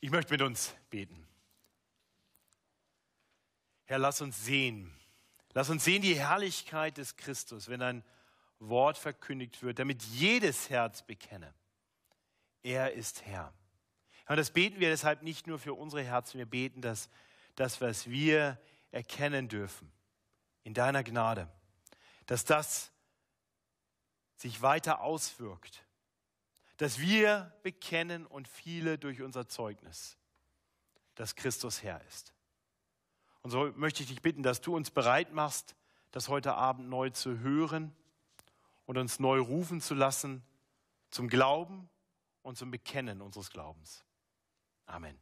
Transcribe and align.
Ich 0.00 0.10
möchte 0.10 0.32
mit 0.32 0.42
uns 0.42 0.74
beten. 0.90 1.26
Herr, 3.84 3.98
lass 3.98 4.20
uns 4.20 4.44
sehen. 4.44 4.94
Lass 5.54 5.70
uns 5.70 5.84
sehen 5.84 6.02
die 6.02 6.18
Herrlichkeit 6.18 6.98
des 6.98 7.16
Christus, 7.16 7.68
wenn 7.68 7.82
ein 7.82 8.04
Wort 8.60 8.98
verkündigt 8.98 9.62
wird, 9.62 9.78
damit 9.78 10.02
jedes 10.02 10.70
Herz 10.70 11.02
bekenne. 11.02 11.52
Er 12.62 12.92
ist 12.92 13.24
Herr. 13.24 13.52
Und 14.28 14.36
das 14.36 14.50
beten 14.50 14.78
wir 14.78 14.90
deshalb 14.90 15.22
nicht 15.22 15.46
nur 15.46 15.58
für 15.58 15.74
unsere 15.74 16.02
Herzen, 16.02 16.38
wir 16.38 16.46
beten, 16.46 16.82
dass 16.82 17.08
das, 17.54 17.80
was 17.80 18.08
wir 18.08 18.60
erkennen 18.90 19.48
dürfen, 19.48 19.90
in 20.64 20.74
deiner 20.74 21.02
Gnade, 21.02 21.48
dass 22.26 22.44
das 22.44 22.92
sich 24.36 24.60
weiter 24.60 25.00
auswirkt, 25.00 25.82
dass 26.78 27.00
wir 27.00 27.52
bekennen 27.62 28.24
und 28.24 28.48
viele 28.48 28.98
durch 28.98 29.20
unser 29.20 29.48
Zeugnis, 29.48 30.16
dass 31.14 31.36
Christus 31.36 31.82
Herr 31.82 32.00
ist. 32.06 32.32
Und 33.42 33.50
so 33.50 33.72
möchte 33.76 34.02
ich 34.02 34.08
dich 34.08 34.22
bitten, 34.22 34.42
dass 34.42 34.60
du 34.60 34.74
uns 34.74 34.90
bereit 34.90 35.32
machst, 35.32 35.76
das 36.12 36.28
heute 36.28 36.54
Abend 36.54 36.88
neu 36.88 37.10
zu 37.10 37.40
hören 37.40 37.94
und 38.86 38.96
uns 38.96 39.18
neu 39.18 39.40
rufen 39.40 39.80
zu 39.80 39.94
lassen 39.94 40.42
zum 41.10 41.28
Glauben 41.28 41.88
und 42.42 42.56
zum 42.56 42.70
Bekennen 42.70 43.20
unseres 43.20 43.50
Glaubens. 43.50 44.04
Amen. 44.86 45.18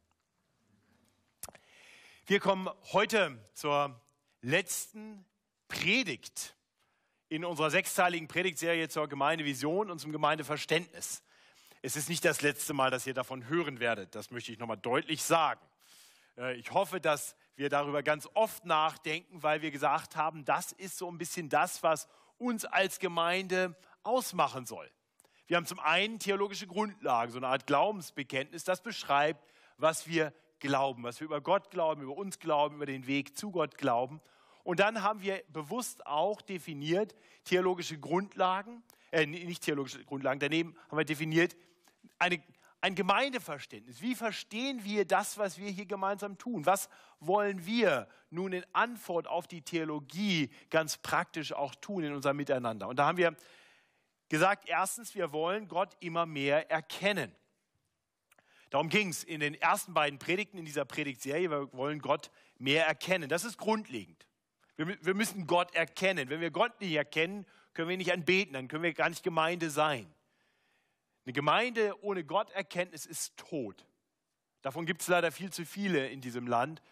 Wir 2.27 2.41
kommen 2.41 2.69
heute 2.93 3.39
zur 3.55 4.01
letzten 4.43 5.25
Predigt 5.69 6.57
in 7.29 7.45
unserer 7.45 7.71
sechsteiligen 7.71 8.29
Predigtserie 8.29 8.89
zur 8.89 9.09
Gemeindevision 9.09 9.91
und 9.91 9.99
zum 9.99 10.13
Gemeindeverständnis. 10.13 11.23
Es 11.87 11.95
ist 11.95 12.09
nicht 12.09 12.25
das 12.25 12.43
letzte 12.43 12.75
Mal, 12.75 12.91
dass 12.91 13.07
ihr 13.07 13.15
davon 13.15 13.49
hören 13.49 13.79
werdet. 13.79 14.17
Das 14.17 14.33
möchte 14.33 14.51
ich 14.51 14.59
nochmal 14.59 14.77
deutlich 14.77 15.23
sagen. 15.23 15.61
Äh, 16.37 16.57
ich 16.57 16.73
hoffe, 16.73 17.01
dass 17.01 17.37
wir 17.55 17.69
darüber 17.69 18.03
ganz 18.03 18.29
oft 18.35 18.65
nachdenken, 18.65 19.45
weil 19.45 19.63
wir 19.63 19.71
gesagt 19.71 20.17
haben, 20.17 20.45
das 20.45 20.73
ist 20.73 20.99
so 20.99 21.09
ein 21.09 21.17
bisschen 21.17 21.49
das, 21.49 21.85
was 21.85 22.09
uns 22.39 22.65
als 22.65 22.99
Gemeinde 22.99 23.77
ausmachen 24.03 24.67
soll. 24.67 24.91
Wir 25.47 25.59
haben 25.59 25.67
zum 25.67 25.79
einen 25.79 26.19
theologische 26.19 26.67
Grundlagen, 26.67 27.31
so 27.31 27.39
eine 27.39 27.47
Art 27.47 27.69
Glaubensbekenntnis, 27.69 28.65
das 28.65 28.83
beschreibt, 28.83 29.49
was 29.77 30.09
wir 30.09 30.33
glauben, 30.59 31.05
was 31.05 31.21
wir 31.21 31.27
über 31.27 31.41
Gott 31.41 31.71
glauben, 31.71 32.03
über 32.03 32.17
uns 32.17 32.41
glauben, 32.41 32.75
über 32.75 32.87
den 32.87 33.07
Weg 33.07 33.39
zu 33.39 33.53
Gott 33.53 33.79
glauben. 33.79 34.21
Und 34.65 34.81
dann 34.81 35.05
haben 35.05 35.23
wir 35.23 35.41
bewusst 35.53 36.05
auch 36.05 36.43
definiert 36.43 37.15
theologische 37.45 37.97
Grundlagen, 37.97 38.83
äh, 39.13 39.25
nicht 39.25 39.63
theologische 39.63 40.05
Grundlagen, 40.05 40.41
daneben 40.41 40.77
haben 40.89 40.99
wir 40.99 41.05
definiert 41.05 41.55
eine, 42.19 42.43
ein 42.81 42.95
Gemeindeverständnis. 42.95 44.01
Wie 44.01 44.15
verstehen 44.15 44.85
wir 44.85 45.05
das, 45.05 45.39
was 45.39 45.59
wir 45.59 45.71
hier 45.71 45.87
gemeinsam 45.87 46.39
tun? 46.39 46.67
Was 46.67 46.89
wollen 47.21 47.67
wir 47.67 48.09
nun 48.31 48.53
in 48.53 48.65
Antwort 48.73 49.27
auf 49.27 49.47
die 49.47 49.63
Theologie 49.63 50.51
ganz 50.71 50.99
praktisch 50.99 51.53
auch 51.53 51.75
tun 51.75 52.05
in 52.05 52.13
unserem 52.13 52.37
Miteinander? 52.37 52.89
Und 52.89 52.99
da 52.99 53.07
haben 53.07 53.19
wir 53.19 53.37
gesagt, 54.29 54.69
erstens, 54.69 55.15
wir 55.15 55.33
wollen 55.33 55.69
Gott 55.69 55.97
immer 56.01 56.27
mehr 56.27 56.71
erkennen. 56.71 57.35
Darum 58.71 58.89
ging 58.89 59.09
es 59.09 59.23
in 59.25 59.41
den 59.41 59.55
ersten 59.55 59.95
beiden 59.95 60.19
Predigten 60.19 60.59
in 60.59 60.65
dieser 60.65 60.85
Predigtserie. 60.85 61.51
Wir 61.51 61.73
wollen 61.73 62.01
Gott 62.01 62.31
mehr 62.59 62.87
erkennen. 62.87 63.29
Das 63.29 63.45
ist 63.45 63.59
grundlegend. 63.59 64.27
Wir, 64.77 64.97
wir 65.05 65.15
müssen 65.15 65.47
Gott 65.47 65.75
erkennen. 65.75 66.29
Wenn 66.29 66.41
wir 66.41 66.51
Gott 66.51 66.81
nicht 66.81 66.95
erkennen, 66.95 67.47
können 67.75 67.89
wir 67.89 67.97
nicht 67.97 68.13
anbeten, 68.13 68.55
dann 68.55 68.69
können 68.69 68.83
wir 68.83 68.93
gar 68.93 69.09
nicht 69.09 69.23
Gemeinde 69.23 69.71
sein. 69.71 70.13
Eine 71.27 71.33
Gemeinde 71.33 72.01
ohne 72.05 72.23
Gotterkenntnis 72.25 73.05
ist 73.05 73.37
tot. 73.37 73.85
Davon 74.63 74.87
gibt 74.87 75.03
es 75.03 75.09
leider 75.09 75.33
viel 75.33 75.53
zu 75.53 75.67
viele 75.67 76.07
in 76.07 76.21
diesem 76.21 76.47
Land. 76.47 76.83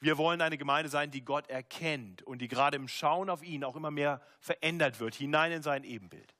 Wir 0.00 0.16
wollen 0.16 0.40
eine 0.40 0.56
Gemeinde 0.56 0.88
sein, 0.88 1.10
die 1.10 1.22
Gott 1.22 1.48
erkennt 1.48 2.22
und 2.22 2.38
die 2.38 2.48
gerade 2.48 2.76
im 2.76 2.88
Schauen 2.88 3.28
auf 3.28 3.42
ihn 3.42 3.64
auch 3.64 3.76
immer 3.76 3.90
mehr 3.90 4.22
verändert 4.40 4.98
wird, 4.98 5.14
hinein 5.14 5.52
in 5.52 5.62
sein 5.62 5.84
Ebenbild. 5.84 6.34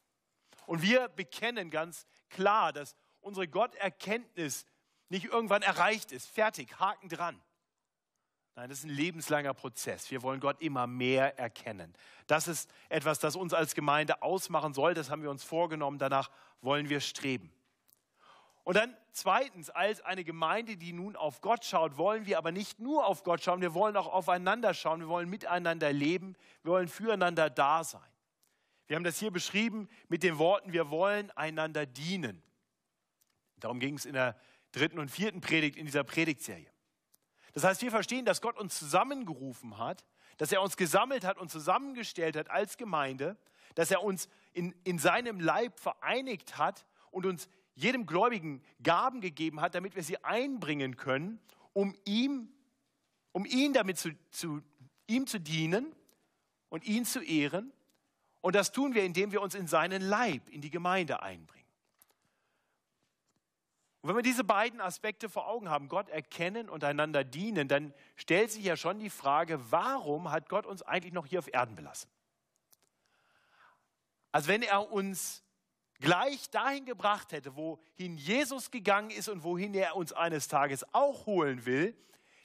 Und 0.65 0.81
wir 0.81 1.09
bekennen 1.09 1.71
ganz 1.71 2.07
klar, 2.31 2.73
dass 2.73 2.97
unsere 3.21 3.47
Gotterkenntnis 3.47 4.65
nicht 5.11 5.27
irgendwann 5.27 5.63
erreicht 5.63 6.13
ist, 6.13 6.29
fertig, 6.29 6.81
Haken 6.81 7.11
dran. 7.11 7.39
Nein, 8.57 8.71
das 8.71 8.79
ist 8.79 8.85
ein 8.85 8.91
lebenslanger 8.91 9.53
Prozess. 9.53 10.11
Wir 10.11 10.23
wollen 10.23 10.41
Gott 10.41 10.63
immer 10.63 10.87
mehr 10.87 11.39
erkennen. 11.39 11.93
Das 12.27 12.49
ist 12.49 12.71
etwas, 12.89 13.19
das 13.19 13.37
uns 13.37 13.53
als 13.53 13.75
Gemeinde 13.75 14.23
ausmachen 14.23 14.73
soll. 14.73 14.95
Das 14.95 15.11
haben 15.11 15.23
wir 15.23 15.31
uns 15.31 15.45
vorgenommen. 15.45 15.99
Danach 15.99 16.31
wollen 16.63 16.89
wir 16.89 17.01
streben. 17.01 17.53
Und 18.65 18.77
dann 18.77 18.97
zweitens, 19.13 19.69
als 19.69 20.01
eine 20.01 20.25
Gemeinde, 20.25 20.79
die 20.79 20.95
nun 20.95 21.17
auf 21.17 21.43
Gott 21.43 21.67
schaut, 21.67 21.99
wollen 21.99 22.25
wir 22.25 22.39
aber 22.39 22.51
nicht 22.51 22.81
nur 22.81 23.07
auf 23.07 23.25
Gott 23.25 23.45
schauen, 23.45 23.61
wir 23.61 23.75
wollen 23.75 23.95
auch 23.95 24.09
aufeinander 24.09 24.73
schauen, 24.73 25.01
wir 25.01 25.09
wollen 25.09 25.29
miteinander 25.29 25.93
leben, 25.93 26.35
wir 26.63 26.73
wollen 26.73 26.89
füreinander 26.89 27.51
da 27.51 27.85
sein. 27.85 28.01
Wir 28.87 28.97
haben 28.97 29.05
das 29.05 29.19
hier 29.19 29.31
beschrieben 29.31 29.89
mit 30.09 30.23
den 30.23 30.39
Worten, 30.39 30.73
wir 30.73 30.91
wollen 30.91 31.31
einander 31.33 31.85
dienen. 31.85 32.43
Darum 33.61 33.81
ging 33.81 33.97
es 33.97 34.07
in 34.07 34.15
der 34.15 34.37
dritten 34.73 34.99
und 34.99 35.11
vierten 35.11 35.43
Predigt 35.43 35.77
in 35.77 35.85
dieser 35.85 36.05
Predigtserie. 36.05 36.71
Das 37.57 37.65
heißt, 37.65 37.81
wir 37.81 37.91
verstehen, 37.91 38.27
dass 38.27 38.43
Gott 38.43 38.59
uns 38.59 38.79
zusammengerufen 38.79 39.79
hat, 39.79 40.05
dass 40.37 40.53
er 40.53 40.61
uns 40.61 40.77
gesammelt 40.77 41.25
hat 41.25 41.39
und 41.39 41.51
zusammengestellt 41.51 42.37
hat 42.37 42.51
als 42.51 42.77
Gemeinde, 42.77 43.39
dass 43.75 43.91
er 43.91 44.03
uns 44.03 44.29
in, 44.53 44.75
in 44.85 44.99
seinem 44.99 45.41
Leib 45.41 45.81
vereinigt 45.81 46.59
hat 46.59 46.85
und 47.11 47.25
uns 47.25 47.49
jedem 47.75 48.05
Gläubigen 48.05 48.63
Gaben 48.83 49.23
gegeben 49.23 49.63
hat, 49.63 49.75
damit 49.75 49.97
wir 49.97 50.03
sie 50.03 50.23
einbringen 50.23 50.99
können, 50.99 51.41
um 51.73 51.97
ihm, 52.05 52.51
um 53.33 53.47
ihn 53.47 53.73
damit 53.73 53.97
zu, 53.97 54.11
zu, 54.31 54.61
ihm 55.07 55.27
zu 55.27 55.41
dienen 55.41 55.97
und 56.69 56.85
ihn 56.85 57.07
zu 57.07 57.23
ehren. 57.23 57.73
Und 58.43 58.55
das 58.55 58.71
tun 58.71 58.95
wir, 58.95 59.03
indem 59.03 59.33
wir 59.33 59.41
uns 59.41 59.55
in 59.55 59.67
seinen 59.67 60.03
Leib, 60.03 60.47
in 60.51 60.61
die 60.61 60.71
Gemeinde 60.71 61.23
einbringen. 61.23 61.56
Und 64.07 64.11
wenn 64.11 64.19
wir 64.19 64.23
diese 64.23 64.45
beiden 64.45 64.81
Aspekte 64.81 65.29
vor 65.29 65.49
Augen 65.49 65.69
haben, 65.69 65.89
Gott 65.89 66.09
erkennen 66.11 66.69
und 66.69 66.85
einander 66.85 67.25
dienen, 67.25 67.67
dann 67.67 67.93
stellt 68.15 68.53
sich 68.53 68.65
ja 68.65 68.77
schon 68.77 69.01
die 69.01 69.11
Frage, 69.11 69.59
warum 69.73 70.31
hat 70.31 70.49
Gott 70.49 70.65
uns 70.65 70.83
eigentlich 70.83 71.13
noch 71.13 71.27
hier 71.27 71.41
auf 71.41 71.53
Erden 71.53 71.75
belassen? 71.75 72.09
Als 74.31 74.47
wenn 74.47 74.63
er 74.63 74.93
uns 74.93 75.43
gleich 75.99 76.51
dahin 76.51 76.85
gebracht 76.85 77.33
hätte, 77.33 77.57
wohin 77.57 78.17
Jesus 78.17 78.71
gegangen 78.71 79.11
ist 79.11 79.29
und 79.29 79.43
wohin 79.43 79.75
er 79.75 79.97
uns 79.97 80.13
eines 80.13 80.47
Tages 80.47 80.87
auch 80.95 81.27
holen 81.27 81.67
will, 81.67 81.93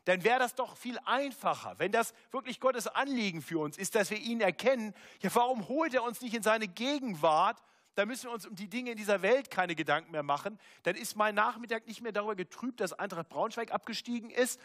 dann 0.05 0.23
wäre 0.23 0.39
das 0.39 0.55
doch 0.55 0.75
viel 0.75 0.97
einfacher. 1.05 1.75
Wenn 1.77 1.91
das 1.91 2.15
wirklich 2.31 2.59
Gottes 2.59 2.87
Anliegen 2.87 3.43
für 3.43 3.59
uns 3.59 3.77
ist, 3.77 3.93
dass 3.93 4.09
wir 4.09 4.17
ihn 4.17 4.41
erkennen, 4.41 4.95
ja, 5.19 5.29
warum 5.35 5.67
holt 5.67 5.93
er 5.93 6.01
uns 6.01 6.21
nicht 6.21 6.33
in 6.33 6.41
seine 6.41 6.67
Gegenwart 6.67 7.61
da 7.95 8.05
müssen 8.05 8.25
wir 8.25 8.31
uns 8.31 8.45
um 8.45 8.55
die 8.55 8.69
Dinge 8.69 8.91
in 8.91 8.97
dieser 8.97 9.21
Welt 9.21 9.51
keine 9.51 9.75
Gedanken 9.75 10.11
mehr 10.11 10.23
machen. 10.23 10.59
Dann 10.83 10.95
ist 10.95 11.15
mein 11.15 11.35
Nachmittag 11.35 11.87
nicht 11.87 12.01
mehr 12.01 12.11
darüber 12.11 12.35
getrübt, 12.35 12.79
dass 12.79 12.93
Eintracht 12.93 13.29
Braunschweig 13.29 13.71
abgestiegen 13.71 14.29
ist. 14.29 14.59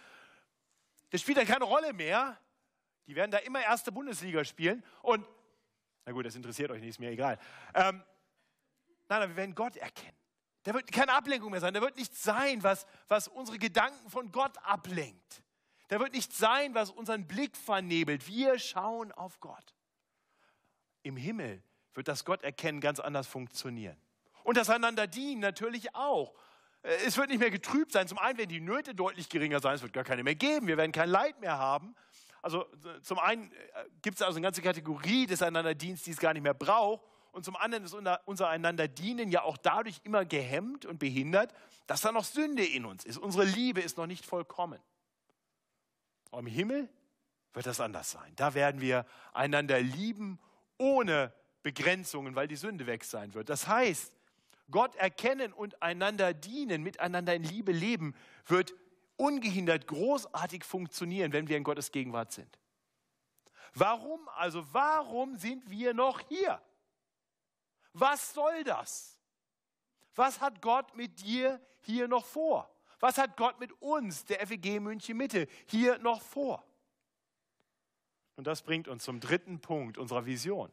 Das 1.10 1.20
spielt 1.20 1.38
dann 1.38 1.46
keine 1.46 1.64
Rolle 1.64 1.92
mehr. 1.92 2.38
Die 3.06 3.16
werden 3.16 3.30
da 3.30 3.38
immer 3.38 3.60
erste 3.60 3.90
Bundesliga 3.90 4.44
spielen. 4.44 4.84
Und, 5.02 5.26
na 6.04 6.12
gut, 6.12 6.24
das 6.24 6.36
interessiert 6.36 6.70
euch 6.70 6.80
nicht, 6.80 6.90
ist 6.90 7.00
mir 7.00 7.10
egal. 7.10 7.38
Ähm, 7.74 8.02
nein, 9.08 9.22
aber 9.22 9.28
wir 9.28 9.36
werden 9.36 9.54
Gott 9.54 9.76
erkennen. 9.76 10.16
Da 10.62 10.74
wird 10.74 10.90
keine 10.90 11.12
Ablenkung 11.12 11.50
mehr 11.50 11.60
sein. 11.60 11.74
Da 11.74 11.80
wird 11.80 11.96
nichts 11.96 12.22
sein, 12.22 12.62
was, 12.62 12.86
was 13.06 13.28
unsere 13.28 13.58
Gedanken 13.58 14.10
von 14.10 14.32
Gott 14.32 14.56
ablenkt. 14.64 15.42
Da 15.88 16.00
wird 16.00 16.12
nichts 16.12 16.38
sein, 16.38 16.74
was 16.74 16.90
unseren 16.90 17.26
Blick 17.28 17.56
vernebelt. 17.56 18.26
Wir 18.26 18.58
schauen 18.58 19.12
auf 19.12 19.38
Gott. 19.38 19.74
Im 21.02 21.16
Himmel 21.16 21.62
wird 21.96 22.08
das 22.08 22.24
Gott 22.24 22.42
erkennen 22.42 22.80
ganz 22.80 23.00
anders 23.00 23.26
funktionieren. 23.26 23.96
Und 24.44 24.56
das 24.56 24.70
einander 24.70 25.06
dienen 25.06 25.40
natürlich 25.40 25.94
auch. 25.94 26.34
Äh, 26.82 26.94
es 27.06 27.16
wird 27.16 27.30
nicht 27.30 27.40
mehr 27.40 27.50
getrübt 27.50 27.92
sein. 27.92 28.06
Zum 28.08 28.18
einen 28.18 28.38
werden 28.38 28.50
die 28.50 28.60
Nöte 28.60 28.94
deutlich 28.94 29.28
geringer 29.28 29.60
sein, 29.60 29.74
es 29.74 29.82
wird 29.82 29.92
gar 29.92 30.04
keine 30.04 30.22
mehr 30.22 30.34
geben, 30.34 30.66
wir 30.66 30.76
werden 30.76 30.92
kein 30.92 31.08
Leid 31.08 31.40
mehr 31.40 31.58
haben. 31.58 31.94
Also 32.42 32.64
zum 33.02 33.18
einen 33.18 33.50
äh, 33.50 33.56
gibt 34.02 34.16
es 34.16 34.22
also 34.22 34.36
eine 34.36 34.44
ganze 34.44 34.62
Kategorie 34.62 35.26
des 35.26 35.42
Einanderdienstes, 35.42 36.04
die 36.04 36.10
es 36.12 36.18
gar 36.18 36.32
nicht 36.32 36.42
mehr 36.42 36.54
braucht. 36.54 37.04
Und 37.32 37.44
zum 37.44 37.56
anderen 37.56 37.84
ist 37.84 37.92
unser 37.92 38.48
Einanderdienen 38.48 39.30
ja 39.30 39.42
auch 39.42 39.58
dadurch 39.58 40.00
immer 40.04 40.24
gehemmt 40.24 40.86
und 40.86 40.98
behindert, 40.98 41.52
dass 41.86 42.00
da 42.00 42.10
noch 42.10 42.24
Sünde 42.24 42.64
in 42.64 42.86
uns 42.86 43.04
ist. 43.04 43.18
Unsere 43.18 43.44
Liebe 43.44 43.82
ist 43.82 43.98
noch 43.98 44.06
nicht 44.06 44.24
vollkommen. 44.24 44.80
Im 46.32 46.46
Himmel 46.46 46.88
wird 47.52 47.66
das 47.66 47.80
anders 47.80 48.10
sein. 48.10 48.32
Da 48.36 48.54
werden 48.54 48.80
wir 48.80 49.04
einander 49.34 49.80
lieben, 49.80 50.38
ohne 50.78 51.32
Begrenzungen, 51.66 52.36
weil 52.36 52.46
die 52.46 52.54
Sünde 52.54 52.86
weg 52.86 53.02
sein 53.02 53.34
wird. 53.34 53.48
Das 53.48 53.66
heißt, 53.66 54.12
Gott 54.70 54.94
erkennen 54.94 55.52
und 55.52 55.82
einander 55.82 56.32
dienen, 56.32 56.84
miteinander 56.84 57.34
in 57.34 57.42
Liebe 57.42 57.72
leben, 57.72 58.14
wird 58.46 58.72
ungehindert 59.16 59.88
großartig 59.88 60.62
funktionieren, 60.62 61.32
wenn 61.32 61.48
wir 61.48 61.56
in 61.56 61.64
Gottes 61.64 61.90
Gegenwart 61.90 62.30
sind. 62.30 62.56
Warum 63.74 64.28
also, 64.28 64.64
warum 64.72 65.38
sind 65.38 65.68
wir 65.68 65.92
noch 65.92 66.20
hier? 66.28 66.62
Was 67.94 68.32
soll 68.32 68.62
das? 68.62 69.18
Was 70.14 70.40
hat 70.40 70.62
Gott 70.62 70.94
mit 70.94 71.20
dir 71.20 71.60
hier 71.80 72.06
noch 72.06 72.24
vor? 72.24 72.72
Was 73.00 73.18
hat 73.18 73.36
Gott 73.36 73.58
mit 73.58 73.72
uns, 73.82 74.24
der 74.24 74.46
FEG 74.46 74.80
München 74.80 75.16
Mitte, 75.16 75.48
hier 75.66 75.98
noch 75.98 76.22
vor? 76.22 76.64
Und 78.36 78.46
das 78.46 78.62
bringt 78.62 78.86
uns 78.86 79.02
zum 79.02 79.18
dritten 79.18 79.58
Punkt 79.58 79.98
unserer 79.98 80.26
Vision. 80.26 80.70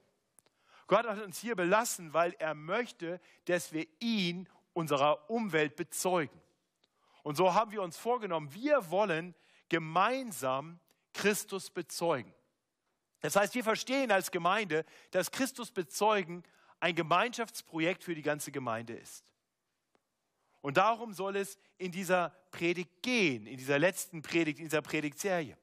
Gott 0.88 1.06
hat 1.06 1.22
uns 1.22 1.40
hier 1.40 1.56
belassen, 1.56 2.14
weil 2.14 2.34
er 2.40 2.54
möchte, 2.54 3.20
dass 3.46 3.74
wir 3.74 3.88
ihn 4.00 4.48
unserer 4.74 5.30
Umwelt 5.30 5.76
bezeugen. 5.76 6.42
Und 7.24 7.36
so 7.36 7.54
haben 7.54 7.72
wir 7.72 7.82
uns 7.82 7.98
vorgenommen, 7.98 8.54
wir 8.54 8.92
wollen 8.92 9.34
gemeinsam 9.70 10.80
Christus 11.14 11.70
bezeugen. 11.70 12.34
Das 13.22 13.36
heißt, 13.36 13.56
wir 13.56 13.64
verstehen 13.64 14.12
als 14.12 14.32
Gemeinde, 14.32 14.86
dass 15.12 15.32
Christus 15.32 15.72
bezeugen 15.72 16.44
ein 16.82 16.96
Gemeinschaftsprojekt 16.96 18.04
für 18.04 18.16
die 18.16 18.22
ganze 18.22 18.52
Gemeinde 18.52 18.94
ist. 18.94 19.24
Und 20.60 20.78
darum 20.78 21.14
soll 21.14 21.38
es 21.38 21.58
in 21.78 21.92
dieser 21.92 22.30
Predigt 22.52 23.02
gehen, 23.02 23.48
in 23.48 23.58
dieser 23.58 23.80
letzten 23.80 24.22
Predigt, 24.22 24.60
in 24.60 24.66
dieser 24.66 24.82
Predigtserie. 24.82 25.58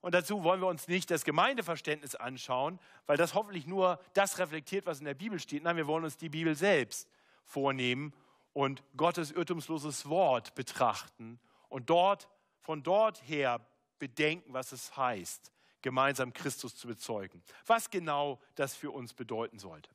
Und 0.00 0.14
dazu 0.14 0.44
wollen 0.44 0.60
wir 0.60 0.68
uns 0.68 0.86
nicht 0.86 1.10
das 1.10 1.24
Gemeindeverständnis 1.24 2.14
anschauen, 2.14 2.78
weil 3.06 3.16
das 3.16 3.34
hoffentlich 3.34 3.66
nur 3.66 4.00
das 4.14 4.38
reflektiert, 4.38 4.86
was 4.86 5.00
in 5.00 5.06
der 5.06 5.14
Bibel 5.14 5.40
steht. 5.40 5.64
Nein, 5.64 5.76
wir 5.76 5.86
wollen 5.86 6.04
uns 6.04 6.16
die 6.16 6.28
Bibel 6.28 6.54
selbst 6.54 7.08
vornehmen 7.44 8.12
und 8.52 8.82
Gottes 8.96 9.32
irrtumsloses 9.32 10.08
Wort 10.08 10.54
betrachten 10.54 11.40
und 11.68 11.90
dort, 11.90 12.28
von 12.60 12.82
dort 12.82 13.22
her 13.28 13.60
bedenken, 13.98 14.52
was 14.52 14.72
es 14.72 14.96
heißt, 14.96 15.52
gemeinsam 15.82 16.32
Christus 16.32 16.76
zu 16.76 16.86
bezeugen. 16.86 17.42
Was 17.66 17.90
genau 17.90 18.40
das 18.54 18.76
für 18.76 18.90
uns 18.90 19.14
bedeuten 19.14 19.58
sollte. 19.58 19.90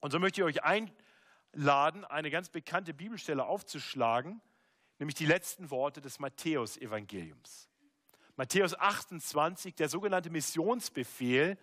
Und 0.00 0.10
so 0.10 0.18
möchte 0.18 0.40
ich 0.40 0.44
euch 0.44 0.62
einladen, 0.62 2.04
eine 2.04 2.30
ganz 2.30 2.50
bekannte 2.50 2.92
Bibelstelle 2.92 3.46
aufzuschlagen, 3.46 4.42
nämlich 4.98 5.14
die 5.14 5.26
letzten 5.26 5.70
Worte 5.70 6.00
des 6.00 6.18
Matthäus-Evangeliums. 6.18 7.68
Matthäus 8.36 8.74
28, 8.74 9.74
der 9.76 9.88
sogenannte 9.88 10.30
Missionsbefehl 10.30 11.56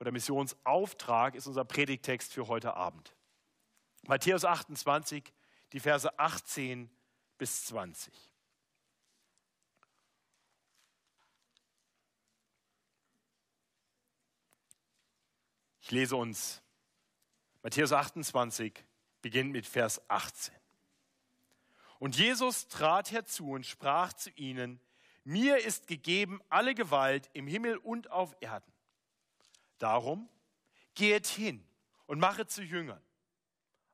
oder 0.00 0.10
Missionsauftrag 0.10 1.34
ist 1.34 1.46
unser 1.46 1.64
Predigtext 1.64 2.32
für 2.32 2.48
heute 2.48 2.74
Abend. 2.74 3.14
Matthäus 4.02 4.44
28, 4.44 5.32
die 5.72 5.80
Verse 5.80 6.18
18 6.18 6.90
bis 7.38 7.66
20. 7.66 8.12
Ich 15.80 15.90
lese 15.92 16.16
uns 16.16 16.62
Matthäus 17.62 17.92
28, 17.92 18.84
beginnt 19.22 19.52
mit 19.52 19.66
Vers 19.66 20.00
18. 20.10 20.52
Und 22.00 22.16
Jesus 22.16 22.66
trat 22.66 23.12
herzu 23.12 23.52
und 23.52 23.64
sprach 23.64 24.12
zu 24.12 24.30
ihnen, 24.30 24.80
mir 25.26 25.58
ist 25.58 25.88
gegeben 25.88 26.40
alle 26.48 26.74
Gewalt 26.74 27.28
im 27.32 27.48
Himmel 27.48 27.76
und 27.78 28.10
auf 28.10 28.36
Erden. 28.40 28.72
Darum 29.78 30.28
geht 30.94 31.26
hin 31.26 31.66
und 32.06 32.20
mache 32.20 32.46
zu 32.46 32.62
Jüngern 32.62 33.02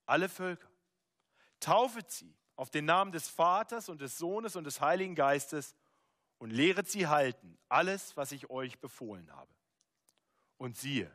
alle 0.04 0.28
Völker, 0.28 0.68
taufet 1.58 2.10
sie 2.10 2.36
auf 2.56 2.68
den 2.68 2.84
Namen 2.84 3.12
des 3.12 3.28
Vaters 3.28 3.88
und 3.88 4.02
des 4.02 4.18
Sohnes 4.18 4.56
und 4.56 4.64
des 4.64 4.82
Heiligen 4.82 5.14
Geistes 5.14 5.74
und 6.36 6.50
lehret 6.50 6.90
sie 6.90 7.06
halten, 7.06 7.58
alles, 7.70 8.14
was 8.16 8.32
ich 8.32 8.50
euch 8.50 8.78
befohlen 8.78 9.32
habe. 9.32 9.54
Und 10.58 10.76
siehe, 10.76 11.10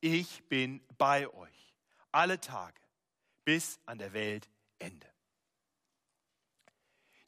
ich 0.00 0.46
bin 0.48 0.86
bei 0.98 1.32
euch 1.32 1.74
alle 2.12 2.38
Tage 2.38 2.80
bis 3.44 3.80
an 3.86 3.96
der 3.96 4.12
Weltende. 4.12 5.10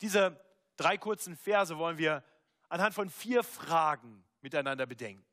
Diese 0.03 0.39
drei 0.77 0.97
kurzen 0.99 1.37
Verse 1.37 1.77
wollen 1.79 1.99
wir 1.99 2.23
anhand 2.69 2.95
von 2.95 3.11
vier 3.11 3.43
Fragen 3.43 4.25
miteinander 4.41 4.87
bedenken. 4.87 5.25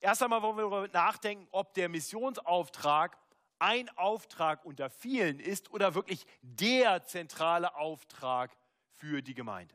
Erst 0.00 0.22
einmal 0.22 0.42
wollen 0.42 0.56
wir 0.56 0.70
darüber 0.70 0.88
nachdenken, 0.88 1.48
ob 1.50 1.74
der 1.74 1.88
Missionsauftrag 1.88 3.18
ein 3.58 3.88
Auftrag 3.96 4.64
unter 4.64 4.90
vielen 4.90 5.40
ist 5.40 5.70
oder 5.70 5.94
wirklich 5.94 6.24
der 6.42 7.04
zentrale 7.04 7.74
Auftrag 7.74 8.56
für 8.92 9.22
die 9.22 9.34
Gemeinde. 9.34 9.74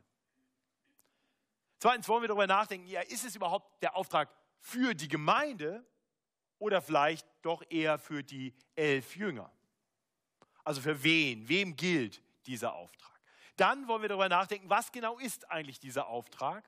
Zweitens 1.79 2.07
wollen 2.07 2.23
wir 2.23 2.29
darüber 2.29 2.47
nachdenken, 2.47 2.87
ja, 2.87 3.01
ist 3.01 3.25
es 3.25 3.35
überhaupt 3.35 3.83
der 3.83 3.97
Auftrag 3.97 4.33
für 4.59 4.95
die 4.95 5.09
Gemeinde 5.09 5.85
oder 6.57 6.81
vielleicht 6.81 7.27
doch 7.41 7.61
eher 7.69 7.97
für 7.97 8.23
die 8.23 8.53
elf 8.75 9.17
Jünger? 9.17 9.51
Also 10.63 10.79
für 10.79 11.03
wen? 11.03 11.49
Wem 11.49 11.75
gilt 11.75 12.23
dieser 12.45 12.73
Auftrag? 12.73 13.12
Dann 13.55 13.87
wollen 13.87 14.01
wir 14.01 14.09
darüber 14.09 14.29
nachdenken, 14.29 14.69
was 14.69 14.91
genau 14.91 15.17
ist 15.19 15.49
eigentlich 15.51 15.79
dieser 15.79 16.07
Auftrag? 16.07 16.67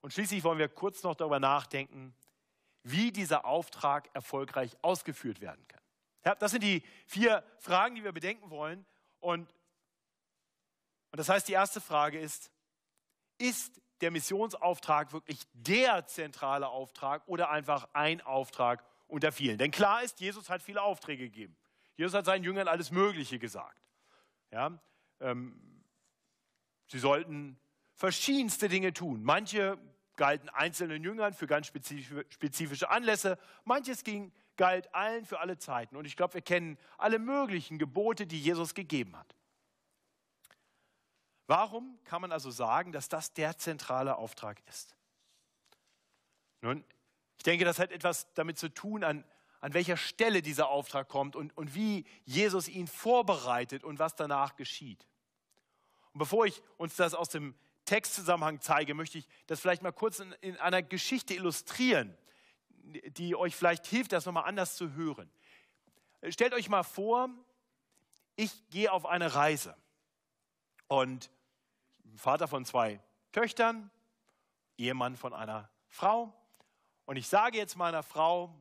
Und 0.00 0.12
schließlich 0.12 0.42
wollen 0.42 0.58
wir 0.58 0.68
kurz 0.68 1.02
noch 1.02 1.14
darüber 1.14 1.38
nachdenken, 1.38 2.14
wie 2.82 3.12
dieser 3.12 3.44
Auftrag 3.44 4.10
erfolgreich 4.14 4.76
ausgeführt 4.82 5.40
werden 5.40 5.66
kann. 5.68 5.80
Ja, 6.24 6.34
das 6.34 6.50
sind 6.50 6.62
die 6.62 6.82
vier 7.06 7.44
Fragen, 7.58 7.94
die 7.94 8.04
wir 8.04 8.12
bedenken 8.12 8.50
wollen. 8.50 8.84
Und, 9.20 9.52
und 11.10 11.18
das 11.18 11.28
heißt, 11.28 11.46
die 11.46 11.52
erste 11.52 11.80
Frage 11.80 12.18
ist, 12.18 12.50
ist 13.38 13.80
der 14.00 14.10
Missionsauftrag 14.10 15.12
wirklich 15.12 15.40
der 15.52 16.06
zentrale 16.06 16.68
Auftrag 16.68 17.26
oder 17.28 17.50
einfach 17.50 17.88
ein 17.92 18.20
Auftrag 18.20 18.84
unter 19.06 19.30
vielen? 19.30 19.58
Denn 19.58 19.70
klar 19.70 20.02
ist, 20.02 20.20
Jesus 20.20 20.50
hat 20.50 20.62
viele 20.62 20.82
Aufträge 20.82 21.24
gegeben. 21.24 21.56
Jesus 21.96 22.14
hat 22.14 22.24
seinen 22.24 22.44
Jüngern 22.44 22.66
alles 22.66 22.90
Mögliche 22.90 23.38
gesagt. 23.38 23.80
Ja, 24.50 24.78
ähm, 25.22 25.82
sie 26.88 26.98
sollten 26.98 27.58
verschiedenste 27.94 28.68
Dinge 28.68 28.92
tun. 28.92 29.22
Manche 29.22 29.78
galten 30.16 30.48
einzelnen 30.50 31.02
Jüngern 31.02 31.32
für 31.32 31.46
ganz 31.46 31.66
spezifische 31.66 32.90
Anlässe, 32.90 33.38
manches 33.64 34.04
ging, 34.04 34.32
galt 34.56 34.94
allen 34.94 35.24
für 35.24 35.40
alle 35.40 35.58
Zeiten. 35.58 35.96
Und 35.96 36.04
ich 36.04 36.16
glaube, 36.16 36.34
wir 36.34 36.42
kennen 36.42 36.78
alle 36.98 37.18
möglichen 37.18 37.78
Gebote, 37.78 38.26
die 38.26 38.40
Jesus 38.40 38.74
gegeben 38.74 39.16
hat. 39.16 39.34
Warum 41.46 41.98
kann 42.04 42.20
man 42.20 42.32
also 42.32 42.50
sagen, 42.50 42.92
dass 42.92 43.08
das 43.08 43.32
der 43.34 43.58
zentrale 43.58 44.16
Auftrag 44.16 44.62
ist? 44.68 44.96
Nun, 46.60 46.84
ich 47.36 47.42
denke, 47.42 47.64
das 47.64 47.78
hat 47.78 47.90
etwas 47.90 48.32
damit 48.34 48.58
zu 48.58 48.68
tun, 48.68 49.02
an, 49.02 49.24
an 49.60 49.74
welcher 49.74 49.96
Stelle 49.96 50.42
dieser 50.42 50.68
Auftrag 50.68 51.08
kommt 51.08 51.34
und, 51.34 51.56
und 51.56 51.74
wie 51.74 52.06
Jesus 52.24 52.68
ihn 52.68 52.86
vorbereitet 52.86 53.82
und 53.82 53.98
was 53.98 54.14
danach 54.14 54.56
geschieht. 54.56 55.08
Und 56.12 56.18
bevor 56.18 56.46
ich 56.46 56.62
uns 56.76 56.96
das 56.96 57.14
aus 57.14 57.28
dem 57.28 57.54
Textzusammenhang 57.84 58.60
zeige, 58.60 58.94
möchte 58.94 59.18
ich 59.18 59.28
das 59.46 59.60
vielleicht 59.60 59.82
mal 59.82 59.92
kurz 59.92 60.20
in, 60.20 60.32
in 60.40 60.56
einer 60.58 60.82
Geschichte 60.82 61.34
illustrieren, 61.34 62.16
die 63.16 63.34
euch 63.34 63.56
vielleicht 63.56 63.86
hilft, 63.86 64.12
das 64.12 64.26
nochmal 64.26 64.44
anders 64.44 64.76
zu 64.76 64.92
hören. 64.94 65.30
Stellt 66.28 66.54
euch 66.54 66.68
mal 66.68 66.84
vor, 66.84 67.28
ich 68.36 68.68
gehe 68.70 68.92
auf 68.92 69.06
eine 69.06 69.34
Reise 69.34 69.76
und 70.88 71.30
Vater 72.16 72.48
von 72.48 72.64
zwei 72.64 73.00
Töchtern, 73.32 73.90
Ehemann 74.78 75.16
von 75.16 75.32
einer 75.34 75.70
Frau 75.88 76.32
und 77.06 77.16
ich 77.16 77.28
sage 77.28 77.58
jetzt 77.58 77.76
meiner 77.76 78.02
Frau 78.02 78.54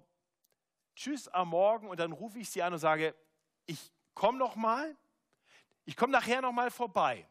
Tschüss 0.96 1.28
am 1.28 1.50
Morgen 1.50 1.88
und 1.88 2.00
dann 2.00 2.12
rufe 2.12 2.40
ich 2.40 2.50
sie 2.50 2.62
an 2.62 2.74
und 2.74 2.80
sage, 2.80 3.16
ich 3.66 3.92
komme 4.14 4.38
noch 4.38 4.56
mal, 4.56 4.96
ich 5.86 5.96
komme 5.96 6.12
nachher 6.12 6.42
noch 6.42 6.52
mal 6.52 6.70
vorbei. 6.70 7.28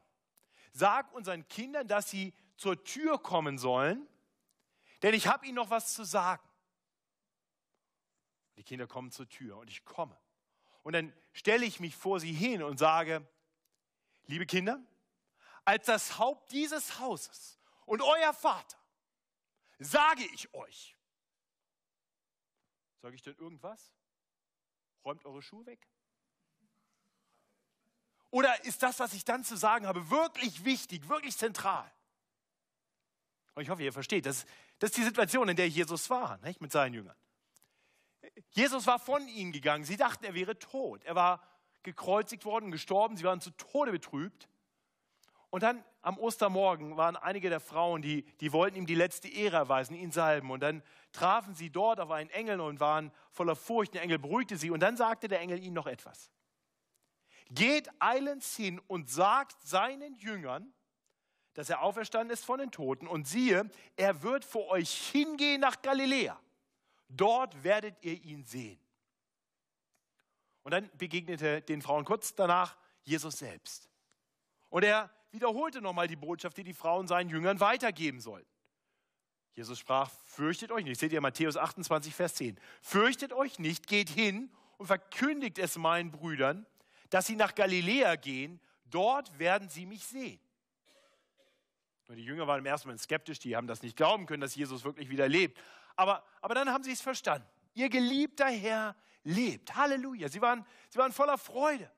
Sag 0.73 1.12
unseren 1.12 1.47
Kindern, 1.49 1.89
dass 1.89 2.11
sie 2.11 2.33
zur 2.57 2.83
Tür 2.85 3.19
kommen 3.19 3.59
sollen, 3.59 4.07
denn 5.03 5.15
ich 5.15 5.27
habe 5.27 5.47
ihnen 5.47 5.57
noch 5.57 5.71
was 5.71 5.95
zu 5.95 6.05
sagen. 6.05 6.47
Die 8.57 8.65
Kinder 8.65 8.87
kommen 8.87 9.11
zur 9.11 9.29
Tür 9.29 9.57
und 9.57 9.71
ich 9.71 9.85
komme. 9.85 10.19
Und 10.83 10.93
dann 10.93 11.12
stelle 11.33 11.65
ich 11.65 11.81
mich 11.81 11.97
vor 11.97 12.21
sie 12.21 12.33
hin 12.33 12.62
und 12.62 12.79
sage, 12.79 13.27
liebe 14.27 14.47
Kinder, 14.47 14.83
als 15.65 15.87
das 15.87 16.19
Haupt 16.19 16.53
dieses 16.53 16.99
Hauses 16.99 17.59
und 17.87 18.03
euer 18.03 18.33
Vater 18.33 18.79
sage 19.79 20.25
ich 20.35 20.53
euch, 20.55 20.97
sage 23.00 23.15
ich 23.15 23.23
denn 23.23 23.37
irgendwas? 23.37 23.95
Räumt 25.05 25.25
eure 25.25 25.41
Schuhe 25.43 25.65
weg? 25.65 25.89
Oder 28.31 28.65
ist 28.65 28.83
das, 28.83 29.01
was 29.01 29.13
ich 29.13 29.25
dann 29.25 29.45
zu 29.45 29.57
sagen 29.57 29.87
habe, 29.87 30.11
wirklich 30.11 30.65
wichtig, 30.65 31.09
wirklich 31.09 31.37
zentral? 31.37 31.91
Und 33.55 33.63
ich 33.63 33.71
hoffe, 33.71 33.83
ihr 33.83 33.93
versteht, 33.93 34.27
das, 34.27 34.47
das 34.79 34.91
ist 34.91 34.97
die 34.97 35.03
Situation, 35.03 35.49
in 35.49 35.57
der 35.57 35.69
Jesus 35.69 36.09
war, 36.11 36.39
nicht, 36.39 36.61
mit 36.61 36.71
seinen 36.71 36.95
Jüngern. 36.95 37.17
Jesus 38.51 38.87
war 38.87 38.99
von 38.99 39.27
ihnen 39.29 39.53
gegangen. 39.53 39.85
Sie 39.85 39.97
dachten, 39.97 40.25
er 40.25 40.35
wäre 40.35 40.59
tot. 40.59 41.05
Er 41.05 41.15
war 41.15 41.43
gekreuzigt 41.83 42.45
worden, 42.45 42.71
gestorben. 42.71 43.17
Sie 43.17 43.25
waren 43.25 43.41
zu 43.41 43.51
Tode 43.53 43.93
betrübt. 43.93 44.49
Und 45.51 45.63
dann 45.65 45.85
am 46.03 46.17
Ostermorgen 46.17 46.97
waren 46.97 47.17
einige 47.17 47.51
der 47.51 47.61
Frauen, 47.61 48.03
die, 48.03 48.23
die 48.39 48.53
wollten 48.53 48.77
ihm 48.77 48.87
die 48.87 48.95
letzte 48.95 49.29
Ehre 49.29 49.57
erweisen, 49.57 49.97
ihn 49.97 50.13
salben. 50.13 50.51
Und 50.51 50.61
dann 50.61 50.83
trafen 51.13 51.55
sie 51.55 51.71
dort 51.71 51.99
auf 51.99 52.11
einen 52.11 52.31
Engel 52.31 52.61
und 52.61 52.79
waren 52.79 53.11
voller 53.31 53.57
Furcht. 53.57 53.95
Der 53.95 54.03
Engel 54.03 54.19
beruhigte 54.19 54.57
sie. 54.57 54.71
Und 54.71 54.81
dann 54.81 54.97
sagte 54.97 55.27
der 55.27 55.41
Engel 55.41 55.59
ihnen 55.59 55.75
noch 55.75 55.89
etwas. 55.89 56.31
Geht 57.50 57.88
eilends 58.00 58.57
hin 58.57 58.80
und 58.87 59.11
sagt 59.11 59.61
seinen 59.62 60.14
Jüngern, 60.16 60.73
dass 61.54 61.69
er 61.69 61.83
auferstanden 61.83 62.33
ist 62.33 62.45
von 62.45 62.59
den 62.59 62.71
Toten. 62.71 63.07
Und 63.07 63.26
siehe, 63.26 63.69
er 63.97 64.23
wird 64.23 64.45
vor 64.45 64.69
euch 64.69 64.90
hingehen 65.11 65.61
nach 65.61 65.83
Galiläa. 65.83 66.40
Dort 67.09 67.64
werdet 67.64 67.97
ihr 68.02 68.23
ihn 68.23 68.45
sehen. 68.45 68.80
Und 70.62 70.73
dann 70.73 70.90
begegnete 70.97 71.62
den 71.62 71.83
Frauen 71.83 72.04
kurz 72.04 72.35
danach 72.35 72.76
Jesus 73.02 73.38
selbst. 73.38 73.88
Und 74.69 74.85
er 74.85 75.11
wiederholte 75.33 75.80
nochmal 75.80 76.07
die 76.07 76.16
Botschaft, 76.16 76.57
die 76.57 76.64
die 76.64 76.75
Frauen 76.75 77.09
seinen 77.09 77.30
Jüngern 77.30 77.61
weitergeben 77.61 78.21
sollten. 78.21 78.49
Jesus 79.54 79.78
sprach, 79.78 80.11
fürchtet 80.25 80.71
euch 80.71 80.85
nicht. 80.85 81.00
Seht 81.00 81.12
ihr 81.12 81.21
Matthäus 81.21 81.57
28, 81.57 82.14
Vers 82.14 82.35
10. 82.37 82.59
Fürchtet 82.80 83.33
euch 83.33 83.59
nicht, 83.59 83.88
geht 83.88 84.09
hin 84.09 84.50
und 84.78 84.87
verkündigt 84.87 85.59
es 85.59 85.76
meinen 85.76 86.11
Brüdern, 86.12 86.66
dass 87.11 87.26
sie 87.26 87.37
nach 87.37 87.55
Galiläa 87.55 88.17
gehen. 88.17 88.61
Dort 88.87 89.38
werden 89.38 89.69
sie 89.69 89.87
mich 89.87 90.05
sehen. 90.05 90.40
Und 92.09 92.17
die 92.17 92.25
Jünger 92.25 92.47
waren 92.47 92.59
im 92.59 92.67
ersten 92.67 92.88
Moment 92.88 93.00
skeptisch, 93.00 93.38
die 93.38 93.55
haben 93.55 93.69
das 93.69 93.83
nicht 93.83 93.97
glauben 93.97 94.26
können, 94.26 94.40
dass 94.40 94.57
Jesus 94.57 94.83
wirklich 94.83 95.11
wieder 95.11 95.29
lebt. 95.29 95.61
Aber, 95.95 96.25
aber 96.40 96.55
dann 96.55 96.71
haben 96.71 96.83
sie 96.83 96.93
es 96.93 97.00
verstanden. 97.00 97.47
Ihr 97.75 97.88
geliebter 97.88 98.49
Herr 98.49 98.97
lebt. 99.23 99.76
Halleluja. 99.76 100.29
Sie 100.29 100.40
waren, 100.40 100.67
sie 100.88 100.99
waren 100.99 101.12
voller 101.12 101.38
Freude. 101.38 101.90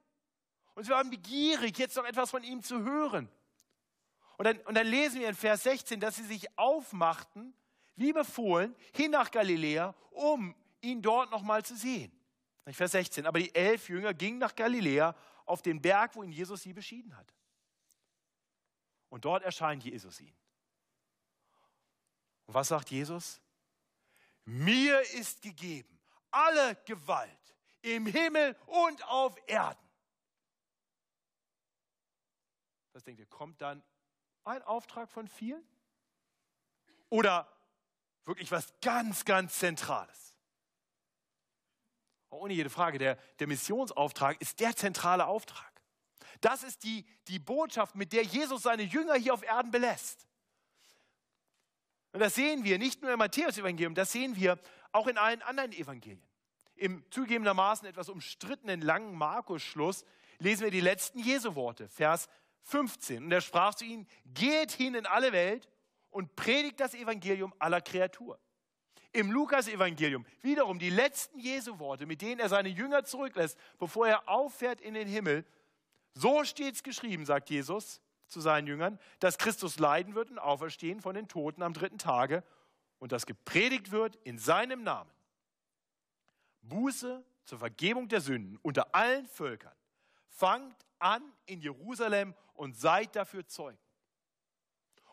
Und 0.75 0.85
sie 0.85 0.90
waren 0.90 1.09
begierig, 1.09 1.78
jetzt 1.78 1.97
noch 1.97 2.04
etwas 2.04 2.31
von 2.31 2.42
ihm 2.42 2.62
zu 2.62 2.83
hören. 2.83 3.28
Und 4.37 4.47
dann, 4.47 4.59
und 4.61 4.75
dann 4.75 4.87
lesen 4.87 5.21
wir 5.21 5.28
in 5.28 5.35
Vers 5.35 5.62
16, 5.62 6.00
dass 6.00 6.16
sie 6.16 6.25
sich 6.25 6.59
aufmachten, 6.59 7.54
wie 7.97 8.12
befohlen, 8.12 8.75
hin 8.95 9.11
nach 9.11 9.31
Galiläa, 9.31 9.95
um 10.11 10.54
ihn 10.81 11.00
dort 11.00 11.31
nochmal 11.31 11.64
zu 11.64 11.76
sehen. 11.76 12.12
Vers 12.71 12.92
16. 12.92 13.26
Aber 13.26 13.38
die 13.38 13.54
elf 13.54 13.88
Jünger 13.88 14.14
gingen 14.14 14.38
nach 14.38 14.54
Galiläa 14.54 15.14
auf 15.47 15.62
den 15.62 15.81
Berg, 15.83 16.14
wo 16.14 16.23
ihn 16.23 16.33
Jesus 16.33 16.62
sie 16.62 16.73
beschieden 16.73 17.16
hat. 17.16 17.35
Und 19.09 19.25
dort 19.25 19.42
erscheint 19.42 19.85
Jesus 19.85 20.21
ihnen. 20.21 20.37
Und 22.47 22.54
was 22.54 22.69
sagt 22.69 22.90
Jesus? 22.90 23.40
Mir 24.45 25.00
ist 25.12 25.42
gegeben 25.42 25.92
alle 26.33 26.76
Gewalt 26.87 27.54
im 27.83 28.07
Himmel 28.07 28.57
und 28.66 29.04
auf 29.04 29.37
Erden. 29.47 29.78
Was 32.92 33.04
denkt 33.04 33.21
ihr, 33.21 33.26
kommt 33.26 33.61
dann 33.61 33.83
ein 34.45 34.62
Auftrag 34.62 35.11
von 35.11 35.28
vielen? 35.28 35.64
Oder 37.09 37.50
wirklich 38.25 38.50
was 38.50 38.73
ganz, 38.81 39.25
ganz 39.25 39.59
Zentrales? 39.59 40.32
Ohne 42.33 42.55
jede 42.55 42.71
Frage, 42.71 42.99
der, 42.99 43.17
der 43.39 43.47
Missionsauftrag 43.47 44.41
ist 44.41 44.61
der 44.61 44.75
zentrale 44.75 45.27
Auftrag. 45.27 45.71
Das 46.41 46.62
ist 46.62 46.83
die, 46.83 47.05
die 47.29 47.39
Botschaft, 47.39 47.95
mit 47.95 48.12
der 48.12 48.25
Jesus 48.25 48.62
seine 48.62 48.83
Jünger 48.83 49.15
hier 49.15 49.35
auf 49.35 49.43
Erden 49.43 49.71
belässt. 49.71 50.27
Und 52.12 52.21
das 52.21 52.35
sehen 52.35 52.65
wir 52.65 52.79
nicht 52.79 53.03
nur 53.03 53.12
im 53.12 53.19
Matthäus-Evangelium, 53.19 53.95
das 53.95 54.12
sehen 54.12 54.37
wir 54.37 54.59
auch 54.93 55.07
in 55.07 55.19
allen 55.19 55.43
anderen 55.43 55.73
Evangelien. 55.73 56.23
Im 56.75 57.05
zugegebenermaßen 57.11 57.87
etwas 57.87 58.09
umstrittenen 58.09 58.81
langen 58.81 59.15
Markus-Schluss 59.15 60.05
lesen 60.39 60.65
wir 60.65 60.71
die 60.71 60.81
letzten 60.81 61.19
Jesu-Worte, 61.19 61.89
Vers 61.89 62.29
15. 62.65 63.25
Und 63.25 63.33
er 63.33 63.41
sprach 63.41 63.75
zu 63.75 63.85
ihnen, 63.85 64.07
geht 64.25 64.73
hin 64.73 64.95
in 64.95 65.07
alle 65.07 65.33
Welt 65.33 65.69
und 66.11 66.35
predigt 66.35 66.81
das 66.81 66.95
Evangelium 66.95 67.55
aller 67.59 67.81
Kreatur. 67.81 68.39
Im 69.12 69.31
Lukas-Evangelium 69.31 70.25
wiederum 70.40 70.78
die 70.78 70.90
letzten 70.90 71.38
Jesu-Worte, 71.38 72.07
mit 72.07 72.23
denen 72.23 72.40
er 72.40 72.49
seine 72.49 72.71
Jünger 72.71 73.04
zurücklässt, 73.04 73.59
bevor 73.78 74.09
er 74.09 74.28
auffährt 74.28 74.81
in 74.81 74.95
den 74.95 75.07
Himmel. 75.07 75.45
So 76.14 76.45
steht 76.45 76.75
es 76.75 76.83
geschrieben, 76.83 77.26
sagt 77.26 77.50
Jesus 77.50 78.00
zu 78.28 78.40
seinen 78.40 78.66
Jüngern, 78.66 78.99
dass 79.21 79.37
Christus 79.37 79.78
leiden 79.78 80.14
wird 80.14 80.31
und 80.31 80.38
auferstehen 80.38 81.00
von 81.00 81.14
den 81.14 81.28
Toten 81.28 81.62
am 81.62 81.75
dritten 81.75 81.99
Tage 81.99 82.42
und 82.99 83.12
dass 83.12 83.26
gepredigt 83.26 83.90
wird 83.90 84.16
in 84.25 84.38
seinem 84.38 84.83
Namen. 84.83 85.11
Buße 86.62 87.23
zur 87.45 87.59
Vergebung 87.59 88.09
der 88.09 88.21
Sünden 88.21 88.59
unter 88.62 88.95
allen 88.95 89.26
Völkern. 89.26 89.75
Fangt 90.28 90.87
an 90.99 91.23
in 91.45 91.61
Jerusalem 91.61 92.35
und 92.54 92.76
seid 92.76 93.14
dafür 93.16 93.47
Zeugen. 93.47 93.78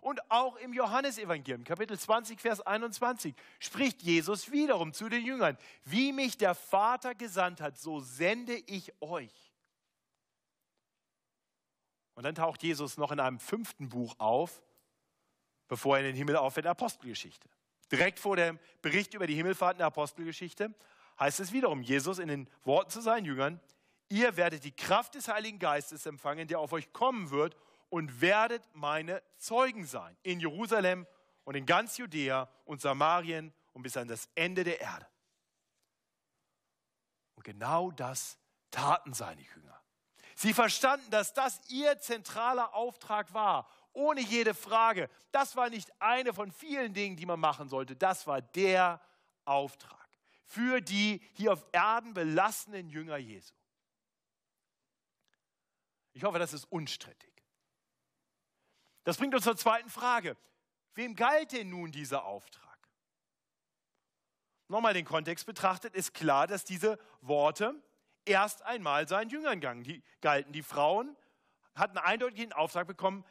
Und 0.01 0.31
auch 0.31 0.55
im 0.57 0.73
Johannesevangelium, 0.73 1.63
Kapitel 1.63 1.97
20, 1.97 2.39
Vers 2.39 2.61
21, 2.61 3.35
spricht 3.59 4.01
Jesus 4.01 4.51
wiederum 4.51 4.93
zu 4.93 5.09
den 5.09 5.25
Jüngern, 5.25 5.57
wie 5.83 6.13
mich 6.13 6.37
der 6.37 6.55
Vater 6.55 7.15
gesandt 7.15 7.61
hat, 7.61 7.77
so 7.77 7.99
sende 7.99 8.55
ich 8.67 8.93
euch. 9.01 9.33
Und 12.13 12.23
dann 12.23 12.35
taucht 12.35 12.63
Jesus 12.63 12.97
noch 12.97 13.11
in 13.11 13.19
einem 13.19 13.39
fünften 13.39 13.89
Buch 13.89 14.15
auf, 14.17 14.61
bevor 15.67 15.97
er 15.97 16.01
in 16.01 16.07
den 16.07 16.15
Himmel 16.15 16.35
aufhört, 16.35 16.67
Apostelgeschichte. 16.67 17.49
Direkt 17.91 18.19
vor 18.19 18.35
dem 18.35 18.59
Bericht 18.81 19.13
über 19.13 19.27
die 19.27 19.35
Himmelfahrt 19.35 19.75
in 19.75 19.79
der 19.79 19.87
Apostelgeschichte 19.87 20.73
heißt 21.19 21.39
es 21.39 21.51
wiederum, 21.51 21.81
Jesus 21.81 22.19
in 22.19 22.27
den 22.27 22.49
Worten 22.63 22.89
zu 22.89 23.01
seinen 23.01 23.25
Jüngern, 23.25 23.59
ihr 24.09 24.37
werdet 24.37 24.63
die 24.63 24.71
Kraft 24.71 25.15
des 25.15 25.27
Heiligen 25.27 25.59
Geistes 25.59 26.05
empfangen, 26.05 26.47
der 26.47 26.59
auf 26.59 26.71
euch 26.71 26.91
kommen 26.93 27.29
wird 27.31 27.55
und 27.89 28.21
werdet 28.21 28.63
meine 28.73 29.21
Zeugen 29.37 29.85
sein 29.85 30.15
in 30.23 30.39
Jerusalem 30.39 31.07
und 31.43 31.55
in 31.55 31.65
ganz 31.65 31.97
Judäa 31.97 32.49
und 32.65 32.81
Samarien 32.81 33.53
und 33.73 33.83
bis 33.83 33.97
an 33.97 34.07
das 34.07 34.29
Ende 34.35 34.63
der 34.63 34.81
Erde. 34.81 35.07
Und 37.35 37.43
genau 37.43 37.91
das 37.91 38.37
taten 38.71 39.13
seine 39.13 39.41
Jünger. 39.41 39.81
Sie 40.35 40.53
verstanden, 40.53 41.09
dass 41.09 41.33
das 41.33 41.59
ihr 41.69 41.99
zentraler 41.99 42.73
Auftrag 42.73 43.33
war, 43.33 43.67
ohne 43.93 44.21
jede 44.21 44.53
Frage. 44.53 45.09
Das 45.31 45.55
war 45.55 45.69
nicht 45.69 45.91
eine 46.01 46.33
von 46.33 46.51
vielen 46.51 46.93
Dingen, 46.93 47.17
die 47.17 47.25
man 47.25 47.39
machen 47.39 47.67
sollte. 47.67 47.95
Das 47.95 48.27
war 48.27 48.41
der 48.41 49.01
Auftrag 49.45 49.99
für 50.49 50.81
die 50.81 51.21
hier 51.33 51.53
auf 51.53 51.63
Erden 51.71 52.15
belassenen 52.15 52.89
Jünger 52.89 53.17
Jesu. 53.17 53.53
Ich 56.13 56.23
hoffe, 56.23 56.39
das 56.39 56.53
ist 56.53 56.65
unstrittig. 56.71 57.38
Das 59.03 59.17
bringt 59.17 59.33
uns 59.33 59.43
zur 59.43 59.57
zweiten 59.57 59.89
Frage. 59.89 60.37
Wem 60.95 61.15
galt 61.15 61.51
denn 61.51 61.69
nun 61.69 61.91
dieser 61.91 62.25
Auftrag? 62.25 62.77
Nochmal 64.67 64.93
den 64.93 65.05
Kontext 65.05 65.45
betrachtet, 65.45 65.95
ist 65.95 66.13
klar, 66.13 66.45
dass 66.45 66.63
diese 66.63 66.99
Worte 67.21 67.73
erst 68.25 68.61
einmal 68.63 69.07
seinen 69.07 69.29
Jüngern 69.29 69.59
galten. 69.59 70.53
Die 70.53 70.63
Frauen 70.63 71.15
hatten 71.73 71.97
eindeutig 71.97 72.39
den 72.39 72.53
Auftrag 72.53 72.85
bekommen, 72.85 73.25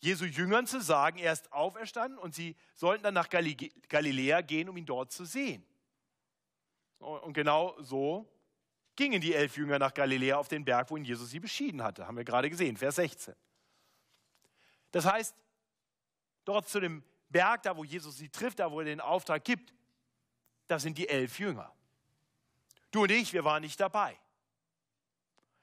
Jesu 0.00 0.24
Jüngern 0.24 0.66
zu 0.66 0.80
sagen, 0.80 1.18
er 1.18 1.32
ist 1.32 1.52
auferstanden 1.52 2.18
und 2.18 2.34
sie 2.34 2.56
sollten 2.74 3.02
dann 3.02 3.14
nach 3.14 3.28
Galiläa 3.28 4.40
gehen, 4.42 4.68
um 4.68 4.76
ihn 4.76 4.86
dort 4.86 5.10
zu 5.10 5.24
sehen. 5.24 5.66
Und 6.98 7.32
genau 7.32 7.76
so 7.80 8.32
gingen 8.94 9.20
die 9.20 9.34
elf 9.34 9.56
Jünger 9.56 9.78
nach 9.78 9.92
Galiläa 9.92 10.36
auf 10.36 10.48
den 10.48 10.64
Berg, 10.64 10.90
wo 10.90 10.96
ihn 10.96 11.04
Jesus 11.04 11.30
sie 11.30 11.40
beschieden 11.40 11.82
hatte. 11.82 12.06
Haben 12.06 12.16
wir 12.16 12.24
gerade 12.24 12.48
gesehen, 12.48 12.76
Vers 12.76 12.96
16. 12.96 13.34
Das 14.90 15.04
heißt, 15.04 15.34
dort 16.44 16.68
zu 16.68 16.80
dem 16.80 17.02
Berg, 17.28 17.62
da 17.62 17.76
wo 17.76 17.84
Jesus 17.84 18.16
sie 18.16 18.28
trifft, 18.28 18.58
da 18.58 18.70
wo 18.70 18.80
er 18.80 18.86
den 18.86 19.00
Auftrag 19.00 19.44
gibt, 19.44 19.74
da 20.66 20.78
sind 20.78 20.98
die 20.98 21.08
elf 21.08 21.38
Jünger. 21.38 21.72
Du 22.90 23.02
und 23.02 23.10
ich, 23.10 23.32
wir 23.32 23.44
waren 23.44 23.62
nicht 23.62 23.78
dabei. 23.80 24.18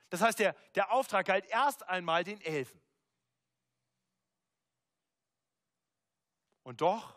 Das 0.09 0.21
heißt, 0.21 0.39
der, 0.39 0.53
der 0.75 0.91
Auftrag 0.91 1.25
galt 1.25 1.45
erst 1.47 1.87
einmal 1.89 2.23
den 2.23 2.39
Elfen. 2.41 2.79
Und 6.63 6.81
doch 6.81 7.15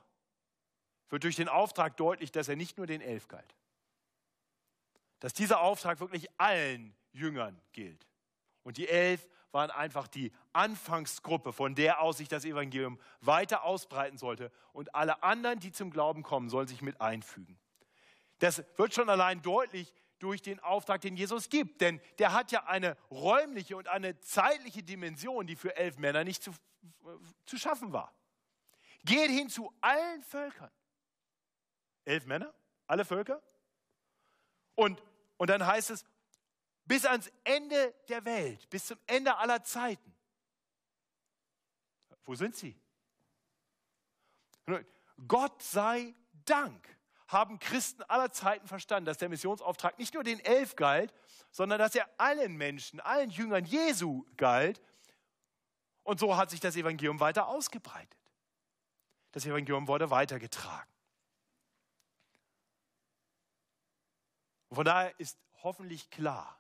wird 1.11 1.25
durch 1.25 1.37
den 1.37 1.49
Auftrag 1.49 1.97
deutlich, 1.97 2.33
dass 2.33 2.49
er 2.49 2.57
nicht 2.57 2.77
nur 2.77 2.87
den 2.87 3.01
Elf 3.01 3.29
galt. 3.29 3.55
Dass 5.21 5.33
dieser 5.33 5.61
Auftrag 5.61 6.01
wirklich 6.01 6.29
allen 6.39 6.95
Jüngern 7.13 7.61
gilt. 7.73 8.07
Und 8.63 8.77
die 8.77 8.89
Elf 8.89 9.27
waren 9.53 9.71
einfach 9.71 10.09
die 10.09 10.33
Anfangsgruppe, 10.53 11.53
von 11.53 11.75
der 11.75 12.01
aus 12.01 12.19
sich 12.19 12.29
das 12.29 12.45
Evangelium 12.45 12.99
weiter 13.21 13.65
ausbreiten 13.65 14.19
sollte. 14.19 14.53
Und 14.73 14.95
alle 14.95 15.23
anderen, 15.23 15.61
die 15.61 15.73
zum 15.73 15.91
Glauben 15.91 16.23
kommen, 16.23 16.51
sollen 16.51 16.69
sich 16.69 16.83
mit 16.83 17.01
einfügen. 17.01 17.59
Das 18.39 18.63
wird 18.77 18.95
schon 18.95 19.09
allein 19.09 19.43
deutlich 19.43 19.93
durch 20.19 20.43
den 20.43 20.61
Auftrag, 20.61 21.01
den 21.01 21.17
Jesus 21.17 21.49
gibt. 21.49 21.81
Denn 21.81 22.01
der 22.19 22.33
hat 22.33 22.53
ja 22.53 22.65
eine 22.65 22.97
räumliche 23.11 23.77
und 23.77 23.89
eine 23.89 24.21
zeitliche 24.21 24.83
Dimension, 24.83 25.47
die 25.47 25.57
für 25.57 25.77
elf 25.77 25.99
Männer 25.99 26.25
nicht 26.25 26.43
zu, 26.43 26.53
zu 27.47 27.57
schaffen 27.57 27.93
war. 27.93 28.13
Geht 29.05 29.31
hin 29.31 29.49
zu 29.49 29.73
allen 29.81 30.23
Völkern. 30.23 30.71
Elf 32.05 32.27
Männer, 32.27 32.53
alle 32.87 33.05
Völker. 33.05 33.43
Und, 34.75 35.03
und 35.37 35.51
dann 35.51 35.67
heißt 35.67 35.91
es, 35.91 36.05
bis 36.89 37.05
ans 37.05 37.31
Ende 37.45 37.95
der 38.09 38.25
Welt, 38.25 38.69
bis 38.71 38.87
zum 38.87 38.99
Ende 39.07 39.37
aller 39.37 39.63
Zeiten. 39.63 40.15
Wo 42.25 42.35
sind 42.35 42.57
sie? 42.57 42.79
Gott 45.27 45.63
sei 45.63 46.15
Dank 46.45 46.99
haben 47.29 47.59
Christen 47.59 48.03
aller 48.05 48.33
Zeiten 48.33 48.67
verstanden, 48.67 49.05
dass 49.05 49.19
der 49.19 49.29
Missionsauftrag 49.29 49.99
nicht 49.99 50.15
nur 50.15 50.25
den 50.25 50.41
Elf 50.41 50.77
galt, 50.77 51.13
sondern 51.51 51.79
dass 51.79 51.95
er 51.95 52.09
allen 52.17 52.57
Menschen, 52.57 53.01
allen 53.01 53.31
Jüngern 53.31 53.65
Jesu 53.65 54.25
galt. 54.37 54.81
Und 56.05 56.21
so 56.21 56.37
hat 56.39 56.51
sich 56.51 56.61
das 56.61 56.75
Evangelium 56.77 57.21
weiter 57.21 57.49
ausgebreitet. 57.49 58.19
Das 59.33 59.45
Evangelium 59.45 59.89
wurde 59.89 60.11
weitergetragen. 60.11 60.91
Von 64.71 64.85
daher 64.85 65.19
ist 65.19 65.39
hoffentlich 65.63 66.11
klar, 66.11 66.58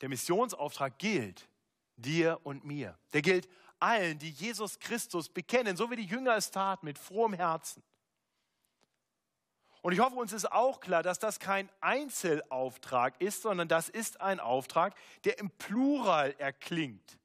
der 0.00 0.08
Missionsauftrag 0.08 0.98
gilt 0.98 1.48
dir 1.96 2.40
und 2.44 2.64
mir. 2.64 2.98
Der 3.12 3.22
gilt 3.22 3.48
allen, 3.78 4.18
die 4.18 4.30
Jesus 4.30 4.78
Christus 4.78 5.28
bekennen, 5.28 5.76
so 5.76 5.90
wie 5.90 5.96
die 5.96 6.04
Jünger 6.04 6.36
es 6.36 6.50
taten, 6.50 6.86
mit 6.86 6.98
frohem 6.98 7.32
Herzen. 7.32 7.82
Und 9.82 9.92
ich 9.92 10.00
hoffe, 10.00 10.16
uns 10.16 10.32
ist 10.32 10.50
auch 10.52 10.80
klar, 10.80 11.02
dass 11.02 11.18
das 11.18 11.38
kein 11.38 11.70
Einzelauftrag 11.80 13.18
ist, 13.20 13.42
sondern 13.42 13.66
das 13.66 13.88
ist 13.88 14.20
ein 14.20 14.38
Auftrag, 14.38 14.94
der 15.24 15.38
im 15.38 15.50
Plural 15.50 16.34
erklingt. 16.38 17.18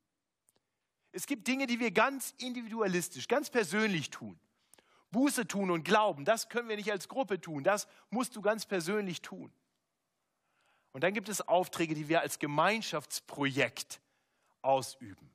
Es 1.12 1.28
gibt 1.28 1.48
Dinge, 1.48 1.68
die 1.68 1.80
wir 1.80 1.92
ganz 1.92 2.34
individualistisch, 2.38 3.28
ganz 3.28 3.50
persönlich 3.50 4.10
tun. 4.10 4.40
Buße 5.12 5.48
tun 5.48 5.72
und 5.72 5.84
glauben, 5.84 6.26
das 6.26 6.50
können 6.50 6.68
wir 6.68 6.76
nicht 6.76 6.92
als 6.92 7.08
Gruppe 7.08 7.40
tun, 7.40 7.64
das 7.64 7.88
musst 8.10 8.36
du 8.36 8.42
ganz 8.42 8.66
persönlich 8.66 9.22
tun. 9.22 9.52
Und 10.96 11.04
dann 11.04 11.14
gibt 11.14 11.28
es 11.28 11.46
Aufträge, 11.46 11.94
die 11.94 12.08
wir 12.08 12.22
als 12.22 12.40
Gemeinschaftsprojekt 12.40 14.00
ausüben. 14.62 15.30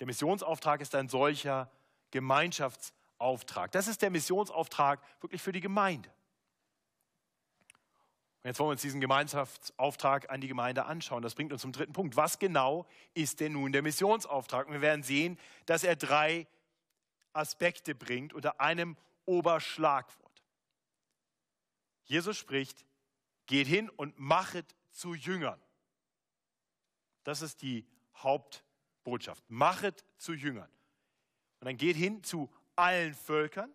Der 0.00 0.06
Missionsauftrag 0.06 0.80
ist 0.80 0.94
ein 0.94 1.10
solcher 1.10 1.70
Gemeinschaftsauftrag. 2.10 3.70
Das 3.72 3.86
ist 3.86 4.00
der 4.00 4.08
Missionsauftrag 4.08 5.02
wirklich 5.20 5.42
für 5.42 5.52
die 5.52 5.60
Gemeinde. 5.60 6.08
Und 8.42 8.48
jetzt 8.48 8.60
wollen 8.60 8.68
wir 8.68 8.72
uns 8.72 8.80
diesen 8.80 9.02
Gemeinschaftsauftrag 9.02 10.30
an 10.30 10.40
die 10.40 10.48
Gemeinde 10.48 10.86
anschauen. 10.86 11.22
Das 11.22 11.34
bringt 11.34 11.52
uns 11.52 11.60
zum 11.60 11.72
dritten 11.72 11.92
Punkt. 11.92 12.16
Was 12.16 12.38
genau 12.38 12.86
ist 13.12 13.40
denn 13.40 13.52
nun 13.52 13.72
der 13.72 13.82
Missionsauftrag? 13.82 14.68
Und 14.68 14.72
wir 14.72 14.80
werden 14.80 15.02
sehen, 15.02 15.38
dass 15.66 15.84
er 15.84 15.96
drei 15.96 16.46
Aspekte 17.34 17.94
bringt 17.94 18.32
unter 18.32 18.58
einem 18.58 18.96
Oberschlagwort. 19.26 20.42
Jesus 22.04 22.38
spricht, 22.38 22.86
geht 23.46 23.66
hin 23.66 23.88
und 23.90 24.18
machet 24.18 24.74
zu 24.90 25.14
Jüngern. 25.14 25.60
Das 27.24 27.42
ist 27.42 27.62
die 27.62 27.86
Hauptbotschaft. 28.16 29.42
Machet 29.48 30.04
zu 30.18 30.32
Jüngern. 30.32 30.70
Und 31.60 31.66
dann 31.66 31.76
geht 31.76 31.96
hin 31.96 32.22
zu 32.24 32.52
allen 32.76 33.14
Völkern, 33.14 33.72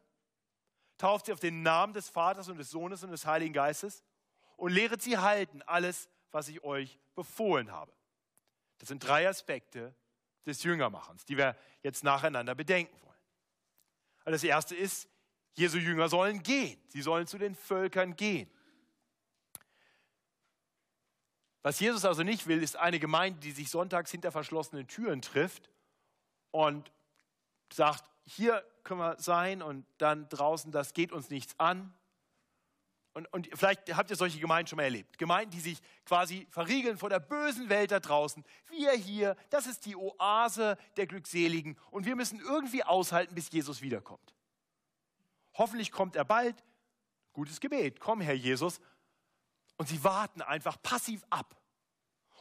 tauft 0.97 1.27
sie 1.27 1.33
auf 1.33 1.39
den 1.39 1.62
Namen 1.62 1.93
des 1.93 2.09
Vaters 2.09 2.50
und 2.50 2.57
des 2.57 2.69
Sohnes 2.69 3.03
und 3.03 3.12
des 3.12 3.25
Heiligen 3.25 3.53
Geistes 3.53 4.03
und 4.57 4.71
lehret 4.71 5.01
sie 5.01 5.17
halten 5.17 5.62
alles, 5.62 6.09
was 6.31 6.50
ich 6.50 6.63
euch 6.63 7.00
befohlen 7.15 7.71
habe. 7.71 7.93
Das 8.79 8.89
sind 8.89 9.00
drei 9.00 9.27
Aspekte 9.27 9.95
des 10.45 10.63
Jüngermachens, 10.63 11.25
die 11.25 11.38
wir 11.38 11.55
jetzt 11.83 12.03
nacheinander 12.03 12.55
bedenken 12.55 12.95
wollen. 13.01 13.19
Also 14.19 14.31
das 14.31 14.43
erste 14.43 14.75
ist, 14.75 15.07
Jesu 15.53 15.77
Jünger 15.77 16.09
sollen 16.09 16.43
gehen. 16.43 16.79
Sie 16.89 17.01
sollen 17.01 17.25
zu 17.25 17.38
den 17.38 17.55
Völkern 17.55 18.15
gehen. 18.15 18.50
Was 21.64 21.80
Jesus 21.80 22.06
also 22.06 22.24
nicht 22.24 22.48
will, 22.48 22.62
ist 22.62 22.76
eine 22.76 23.00
Gemeinde, 23.00 23.40
die 23.40 23.52
sich 23.52 23.70
sonntags 23.70 24.12
hinter 24.12 24.32
verschlossenen 24.32 24.88
Türen 24.88 25.22
trifft 25.22 25.70
und 26.52 26.92
sagt, 27.74 28.10
hier 28.24 28.64
können 28.84 29.00
wir 29.00 29.20
sein 29.20 29.62
und 29.62 29.86
dann 29.98 30.30
draußen, 30.30 30.72
das 30.72 30.94
geht 30.94 31.12
uns 31.12 31.30
nichts 31.30 31.60
an. 31.60 31.94
Und, 33.14 33.26
und 33.34 33.50
vielleicht 33.54 33.96
habt 33.96 34.12
ihr 34.12 34.16
solche 34.16 34.40
Gemeinden 34.40 34.68
schon 34.68 34.78
mal 34.78 34.84
erlebt. 34.84 35.18
Gemeinden, 35.18 35.50
die 35.50 35.60
sich 35.60 35.82
quasi 36.06 36.46
verriegeln 36.52 37.00
vor 37.00 37.10
der 37.10 37.20
bösen 37.20 37.68
Welt 37.68 37.92
da 37.92 38.00
draußen. 38.00 38.44
Wir 38.70 38.92
hier, 38.92 39.36
das 39.50 39.66
ist 39.66 39.86
die 39.86 39.96
Oase 39.96 40.78
der 40.98 41.08
Glückseligen 41.08 41.78
und 41.89 42.06
wir 42.06 42.15
müssen 42.15 42.39
irgendwie 42.39 42.84
aushalten, 42.84 43.34
bis 43.34 43.50
Jesus 43.52 43.82
wiederkommt. 43.82 44.36
Hoffentlich 45.56 45.91
kommt 45.91 46.15
er 46.15 46.26
bald. 46.26 46.63
Gutes 47.34 47.60
Gebet. 47.60 48.00
Komm, 48.00 48.22
Herr 48.22 48.36
Jesus. 48.36 48.80
Und 49.78 49.88
sie 49.88 50.04
warten 50.04 50.42
einfach 50.42 50.82
passiv 50.82 51.24
ab 51.30 51.56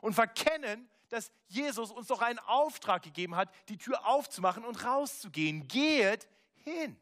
und 0.01 0.14
verkennen, 0.14 0.88
dass 1.09 1.31
Jesus 1.49 1.90
uns 1.90 2.09
doch 2.09 2.22
einen 2.22 2.38
Auftrag 2.40 3.03
gegeben 3.03 3.37
hat, 3.37 3.53
die 3.68 3.79
Tür 3.79 4.07
aufzumachen 4.07 4.64
und 4.64 4.85
rauszugehen. 4.85 5.68
Geht 5.68 6.27
hin. 6.64 6.96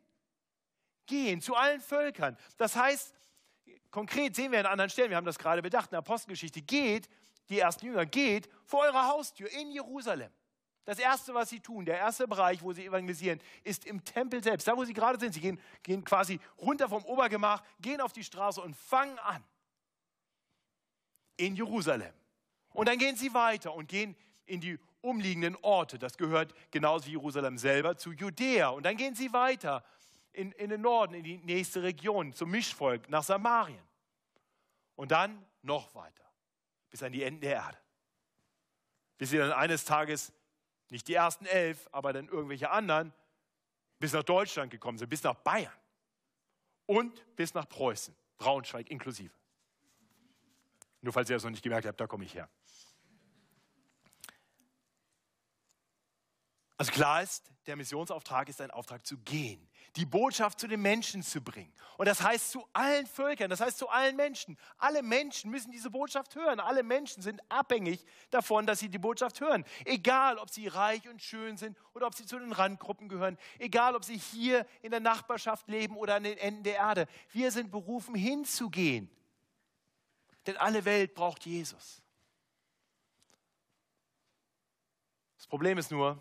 Gehen 1.07 1.41
zu 1.41 1.55
allen 1.55 1.81
Völkern. 1.81 2.37
Das 2.57 2.77
heißt, 2.77 3.15
konkret 3.91 4.35
sehen 4.35 4.53
wir 4.53 4.61
an 4.61 4.67
anderen 4.67 4.91
Stellen, 4.91 5.11
wir 5.11 5.17
haben 5.17 5.25
das 5.25 5.39
gerade 5.39 5.63
bedacht 5.63 5.87
in 5.87 5.91
der 5.91 5.99
Apostelgeschichte, 6.01 6.61
geht, 6.63 7.09
die 7.49 7.59
ersten 7.59 7.87
Jünger, 7.87 8.07
geht 8.07 8.49
vor 8.65 8.81
eurer 8.81 9.09
Haustür 9.09 9.51
in 9.51 9.71
Jerusalem. 9.71 10.33
Das 10.87 10.99
Erste, 10.99 11.33
was 11.33 11.49
sie 11.49 11.61
tun, 11.61 11.87
der 11.87 11.99
erste 11.99 12.29
Bereich, 12.29 12.63
wo 12.63 12.73
sie 12.73 12.85
evangelisieren, 12.85 13.41
ist 13.63 13.87
im 13.87 14.05
Tempel 14.05 14.43
selbst. 14.43 14.69
Da, 14.69 14.77
wo 14.77 14.85
sie 14.85 14.93
gerade 14.93 15.19
sind. 15.19 15.33
Sie 15.33 15.41
gehen, 15.41 15.59
gehen 15.83 16.05
quasi 16.05 16.39
runter 16.59 16.91
vom 16.91 17.05
Obergemach, 17.07 17.63
gehen 17.81 18.03
auf 18.03 18.13
die 18.13 18.25
Straße 18.25 18.61
und 18.61 18.77
fangen 18.77 19.19
an 19.21 19.43
in 21.37 21.57
Jerusalem. 21.57 22.13
Und 22.73 22.89
dann 22.89 22.99
gehen 22.99 23.17
sie 23.17 23.33
weiter 23.35 23.75
und 23.75 23.89
gehen 23.89 24.17
in 24.47 24.61
die 24.61 24.79
umliegenden 25.01 25.57
Orte. 25.63 25.99
Das 25.99 26.17
gehört 26.17 26.55
genauso 26.71 27.07
wie 27.07 27.13
Jerusalem 27.13 27.59
selber 27.59 27.97
zu 27.97 28.13
Judäa. 28.13 28.69
Und 28.69 28.85
dann 28.85 28.97
gehen 28.97 29.15
sie 29.15 29.33
weiter 29.33 29.85
in, 30.33 30.53
in 30.53 30.71
den 30.71 30.81
Norden, 30.81 31.15
in 31.15 31.23
die 31.23 31.39
nächste 31.39 31.83
Region, 31.83 32.33
zum 32.33 32.51
Mischvolk, 32.51 33.09
nach 33.09 33.23
Samarien. 33.23 33.83
Und 34.97 35.11
dann 35.11 35.45
noch 35.63 35.95
weiter, 35.95 36.25
bis 36.91 37.03
an 37.03 37.13
die 37.13 37.23
Enden 37.23 37.41
der 37.41 37.55
Erde. 37.55 37.79
Bis 39.19 39.31
sie 39.31 39.39
dann 39.39 39.53
eines 39.53 39.85
Tages, 39.85 40.33
nicht 40.91 41.09
die 41.09 41.15
ersten 41.15 41.47
elf, 41.47 41.89
aber 41.93 42.13
dann 42.13 42.29
irgendwelche 42.29 42.71
anderen, 42.71 43.13
bis 43.99 44.13
nach 44.13 44.23
Deutschland 44.23 44.71
gekommen 44.71 44.99
sind, 44.99 45.09
bis 45.09 45.23
nach 45.23 45.35
Bayern 45.35 45.73
und 46.87 47.37
bis 47.37 47.55
nach 47.55 47.69
Preußen, 47.69 48.15
Braunschweig 48.39 48.91
inklusive. 48.91 49.33
Nur 51.05 51.13
falls 51.13 51.29
ihr 51.29 51.37
das 51.37 51.45
noch 51.45 51.51
nicht 51.51 51.63
gemerkt 51.63 51.87
habt, 51.87 52.01
da 52.01 52.07
komme 52.07 52.25
ich 52.25 52.35
her. 52.35 52.49
Also 56.79 56.91
klar 56.91 57.23
ist, 57.23 57.53
der 57.67 57.77
Missionsauftrag 57.77 58.49
ist 58.49 58.61
ein 58.63 58.71
Auftrag 58.71 59.07
zu 59.07 59.19
gehen, 59.19 59.69
die 59.97 60.07
Botschaft 60.07 60.59
zu 60.59 60.67
den 60.67 60.81
Menschen 60.81 61.23
zu 61.23 61.43
bringen. 61.43 61.73
Und 61.99 62.07
das 62.07 62.23
heißt 62.23 62.51
zu 62.51 62.67
allen 62.73 63.07
Völkern, 63.07 63.51
das 63.51 63.61
heißt 63.61 63.77
zu 63.77 63.89
allen 63.91 64.17
Menschen. 64.17 64.57
Alle 64.79 65.03
Menschen 65.03 65.51
müssen 65.51 65.71
diese 65.71 65.91
Botschaft 65.91 66.35
hören. 66.37 66.59
Alle 66.59 66.83
Menschen 66.83 67.23
sind 67.23 67.41
abhängig 67.51 68.05
davon, 68.31 68.67
dass 68.67 68.81
sie 68.81 68.89
die 68.89 68.99
Botschaft 68.99 69.41
hören. 69.43 69.65
Egal, 69.85 70.39
ob 70.39 70.49
sie 70.51 70.69
reich 70.69 71.07
und 71.09 71.23
schön 71.23 71.59
sind 71.59 71.77
oder 71.93 72.07
ob 72.07 72.15
sie 72.15 72.25
zu 72.25 72.39
den 72.39 72.53
Randgruppen 72.53 73.11
gehören. 73.11 73.37
Egal, 73.59 73.95
ob 73.95 74.05
sie 74.05 74.17
hier 74.17 74.67
in 74.81 74.91
der 74.91 75.01
Nachbarschaft 75.01 75.69
leben 75.69 75.97
oder 75.99 76.15
an 76.15 76.25
den 76.25 76.39
Enden 76.39 76.65
der 76.65 76.77
Erde. 76.77 77.07
Wir 77.31 77.53
sind 77.53 77.71
berufen, 77.71 78.15
hinzugehen 78.15 79.11
denn 80.47 80.57
alle 80.57 80.85
Welt 80.85 81.15
braucht 81.15 81.47
Jesus. 81.47 82.03
Das 85.37 85.47
Problem 85.47 85.79
ist 85.79 85.91
nur, 85.91 86.21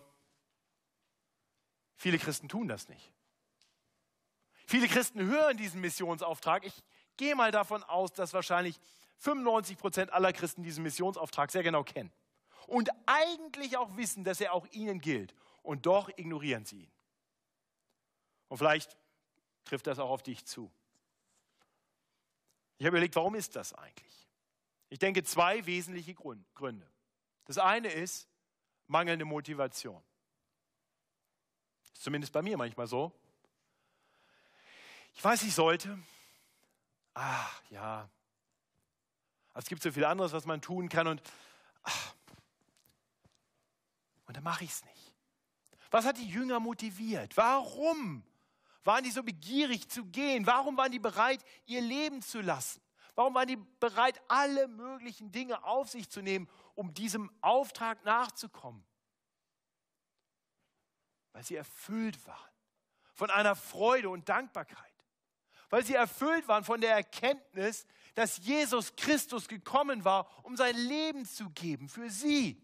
viele 1.95 2.17
Christen 2.17 2.49
tun 2.49 2.67
das 2.67 2.89
nicht. 2.89 3.12
Viele 4.65 4.88
Christen 4.88 5.21
hören 5.25 5.57
diesen 5.57 5.81
Missionsauftrag. 5.81 6.65
Ich 6.65 6.83
gehe 7.17 7.36
mal 7.36 7.51
davon 7.51 7.83
aus, 7.83 8.13
dass 8.13 8.33
wahrscheinlich 8.33 8.79
95 9.17 9.77
Prozent 9.77 10.12
aller 10.12 10.33
Christen 10.33 10.63
diesen 10.63 10.83
Missionsauftrag 10.83 11.51
sehr 11.51 11.63
genau 11.63 11.83
kennen 11.83 12.12
und 12.67 12.89
eigentlich 13.05 13.77
auch 13.77 13.95
wissen, 13.97 14.23
dass 14.23 14.41
er 14.41 14.53
auch 14.53 14.67
ihnen 14.71 14.99
gilt. 14.99 15.33
Und 15.62 15.86
doch 15.86 16.09
ignorieren 16.17 16.65
sie 16.65 16.81
ihn. 16.81 16.91
Und 18.49 18.57
vielleicht 18.57 18.97
trifft 19.63 19.88
das 19.88 19.99
auch 19.99 20.09
auf 20.09 20.23
dich 20.23 20.45
zu. 20.45 20.69
Ich 22.83 22.85
habe 22.85 22.97
überlegt, 22.97 23.15
warum 23.15 23.33
ist 23.35 23.55
das 23.55 23.71
eigentlich? 23.71 24.27
Ich 24.89 24.99
denke, 24.99 25.23
zwei 25.23 25.65
wesentliche 25.65 26.13
Gründe. 26.13 26.85
Das 27.45 27.57
eine 27.57 27.87
ist 27.87 28.27
mangelnde 28.87 29.23
Motivation. 29.23 30.03
Ist 31.93 32.03
zumindest 32.03 32.33
bei 32.33 32.41
mir 32.41 32.57
manchmal 32.57 32.87
so. 32.87 33.17
Ich 35.13 35.23
weiß, 35.23 35.43
ich 35.43 35.55
sollte. 35.55 35.97
Ach 37.13 37.61
ja. 37.69 38.09
Es 39.53 39.63
gibt 39.67 39.81
so 39.81 39.89
viel 39.89 40.03
anderes, 40.03 40.33
was 40.33 40.45
man 40.45 40.61
tun 40.61 40.89
kann 40.89 41.07
und 41.07 41.23
ach, 41.83 42.13
und 44.25 44.35
dann 44.35 44.43
mache 44.43 44.65
ich 44.65 44.71
es 44.71 44.83
nicht. 44.83 45.13
Was 45.89 46.03
hat 46.03 46.17
die 46.17 46.27
Jünger 46.27 46.59
motiviert? 46.59 47.37
Warum 47.37 48.25
waren 48.83 49.03
die 49.03 49.11
so 49.11 49.23
begierig 49.23 49.89
zu 49.89 50.05
gehen? 50.05 50.45
Warum 50.45 50.77
waren 50.77 50.91
die 50.91 50.99
bereit, 50.99 51.43
ihr 51.65 51.81
Leben 51.81 52.21
zu 52.21 52.41
lassen? 52.41 52.81
Warum 53.15 53.35
waren 53.35 53.47
die 53.47 53.57
bereit, 53.79 54.21
alle 54.27 54.67
möglichen 54.67 55.31
Dinge 55.31 55.63
auf 55.63 55.89
sich 55.89 56.09
zu 56.09 56.21
nehmen, 56.21 56.49
um 56.75 56.93
diesem 56.93 57.31
Auftrag 57.41 58.03
nachzukommen? 58.05 58.83
Weil 61.31 61.43
sie 61.43 61.55
erfüllt 61.55 62.25
waren 62.27 62.51
von 63.13 63.29
einer 63.29 63.55
Freude 63.55 64.09
und 64.09 64.27
Dankbarkeit. 64.29 64.93
weil 65.69 65.83
sie 65.83 65.95
erfüllt 65.95 66.47
waren 66.47 66.63
von 66.63 66.81
der 66.81 66.91
Erkenntnis, 66.91 67.87
dass 68.13 68.37
Jesus 68.37 68.95
Christus 68.95 69.47
gekommen 69.47 70.05
war, 70.05 70.45
um 70.45 70.55
sein 70.55 70.75
Leben 70.77 71.25
zu 71.25 71.49
geben 71.49 71.89
für 71.89 72.11
sie. 72.11 72.62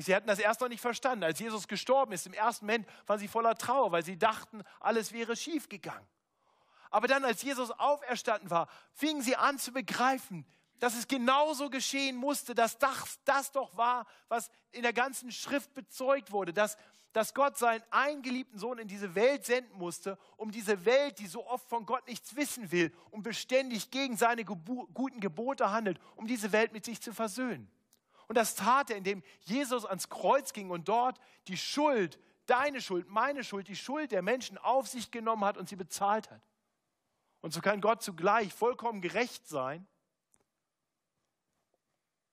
Sie 0.00 0.14
hatten 0.14 0.26
das 0.26 0.38
erst 0.38 0.60
noch 0.60 0.68
nicht 0.68 0.80
verstanden. 0.80 1.24
Als 1.24 1.38
Jesus 1.38 1.68
gestorben 1.68 2.12
ist, 2.12 2.26
im 2.26 2.32
ersten 2.32 2.66
Moment 2.66 2.86
waren 3.06 3.18
sie 3.18 3.28
voller 3.28 3.56
Trauer, 3.56 3.92
weil 3.92 4.04
sie 4.04 4.18
dachten, 4.18 4.62
alles 4.80 5.12
wäre 5.12 5.36
schief 5.36 5.68
gegangen. 5.68 6.06
Aber 6.90 7.06
dann, 7.06 7.24
als 7.24 7.42
Jesus 7.42 7.70
auferstanden 7.70 8.50
war, 8.50 8.68
fingen 8.92 9.22
sie 9.22 9.36
an 9.36 9.58
zu 9.58 9.72
begreifen, 9.72 10.44
dass 10.80 10.96
es 10.96 11.06
genauso 11.06 11.70
geschehen 11.70 12.16
musste, 12.16 12.54
dass 12.54 12.78
das, 12.78 13.20
das 13.24 13.52
doch 13.52 13.76
war, 13.76 14.06
was 14.28 14.50
in 14.72 14.82
der 14.82 14.92
ganzen 14.92 15.30
Schrift 15.30 15.72
bezeugt 15.74 16.32
wurde, 16.32 16.52
dass, 16.52 16.76
dass 17.12 17.34
Gott 17.34 17.58
seinen 17.58 17.84
eingeliebten 17.90 18.58
Sohn 18.58 18.78
in 18.78 18.88
diese 18.88 19.14
Welt 19.14 19.44
senden 19.44 19.76
musste, 19.78 20.18
um 20.36 20.50
diese 20.50 20.84
Welt, 20.84 21.18
die 21.18 21.26
so 21.26 21.46
oft 21.46 21.68
von 21.68 21.86
Gott 21.86 22.08
nichts 22.08 22.34
wissen 22.34 22.72
will 22.72 22.92
und 23.10 23.22
beständig 23.22 23.90
gegen 23.90 24.16
seine 24.16 24.44
Gebu 24.44 24.86
guten 24.94 25.20
Gebote 25.20 25.70
handelt, 25.70 26.00
um 26.16 26.26
diese 26.26 26.50
Welt 26.50 26.72
mit 26.72 26.84
sich 26.84 27.00
zu 27.00 27.12
versöhnen. 27.12 27.70
Und 28.30 28.36
das 28.36 28.54
tat 28.54 28.90
er, 28.90 28.96
indem 28.96 29.24
Jesus 29.40 29.84
ans 29.84 30.08
Kreuz 30.08 30.52
ging 30.52 30.70
und 30.70 30.88
dort 30.88 31.18
die 31.48 31.56
Schuld, 31.56 32.16
deine 32.46 32.80
Schuld, 32.80 33.08
meine 33.08 33.42
Schuld, 33.42 33.66
die 33.66 33.74
Schuld 33.74 34.12
der 34.12 34.22
Menschen 34.22 34.56
auf 34.56 34.86
sich 34.86 35.10
genommen 35.10 35.44
hat 35.44 35.58
und 35.58 35.68
sie 35.68 35.74
bezahlt 35.74 36.30
hat. 36.30 36.40
Und 37.40 37.52
so 37.52 37.60
kann 37.60 37.80
Gott 37.80 38.04
zugleich 38.04 38.54
vollkommen 38.54 39.00
gerecht 39.00 39.48
sein 39.48 39.84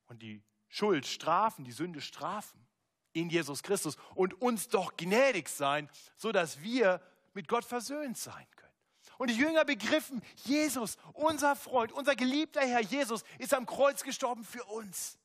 und 0.05 0.21
die 0.21 0.43
Schuld 0.67 1.07
strafen, 1.07 1.65
die 1.65 1.71
Sünde 1.71 1.99
strafen 1.99 2.67
in 3.13 3.31
Jesus 3.31 3.63
Christus 3.63 3.97
und 4.13 4.39
uns 4.39 4.69
doch 4.69 4.97
gnädig 4.97 5.49
sein, 5.49 5.89
sodass 6.15 6.61
wir 6.61 7.01
mit 7.33 7.47
Gott 7.47 7.65
versöhnt 7.65 8.19
sein 8.19 8.45
können. 8.55 8.73
Und 9.17 9.31
die 9.31 9.35
Jünger 9.35 9.65
begriffen, 9.65 10.21
Jesus, 10.45 10.99
unser 11.13 11.55
Freund, 11.55 11.91
unser 11.91 12.15
geliebter 12.15 12.61
Herr 12.61 12.81
Jesus, 12.81 13.23
ist 13.39 13.55
am 13.55 13.65
Kreuz 13.65 14.03
gestorben 14.03 14.43
für 14.43 14.63
uns, 14.65 15.17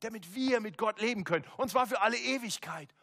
damit 0.00 0.34
wir 0.34 0.60
mit 0.60 0.78
Gott 0.78 1.00
leben 1.00 1.24
können, 1.24 1.44
und 1.56 1.70
zwar 1.70 1.86
für 1.86 2.00
alle 2.00 2.16
Ewigkeit. 2.16 2.94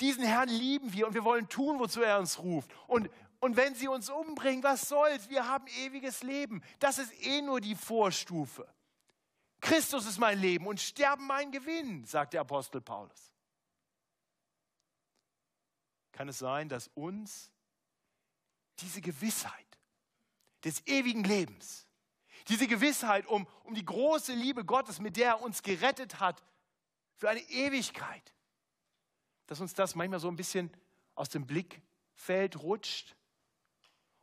Diesen 0.00 0.24
Herrn 0.24 0.48
lieben 0.48 0.92
wir 0.92 1.06
und 1.06 1.14
wir 1.14 1.24
wollen 1.24 1.48
tun, 1.48 1.78
wozu 1.78 2.00
er 2.00 2.18
uns 2.18 2.38
ruft. 2.38 2.70
Und, 2.86 3.10
und 3.38 3.56
wenn 3.56 3.74
sie 3.74 3.86
uns 3.86 4.08
umbringen, 4.08 4.62
was 4.62 4.88
soll's? 4.88 5.28
Wir 5.28 5.46
haben 5.46 5.66
ewiges 5.78 6.22
Leben. 6.22 6.62
Das 6.78 6.98
ist 6.98 7.12
eh 7.22 7.42
nur 7.42 7.60
die 7.60 7.74
Vorstufe. 7.74 8.66
Christus 9.60 10.06
ist 10.06 10.18
mein 10.18 10.38
Leben 10.38 10.66
und 10.66 10.80
Sterben 10.80 11.26
mein 11.26 11.52
Gewinn, 11.52 12.04
sagt 12.04 12.32
der 12.32 12.40
Apostel 12.40 12.80
Paulus. 12.80 13.30
Kann 16.12 16.28
es 16.28 16.38
sein, 16.38 16.68
dass 16.68 16.88
uns 16.94 17.52
diese 18.78 19.02
Gewissheit 19.02 19.52
des 20.64 20.86
ewigen 20.86 21.24
Lebens, 21.24 21.86
diese 22.50 22.66
Gewissheit 22.66 23.26
um, 23.26 23.46
um 23.64 23.74
die 23.74 23.84
große 23.84 24.32
Liebe 24.32 24.64
Gottes, 24.64 24.98
mit 24.98 25.16
der 25.16 25.28
er 25.28 25.42
uns 25.42 25.62
gerettet 25.62 26.20
hat, 26.20 26.42
für 27.14 27.30
eine 27.30 27.40
Ewigkeit, 27.40 28.34
dass 29.46 29.60
uns 29.60 29.72
das 29.72 29.94
manchmal 29.94 30.20
so 30.20 30.28
ein 30.28 30.36
bisschen 30.36 30.70
aus 31.14 31.28
dem 31.28 31.46
Blickfeld 31.46 32.60
rutscht 32.60 33.14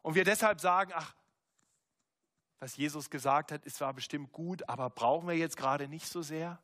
und 0.02 0.16
wir 0.16 0.24
deshalb 0.24 0.60
sagen, 0.60 0.92
ach, 0.94 1.16
was 2.60 2.76
Jesus 2.76 3.10
gesagt 3.10 3.52
hat, 3.52 3.66
ist 3.66 3.78
zwar 3.78 3.94
bestimmt 3.94 4.32
gut, 4.32 4.68
aber 4.68 4.90
brauchen 4.90 5.28
wir 5.28 5.36
jetzt 5.36 5.58
gerade 5.58 5.88
nicht 5.88 6.08
so 6.08 6.22
sehr? 6.22 6.62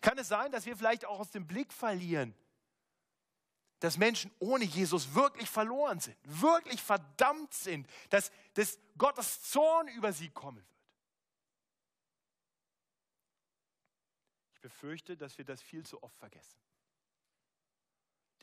Kann 0.00 0.18
es 0.18 0.28
sein, 0.28 0.52
dass 0.52 0.66
wir 0.66 0.76
vielleicht 0.76 1.04
auch 1.04 1.20
aus 1.20 1.30
dem 1.30 1.46
Blick 1.46 1.72
verlieren, 1.72 2.34
dass 3.80 3.96
Menschen 3.96 4.30
ohne 4.38 4.64
Jesus 4.64 5.14
wirklich 5.14 5.48
verloren 5.48 6.00
sind, 6.00 6.16
wirklich 6.22 6.82
verdammt 6.82 7.52
sind, 7.52 7.88
dass, 8.10 8.30
dass 8.54 8.78
Gottes 8.96 9.42
Zorn 9.42 9.88
über 9.88 10.12
sie 10.12 10.30
kommen 10.30 10.58
wird? 10.58 10.66
Ich 14.52 14.60
befürchte, 14.60 15.16
dass 15.16 15.38
wir 15.38 15.44
das 15.44 15.62
viel 15.62 15.84
zu 15.84 16.02
oft 16.02 16.16
vergessen. 16.16 16.58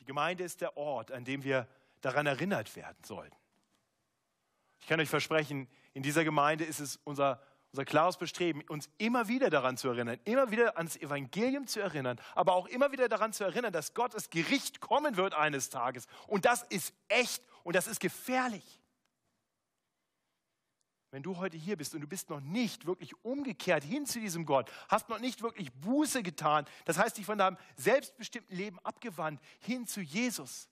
Die 0.00 0.04
Gemeinde 0.04 0.44
ist 0.44 0.60
der 0.60 0.76
Ort, 0.76 1.12
an 1.12 1.24
dem 1.24 1.44
wir 1.44 1.68
daran 2.00 2.26
erinnert 2.26 2.74
werden 2.76 3.02
sollten. 3.04 3.36
Ich 4.80 4.86
kann 4.86 5.00
euch 5.00 5.08
versprechen, 5.08 5.68
in 5.92 6.02
dieser 6.02 6.24
Gemeinde 6.24 6.64
ist 6.64 6.80
es 6.80 6.96
unser, 7.04 7.42
unser 7.72 7.84
klares 7.84 8.16
Bestreben, 8.16 8.62
uns 8.68 8.88
immer 8.98 9.28
wieder 9.28 9.50
daran 9.50 9.76
zu 9.76 9.88
erinnern, 9.88 10.18
immer 10.24 10.50
wieder 10.50 10.76
ans 10.78 10.96
Evangelium 10.96 11.66
zu 11.66 11.80
erinnern, 11.80 12.20
aber 12.34 12.54
auch 12.54 12.66
immer 12.66 12.92
wieder 12.92 13.08
daran 13.08 13.32
zu 13.32 13.44
erinnern, 13.44 13.72
dass 13.72 13.94
Gottes 13.94 14.30
Gericht 14.30 14.80
kommen 14.80 15.16
wird 15.16 15.34
eines 15.34 15.68
Tages. 15.68 16.06
Und 16.26 16.44
das 16.44 16.62
ist 16.64 16.94
echt 17.08 17.42
und 17.64 17.76
das 17.76 17.86
ist 17.86 18.00
gefährlich. 18.00 18.80
Wenn 21.10 21.22
du 21.22 21.38
heute 21.38 21.56
hier 21.56 21.76
bist 21.76 21.94
und 21.94 22.02
du 22.02 22.06
bist 22.06 22.28
noch 22.28 22.40
nicht 22.40 22.86
wirklich 22.86 23.24
umgekehrt 23.24 23.82
hin 23.82 24.04
zu 24.04 24.20
diesem 24.20 24.44
Gott, 24.44 24.70
hast 24.88 25.08
noch 25.08 25.20
nicht 25.20 25.42
wirklich 25.42 25.72
Buße 25.72 26.22
getan, 26.22 26.66
das 26.84 26.98
heißt 26.98 27.16
dich 27.16 27.24
von 27.24 27.38
deinem 27.38 27.56
selbstbestimmten 27.76 28.54
Leben 28.54 28.78
abgewandt 28.80 29.40
hin 29.60 29.86
zu 29.86 30.00
Jesus, 30.00 30.68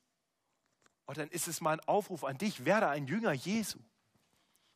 und 1.06 1.16
oh, 1.16 1.20
dann 1.20 1.28
ist 1.28 1.46
es 1.46 1.60
mein 1.60 1.78
Aufruf 1.80 2.24
an 2.24 2.36
dich, 2.36 2.64
werde 2.64 2.88
ein 2.88 3.06
Jünger 3.06 3.32
Jesu. 3.32 3.78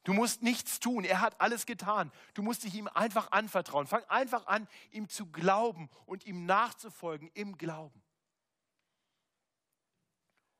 Du 0.04 0.14
musst 0.14 0.42
nichts 0.42 0.80
tun. 0.80 1.04
Er 1.04 1.20
hat 1.20 1.40
alles 1.40 1.66
getan. 1.66 2.10
Du 2.34 2.42
musst 2.42 2.64
dich 2.64 2.74
ihm 2.74 2.88
einfach 2.88 3.32
anvertrauen. 3.32 3.86
Fang 3.86 4.04
einfach 4.04 4.46
an, 4.46 4.66
ihm 4.90 5.08
zu 5.08 5.26
glauben 5.26 5.90
und 6.06 6.24
ihm 6.26 6.46
nachzufolgen 6.46 7.30
im 7.34 7.58
Glauben. 7.58 8.02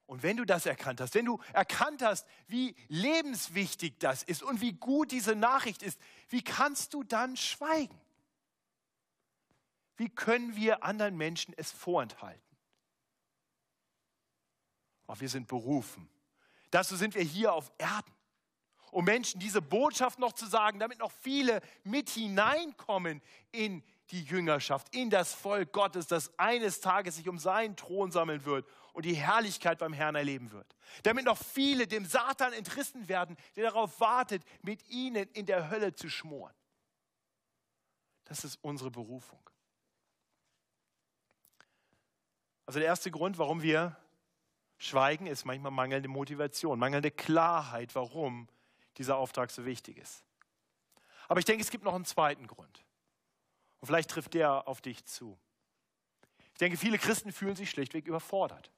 Und 0.07 0.24
wenn 0.24 0.37
du 0.37 0.44
das 0.44 0.66
erkannt 0.66 1.00
hast, 1.00 1.14
wenn 1.14 1.24
du 1.24 1.40
erkannt 1.53 2.03
hast, 2.03 2.26
wie 2.48 2.74
lebenswichtig 2.88 3.98
das 4.00 4.24
ist 4.24 4.42
und 4.42 4.61
wie 4.61 4.72
gut 4.72 5.12
diese 5.12 5.37
Nachricht 5.37 5.83
ist, 5.85 6.00
wie 6.29 6.42
kannst 6.42 6.94
du 6.94 7.05
dann 7.05 7.37
schweigen? 7.37 7.98
Wie 9.96 10.09
können 10.09 10.57
wir 10.57 10.83
anderen 10.83 11.16
Menschen 11.16 11.55
es 11.57 11.70
vorenthalten? 11.70 12.42
Oh, 15.07 15.14
wir 15.18 15.29
sind 15.29 15.46
berufen. 15.46 16.11
Dazu 16.70 16.96
sind 16.96 17.14
wir 17.14 17.22
hier 17.22 17.53
auf 17.53 17.70
Erden 17.79 18.12
um 18.90 19.05
Menschen 19.05 19.40
diese 19.40 19.62
Botschaft 19.62 20.18
noch 20.18 20.33
zu 20.33 20.46
sagen, 20.46 20.79
damit 20.79 20.98
noch 20.98 21.12
viele 21.12 21.61
mit 21.85 22.11
hineinkommen 22.11 23.22
in 23.53 23.83
die 24.11 24.22
Jüngerschaft, 24.22 24.94
in 24.94 25.11
das 25.11 25.35
Volk 25.35 25.72
Gottes, 25.72 26.07
das 26.07 26.37
eines 26.38 26.81
Tages 26.81 27.16
sich 27.16 27.29
um 27.29 27.38
seinen 27.38 27.76
Thron 27.76 28.11
sammeln 28.11 28.44
wird 28.44 28.66
und 28.92 29.05
die 29.05 29.14
Herrlichkeit 29.14 29.79
beim 29.79 29.92
Herrn 29.92 30.14
erleben 30.14 30.50
wird. 30.50 30.74
Damit 31.03 31.24
noch 31.24 31.38
viele 31.38 31.87
dem 31.87 32.05
Satan 32.05 32.53
entrissen 32.53 33.09
werden, 33.09 33.37
der 33.57 33.70
darauf 33.70 34.00
wartet, 34.00 34.42
mit 34.62 34.88
ihnen 34.88 35.29
in 35.33 35.46
der 35.46 35.70
Hölle 35.70 35.94
zu 35.94 36.09
schmoren. 36.09 36.55
Das 38.24 38.44
ist 38.44 38.59
unsere 38.62 38.90
Berufung. 38.90 39.40
Also 42.66 42.79
der 42.79 42.88
erste 42.88 43.11
Grund, 43.11 43.38
warum 43.38 43.62
wir 43.62 43.96
schweigen, 44.79 45.26
ist 45.26 45.44
manchmal 45.44 45.72
mangelnde 45.72 46.09
Motivation, 46.09 46.79
mangelnde 46.79 47.11
Klarheit, 47.11 47.94
warum 47.94 48.48
dieser 49.00 49.16
Auftrag 49.16 49.50
so 49.50 49.64
wichtig 49.64 49.96
ist. 49.96 50.22
Aber 51.26 51.40
ich 51.40 51.46
denke, 51.46 51.62
es 51.62 51.70
gibt 51.70 51.84
noch 51.84 51.94
einen 51.94 52.04
zweiten 52.04 52.46
Grund. 52.46 52.84
Und 53.80 53.86
vielleicht 53.86 54.10
trifft 54.10 54.34
der 54.34 54.68
auf 54.68 54.82
dich 54.82 55.06
zu. 55.06 55.38
Ich 56.52 56.58
denke, 56.58 56.76
viele 56.76 56.98
Christen 56.98 57.32
fühlen 57.32 57.56
sich 57.56 57.70
schlichtweg 57.70 58.06
überfordert. 58.06 58.70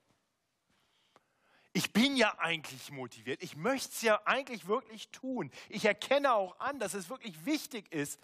Ich 1.72 1.92
bin 1.92 2.16
ja 2.16 2.38
eigentlich 2.38 2.92
motiviert. 2.92 3.42
Ich 3.42 3.56
möchte 3.56 3.88
es 3.88 4.02
ja 4.02 4.22
eigentlich 4.24 4.68
wirklich 4.68 5.08
tun. 5.08 5.50
Ich 5.68 5.84
erkenne 5.84 6.34
auch 6.34 6.58
an, 6.60 6.78
dass 6.78 6.94
es 6.94 7.10
wirklich 7.10 7.44
wichtig 7.44 7.90
ist. 7.92 8.20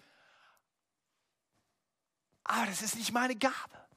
Aber 2.45 2.65
das 2.65 2.81
ist 2.81 2.95
nicht 2.95 3.11
meine 3.11 3.35
Gabe. 3.35 3.87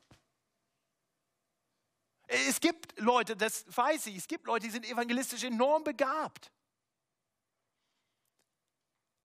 Es 2.27 2.59
gibt 2.59 2.99
Leute, 2.99 3.37
das 3.37 3.65
weiß 3.69 4.07
ich, 4.07 4.17
es 4.17 4.27
gibt 4.27 4.47
Leute, 4.47 4.67
die 4.67 4.73
sind 4.73 4.87
evangelistisch 4.87 5.45
enorm 5.45 5.85
begabt. 5.85 6.51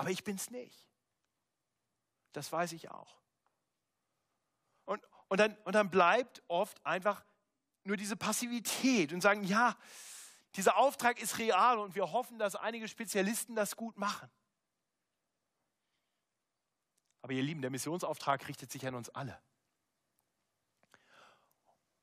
Aber 0.08 0.13
ich 0.13 0.26
es 0.26 0.50
nicht. 0.52 0.88
Das 2.32 2.50
weiß 2.50 2.72
ich 2.72 2.89
auch. 2.89 3.20
Und, 4.86 5.04
und, 5.28 5.38
dann, 5.38 5.58
und 5.65 5.74
dann 5.76 5.89
bleibt 5.89 6.41
oft 6.48 6.86
einfach 6.86 7.26
nur 7.84 7.98
diese 7.98 8.15
Passivität 8.15 9.12
und 9.12 9.20
sagen, 9.20 9.43
ja, 9.43 9.76
dieser 10.56 10.78
Auftrag 10.78 11.22
ist 11.22 11.39
real 11.39 11.78
und 11.78 11.93
wir 11.96 12.13
hoffen, 12.13 12.39
dass 12.39 12.56
einige 12.56 12.88
Spezialisten 12.88 13.54
das 13.54 13.76
gut 13.76 13.98
machen. 13.98 14.32
Aber 17.22 17.34
ihr 17.34 17.43
Lieben, 17.43 17.62
der 17.62 17.70
Missionsauftrag 17.70 18.48
richtet 18.48 18.72
sich 18.72 18.88
an 18.88 18.96
uns 18.96 19.10
alle. 19.10 19.38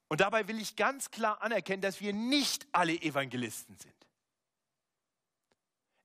Und 0.09 0.21
dabei 0.21 0.47
will 0.47 0.61
ich 0.61 0.77
ganz 0.77 1.11
klar 1.11 1.41
anerkennen, 1.41 1.81
dass 1.81 2.03
wir 2.03 2.13
nicht 2.13 2.67
alle 2.71 2.93
Evangelisten 3.01 3.79
sind. 3.79 4.04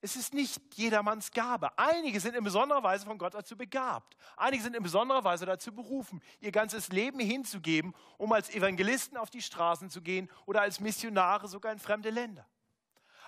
Es 0.02 0.16
ist 0.16 0.34
nicht 0.34 0.62
jedermanns 0.76 1.32
Gabe. 1.32 1.78
Einige 1.78 2.22
sind 2.22 2.36
in 2.36 2.44
besonderer 2.44 2.82
Weise 2.84 3.06
von 3.06 3.18
Gott 3.18 3.34
dazu 3.34 3.58
begabt. 3.58 4.16
Einige 4.38 4.64
sind 4.64 4.76
in 4.76 4.84
besonderer 4.84 5.26
Weise 5.26 5.46
dazu 5.46 5.74
berufen, 5.74 6.22
ihr 6.40 6.52
ganzes 6.52 6.88
Leben 6.90 7.20
hinzugeben, 7.20 7.94
um 8.18 8.32
als 8.32 8.50
Evangelisten 8.50 9.18
auf 9.18 9.30
die 9.30 9.42
Straßen 9.42 9.90
zu 9.90 10.02
gehen 10.02 10.30
oder 10.46 10.62
als 10.62 10.80
Missionare 10.80 11.50
sogar 11.50 11.74
in 11.74 11.80
fremde 11.80 12.12
Länder. 12.12 12.46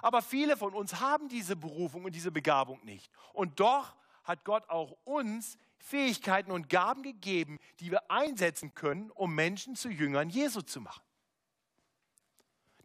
Aber 0.02 0.22
viele 0.22 0.56
von 0.56 0.74
uns 0.74 1.00
haben 1.02 1.28
diese 1.28 1.58
Berufung 1.58 2.06
und 2.06 2.16
diese 2.16 2.32
Begabung 2.32 2.84
nicht. 2.86 3.12
Und 3.34 3.60
doch 3.60 3.94
hat 4.24 4.46
Gott 4.46 4.70
auch 4.70 4.98
uns 5.04 5.58
Fähigkeiten 5.78 6.52
und 6.52 6.70
Gaben 6.70 7.04
gegeben, 7.04 7.60
die 7.80 7.92
wir 7.92 8.10
einsetzen 8.10 8.74
können, 8.74 9.12
um 9.12 9.36
Menschen 9.36 9.76
zu 9.76 9.90
Jüngern 9.90 10.30
Jesu 10.30 10.62
zu 10.62 10.80
machen. 10.80 11.04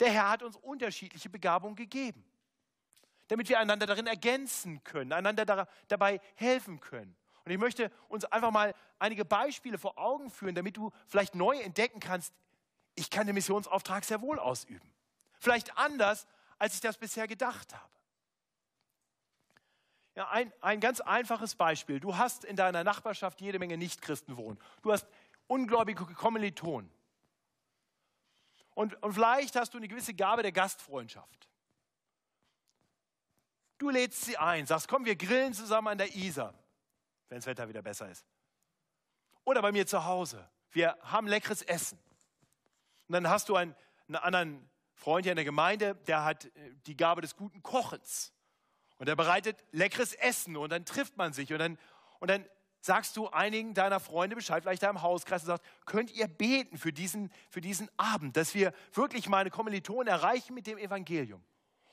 Der 0.01 0.11
Herr 0.11 0.31
hat 0.31 0.43
uns 0.43 0.57
unterschiedliche 0.57 1.31
Begabungen 1.31 1.77
gegeben, 1.77 2.25
damit 3.29 3.49
wir 3.49 3.59
einander 3.59 3.87
darin 3.87 4.07
ergänzen 4.07 4.83
können, 4.85 5.13
einander 5.13 5.67
dabei 5.89 6.21
helfen 6.35 6.81
können. 6.81 7.17
Und 7.45 7.53
ich 7.53 7.59
möchte 7.59 7.91
uns 8.09 8.25
einfach 8.25 8.51
mal 8.51 8.75
einige 8.99 9.25
Beispiele 9.25 9.79
vor 9.79 9.99
Augen 9.99 10.31
führen, 10.31 10.55
damit 10.55 10.77
du 10.77 10.91
vielleicht 11.07 11.35
neu 11.35 11.57
entdecken 11.59 12.01
kannst, 12.01 12.35
ich 12.95 13.11
kann 13.11 13.27
den 13.27 13.35
Missionsauftrag 13.35 14.05
sehr 14.05 14.21
wohl 14.21 14.39
ausüben. 14.39 14.93
Vielleicht 15.39 15.77
anders, 15.77 16.27
als 16.59 16.75
ich 16.75 16.81
das 16.81 16.97
bisher 16.99 17.29
gedacht 17.29 17.75
habe. 17.75 17.91
Ja, 20.17 20.29
ein, 20.31 20.51
ein 20.63 20.81
ganz 20.81 21.01
einfaches 21.03 21.55
Beispiel. 21.55 22.01
Du 22.01 22.17
hast 22.17 22.45
in 22.45 22.57
deiner 22.57 22.83
Nachbarschaft 22.85 23.41
jede 23.43 23.59
Menge 23.59 23.77
Nichtchristen 23.77 24.39
wohnen. 24.39 24.59
Du 24.81 24.91
hast 24.91 25.07
ungläubige 25.47 26.07
Kommilitonen. 26.07 26.91
Und, 28.75 29.01
und 29.03 29.13
vielleicht 29.13 29.57
hast 29.57 29.75
du 29.75 29.79
eine 29.79 29.89
gewisse 29.89 30.15
Gabe 30.15 30.43
der 30.43 30.53
Gastfreundschaft. 30.53 31.49
Du 33.79 33.91
lädst 33.91 34.23
sie 34.25 34.37
ein, 34.37 34.67
sagst, 34.67 34.89
komm, 34.89 35.05
wir 35.05 35.17
grillen 35.17 35.53
zusammen 35.53 35.89
an 35.89 35.99
der 35.99 36.15
Isar, 36.15 36.55
wenn 37.29 37.39
das 37.39 37.47
Wetter 37.47 37.69
wieder 37.69 37.83
besser 37.83 38.11
ist. 38.11 38.25
Oder 39.45 39.63
bei 39.63 39.73
mir 39.73 39.87
zu 39.87 40.05
Hause. 40.05 40.49
Wir 40.71 40.97
haben 41.03 41.27
leckeres 41.27 41.63
Essen. 41.63 41.99
Und 43.09 43.13
dann 43.13 43.29
hast 43.29 43.49
du 43.49 43.57
einen, 43.57 43.75
einen 44.09 44.17
anderen 44.17 44.71
Freund 44.95 45.25
hier 45.25 45.33
in 45.33 45.37
der 45.37 45.45
Gemeinde, 45.45 45.95
der 46.07 46.25
hat 46.25 46.47
äh, 46.47 46.51
die 46.87 46.97
Gabe 46.97 47.21
des 47.21 47.37
guten 47.37 47.63
Kochens. 47.63 48.33
Und 48.99 49.09
er 49.09 49.17
bereitet 49.17 49.63
leckeres 49.73 50.15
Essen 50.15 50.57
und 50.57 50.71
dann 50.71 50.85
trifft 50.85 51.17
man 51.17 51.33
sich 51.33 51.53
und 51.53 51.59
dann, 51.59 51.79
und 52.19 52.31
dann 52.31 52.47
sagst 52.81 53.17
du 53.17 53.29
einigen 53.29 53.75
deiner 53.75 54.01
Freunde 54.01 54.37
Bescheid, 54.37 54.63
vielleicht 54.63 54.83
da 54.83 54.91
im 54.91 55.03
Hauskreis 55.03 55.43
und 55.43 55.49
sagst, 55.49 55.65
könnt 55.85 56.11
ihr 56.13 56.29
beten 56.29 56.79
für 56.79 56.93
diesen, 56.93 57.31
für 57.51 57.61
diesen 57.61 57.91
Abend, 57.99 58.37
dass 58.37 58.55
wir 58.55 58.73
wirklich 58.93 59.29
meine 59.29 59.51
Kommilitonen 59.51 60.09
erreichen 60.09 60.55
mit 60.55 60.67
dem 60.67 60.79
Evangelium. 60.79 61.45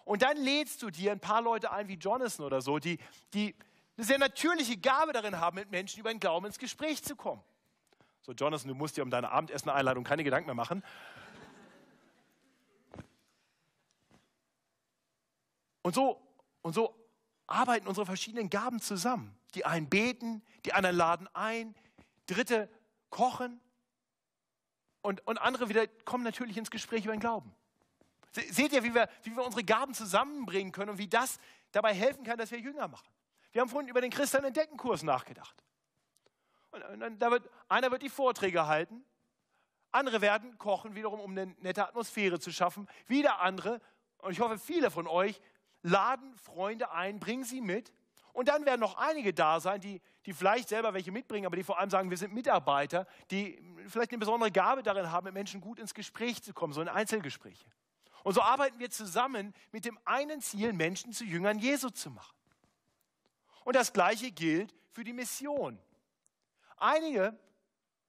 Und 0.06 0.22
dann 0.22 0.38
lädst 0.38 0.82
du 0.82 0.90
dir 0.90 1.12
ein 1.12 1.20
paar 1.20 1.42
Leute 1.42 1.72
ein, 1.72 1.88
wie 1.88 1.96
Jonathan 1.96 2.46
oder 2.46 2.62
so, 2.62 2.80
die, 2.80 3.00
die 3.34 3.56
eine 3.96 4.06
sehr 4.06 4.20
natürliche 4.20 4.78
Gabe 4.78 5.14
darin 5.14 5.40
haben, 5.40 5.56
mit 5.56 5.72
Menschen 5.72 6.00
über 6.00 6.12
den 6.12 6.20
Glauben 6.20 6.46
ins 6.46 6.60
Gespräch 6.60 7.04
zu 7.04 7.16
kommen. 7.16 7.44
So, 8.22 8.32
Jonathan, 8.32 8.70
du 8.70 8.76
musst 8.76 8.98
dir 8.98 9.04
um 9.04 9.10
deine 9.10 9.30
Abendessen-Einladung 9.30 10.04
keine 10.04 10.24
Gedanken 10.24 10.48
mehr 10.48 10.56
machen. 10.56 10.84
Und 15.82 15.94
so, 15.94 16.22
und 16.62 16.74
so 16.74 16.96
arbeiten 17.48 17.88
unsere 17.88 18.06
verschiedenen 18.06 18.50
Gaben 18.50 18.80
zusammen. 18.80 19.38
Die 19.56 19.66
einen 19.66 19.90
beten, 19.90 20.42
die 20.66 20.74
anderen 20.74 20.96
laden 20.96 21.30
ein, 21.34 21.76
Dritte 22.26 22.70
kochen 23.10 23.60
und, 25.02 25.26
und 25.28 25.38
andere 25.40 25.68
wieder 25.68 25.86
kommen 26.06 26.24
natürlich 26.24 26.58
ins 26.58 26.72
Gespräch 26.72 27.04
über 27.04 27.14
den 27.14 27.20
Glauben. 27.20 27.54
Seht 28.34 28.74
ihr, 28.74 28.84
wie 28.84 28.94
wir, 28.94 29.08
wie 29.24 29.36
wir 29.36 29.44
unsere 29.44 29.64
Gaben 29.64 29.94
zusammenbringen 29.94 30.72
können 30.72 30.92
und 30.92 30.98
wie 30.98 31.08
das 31.08 31.40
dabei 31.72 31.94
helfen 31.94 32.24
kann, 32.24 32.38
dass 32.38 32.52
wir 32.52 32.60
Jünger 32.60 32.88
machen? 32.88 33.08
Wir 33.52 33.62
haben 33.62 33.70
vorhin 33.70 33.88
über 33.88 34.02
den 34.02 34.10
Christian 34.10 34.44
Entdeckenkurs 34.44 35.04
nachgedacht. 35.04 35.64
Und, 36.72 37.04
und 37.04 37.20
da 37.20 37.30
wird, 37.30 37.48
einer 37.70 37.92
wird 37.92 38.02
die 38.02 38.10
Vorträge 38.10 38.66
halten, 38.66 39.06
andere 39.92 40.22
werden 40.22 40.58
kochen, 40.58 40.96
wiederum 40.96 41.20
um 41.20 41.32
eine 41.32 41.56
nette 41.60 41.88
Atmosphäre 41.88 42.40
zu 42.40 42.52
schaffen. 42.52 42.88
Wieder 43.06 43.42
andere, 43.42 43.80
und 44.18 44.32
ich 44.32 44.40
hoffe, 44.40 44.58
viele 44.58 44.90
von 44.90 45.08
euch 45.08 45.40
laden 45.84 46.36
Freunde 46.36 46.92
ein, 46.92 47.20
bringen 47.20 47.44
sie 47.44 47.62
mit. 47.62 47.94
Und 48.32 48.48
dann 48.48 48.66
werden 48.66 48.80
noch 48.80 48.98
einige 48.98 49.32
da 49.32 49.60
sein, 49.60 49.80
die, 49.80 50.02
die 50.26 50.34
vielleicht 50.34 50.70
selber 50.70 50.96
welche 50.96 51.12
mitbringen, 51.12 51.46
aber 51.46 51.56
die 51.56 51.64
vor 51.64 51.78
allem 51.78 51.92
sagen, 51.92 52.10
wir 52.10 52.18
sind 52.18 52.34
Mitarbeiter, 52.34 53.06
die 53.30 53.62
vielleicht 53.88 54.10
eine 54.10 54.18
besondere 54.18 54.52
Gabe 54.52 54.82
darin 54.82 55.12
haben, 55.12 55.26
mit 55.26 55.36
Menschen 55.36 55.62
gut 55.62 55.78
ins 55.78 55.94
Gespräch 55.94 56.42
zu 56.42 56.54
kommen, 56.54 56.74
so 56.74 56.82
in 56.82 56.88
Einzelgespräche. 56.88 57.68
Und 58.24 58.34
so 58.34 58.42
arbeiten 58.42 58.80
wir 58.80 58.90
zusammen 58.90 59.54
mit 59.72 59.86
dem 59.86 60.00
einen 60.06 60.42
Ziel, 60.42 60.74
Menschen 60.74 61.12
zu 61.14 61.26
Jüngern 61.26 61.60
Jesu 61.60 61.90
zu 61.90 62.10
machen. 62.10 62.36
Und 63.66 63.76
das 63.76 63.94
Gleiche 63.94 64.32
gilt 64.32 64.74
für 64.92 65.04
die 65.04 65.14
Mission. 65.14 65.80
Einige 66.78 67.38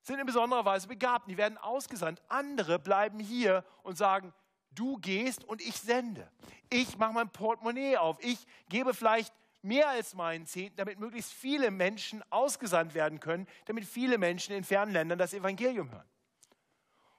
sind 0.02 0.18
in 0.18 0.26
besonderer 0.26 0.64
Weise 0.64 0.86
begabt, 0.86 1.28
die 1.28 1.36
werden 1.36 1.58
ausgesandt. 1.58 2.22
Andere 2.28 2.78
bleiben 2.78 3.18
hier 3.18 3.64
und 3.82 3.96
sagen, 3.96 4.32
du 4.72 4.98
gehst 4.98 5.44
und 5.44 5.62
ich 5.62 5.76
sende. 5.76 6.30
Ich 6.70 6.98
mache 6.98 7.12
mein 7.12 7.30
Portemonnaie 7.30 7.96
auf. 7.96 8.18
Ich 8.20 8.46
gebe 8.68 8.94
vielleicht 8.94 9.32
mehr 9.62 9.88
als 9.88 10.14
meinen 10.14 10.46
Zehnten, 10.46 10.76
damit 10.76 10.98
möglichst 10.98 11.32
viele 11.32 11.70
Menschen 11.70 12.22
ausgesandt 12.30 12.94
werden 12.94 13.18
können, 13.18 13.46
damit 13.64 13.86
viele 13.86 14.18
Menschen 14.18 14.54
in 14.54 14.62
fernen 14.62 14.92
Ländern 14.92 15.18
das 15.18 15.32
Evangelium 15.32 15.90
hören. 15.90 16.08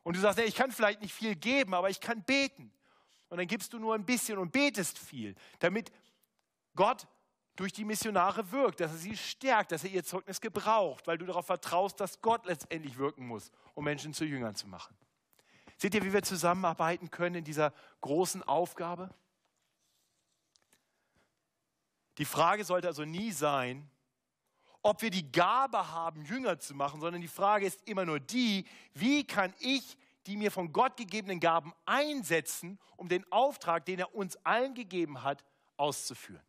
Und 0.04 0.16
du 0.16 0.20
sagst, 0.20 0.40
ich 0.40 0.54
kann 0.54 0.72
vielleicht 0.72 1.02
nicht 1.02 1.14
viel 1.14 1.36
geben, 1.36 1.74
aber 1.74 1.90
ich 1.90 2.00
kann 2.00 2.24
beten. 2.24 2.72
Und 3.36 3.40
dann 3.40 3.48
gibst 3.48 3.74
du 3.74 3.80
nur 3.80 3.94
ein 3.94 4.06
bisschen 4.06 4.38
und 4.38 4.54
betest 4.54 4.98
viel, 4.98 5.36
damit 5.60 5.92
Gott 6.74 7.06
durch 7.58 7.74
die 7.74 7.84
Missionare 7.84 8.50
wirkt, 8.54 8.80
dass 8.80 8.92
er 8.92 8.98
sie 8.98 9.18
stärkt, 9.18 9.74
dass 9.74 9.84
er 9.84 9.90
ihr 9.90 10.06
Zeugnis 10.06 10.40
gebraucht, 10.40 11.06
weil 11.06 11.18
du 11.18 11.26
darauf 11.26 11.46
vertraust, 11.46 12.00
dass 12.00 12.22
Gott 12.22 12.46
letztendlich 12.46 12.98
wirken 12.98 13.28
muss, 13.28 13.52
um 13.74 13.84
Menschen 13.84 14.14
zu 14.14 14.24
Jüngern 14.24 14.56
zu 14.56 14.70
machen. 14.70 14.96
Seht 15.76 15.94
ihr, 15.96 16.06
wie 16.06 16.14
wir 16.14 16.24
zusammenarbeiten 16.24 17.12
können 17.12 17.36
in 17.36 17.44
dieser 17.44 17.74
großen 18.00 18.42
Aufgabe? 18.42 19.14
Die 22.18 22.24
Frage 22.24 22.64
sollte 22.64 22.88
also 22.88 23.04
nie 23.04 23.34
sein, 23.34 23.90
ob 24.82 25.02
wir 25.02 25.10
die 25.10 25.30
Gabe 25.30 25.92
haben, 25.92 26.24
Jünger 26.24 26.58
zu 26.58 26.74
machen, 26.74 27.02
sondern 27.02 27.22
die 27.22 27.28
Frage 27.28 27.66
ist 27.66 27.86
immer 27.86 28.06
nur 28.06 28.22
die, 28.22 28.66
wie 28.94 29.28
kann 29.28 29.54
ich 29.60 29.98
die 30.26 30.38
mir 30.38 30.52
von 30.52 30.72
Gott 30.72 30.98
gegebenen 30.98 31.40
Gaben 31.40 31.74
einsetzen, 31.86 32.80
um 32.98 33.08
den 33.08 33.30
Auftrag, 33.32 33.86
den 33.86 34.00
er 34.00 34.16
uns 34.16 34.36
allen 34.46 34.74
gegeben 34.74 35.24
hat, 35.24 35.44
auszuführen. 35.78 36.46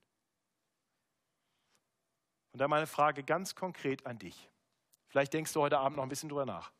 Und 2.52 2.60
da 2.60 2.68
meine 2.68 2.86
Frage 2.86 3.22
ganz 3.22 3.54
konkret 3.54 4.06
an 4.06 4.18
dich. 4.18 4.48
Vielleicht 5.08 5.34
denkst 5.34 5.52
du 5.52 5.60
heute 5.60 5.78
Abend 5.78 5.96
noch 5.96 6.04
ein 6.04 6.08
bisschen 6.08 6.28
drüber 6.28 6.46
nach. 6.46 6.72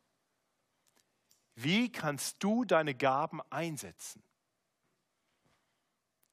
Wie 1.55 1.91
kannst 1.91 2.43
du 2.43 2.65
deine 2.65 2.93
Gaben 2.93 3.41
einsetzen, 3.49 4.23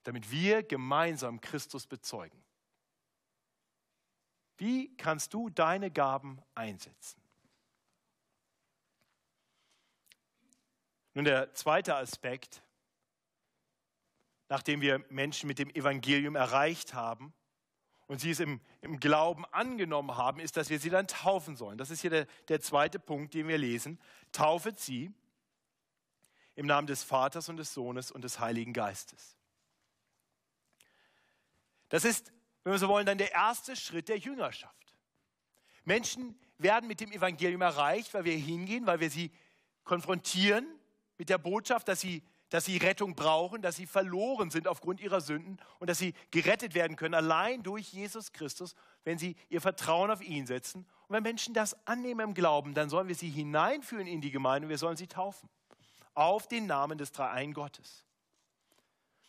damit 0.03 0.31
wir 0.31 0.63
gemeinsam 0.63 1.41
Christus 1.41 1.87
bezeugen? 1.87 2.43
Wie 4.57 4.95
kannst 4.97 5.33
du 5.35 5.49
deine 5.51 5.91
Gaben 5.91 6.41
einsetzen? 6.55 7.24
Nun 11.15 11.25
der 11.25 11.55
zweite 11.55 11.95
Aspekt, 11.97 12.63
nachdem 14.49 14.81
wir 14.81 15.05
Menschen 15.09 15.47
mit 15.47 15.59
dem 15.59 15.71
Evangelium 15.71 16.37
erreicht 16.37 16.95
haben, 16.95 17.33
und 18.07 18.21
sie 18.21 18.31
es 18.31 18.41
im, 18.41 18.61
im 18.83 19.01
Glauben 19.01 19.45
angenommen 19.47 20.17
haben, 20.17 20.41
ist, 20.41 20.57
dass 20.57 20.71
wir 20.71 20.79
sie 20.79 20.91
dann 20.91 21.07
taufen 21.07 21.57
sollen. 21.57 21.79
Das 21.79 21.91
ist 21.91 22.01
hier 22.01 22.11
der, 22.11 22.27
der 22.49 22.61
zweite 22.61 22.99
Punkt, 22.99 23.35
den 23.35 23.49
wir 23.49 23.59
lesen. 23.59 23.99
Taufet 24.33 24.79
sie 24.79 25.11
im 26.55 26.67
Namen 26.67 26.87
des 26.87 27.03
Vaters 27.03 27.49
und 27.49 27.57
des 27.57 27.73
Sohnes 27.73 28.11
und 28.11 28.23
des 28.23 28.39
Heiligen 28.39 28.73
Geistes. 28.73 29.37
Das 31.89 32.05
ist, 32.05 32.33
wenn 32.63 32.73
wir 32.73 32.79
so 32.79 32.89
wollen, 32.89 33.07
dann 33.07 33.19
der 33.19 33.33
erste 33.33 33.75
Schritt 33.75 34.09
der 34.09 34.19
Jüngerschaft. 34.19 34.95
Menschen 35.85 36.39
werden 36.59 36.87
mit 36.87 37.01
dem 37.01 37.13
Evangelium 37.13 37.63
erreicht, 37.63 38.13
weil 38.15 38.25
wir 38.25 38.37
hingehen, 38.37 38.87
weil 38.87 39.01
wir 39.01 39.11
sie 39.11 39.33
konfrontieren 39.85 40.67
mit 41.19 41.29
der 41.29 41.39
Botschaft, 41.39 41.89
dass 41.89 42.01
sie 42.01 42.23
dass 42.55 42.67
sie 42.67 42.77
Rettung 42.77 43.17
brauchen, 43.17 43.63
dass 43.63 43.75
sie 43.75 43.87
verloren 43.87 44.49
sind 44.49 44.69
aufgrund 44.69 45.01
ihrer 45.01 45.21
Sünden 45.21 45.59
und 45.81 45.91
dass 45.91 45.99
sie 45.99 46.15
gerettet 46.31 46.75
werden 46.75 46.97
können, 46.97 47.15
allein 47.15 47.65
durch 47.65 47.93
Jesus 47.93 48.33
Christus, 48.33 48.77
wenn 49.03 49.19
sie 49.19 49.35
ihr 49.49 49.61
Vertrauen 49.61 50.09
auf 50.09 50.23
ihn 50.23 50.47
setzen. 50.47 50.87
Und 51.09 51.17
wenn 51.17 51.25
Menschen 51.25 51.53
das 51.53 51.75
annehmen 51.85 52.21
im 52.21 52.35
Glauben, 52.35 52.73
dann 52.73 52.89
sollen 52.89 53.09
wir 53.09 53.17
sie 53.17 53.29
hineinführen 53.29 54.07
in 54.07 54.21
die 54.21 54.31
Gemeinde 54.31 54.67
und 54.67 54.71
wir 54.71 54.79
sollen 54.79 54.97
sie 54.97 55.09
taufen. 55.09 55.49
Auf 56.15 56.47
den 56.47 56.67
Namen 56.67 56.97
des 56.97 57.11
Dreiein 57.11 57.55
Gottes. 57.55 58.05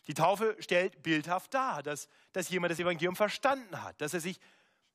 Die 0.05 0.13
Taufe 0.13 0.55
stellt 0.59 1.01
bildhaft 1.01 1.51
dar, 1.51 1.81
dass, 1.81 2.07
dass 2.31 2.49
jemand 2.49 2.71
das 2.73 2.79
Evangelium 2.79 3.15
verstanden 3.15 3.81
hat, 3.81 3.99
dass 4.01 4.13
er, 4.13 4.19
sich, 4.19 4.39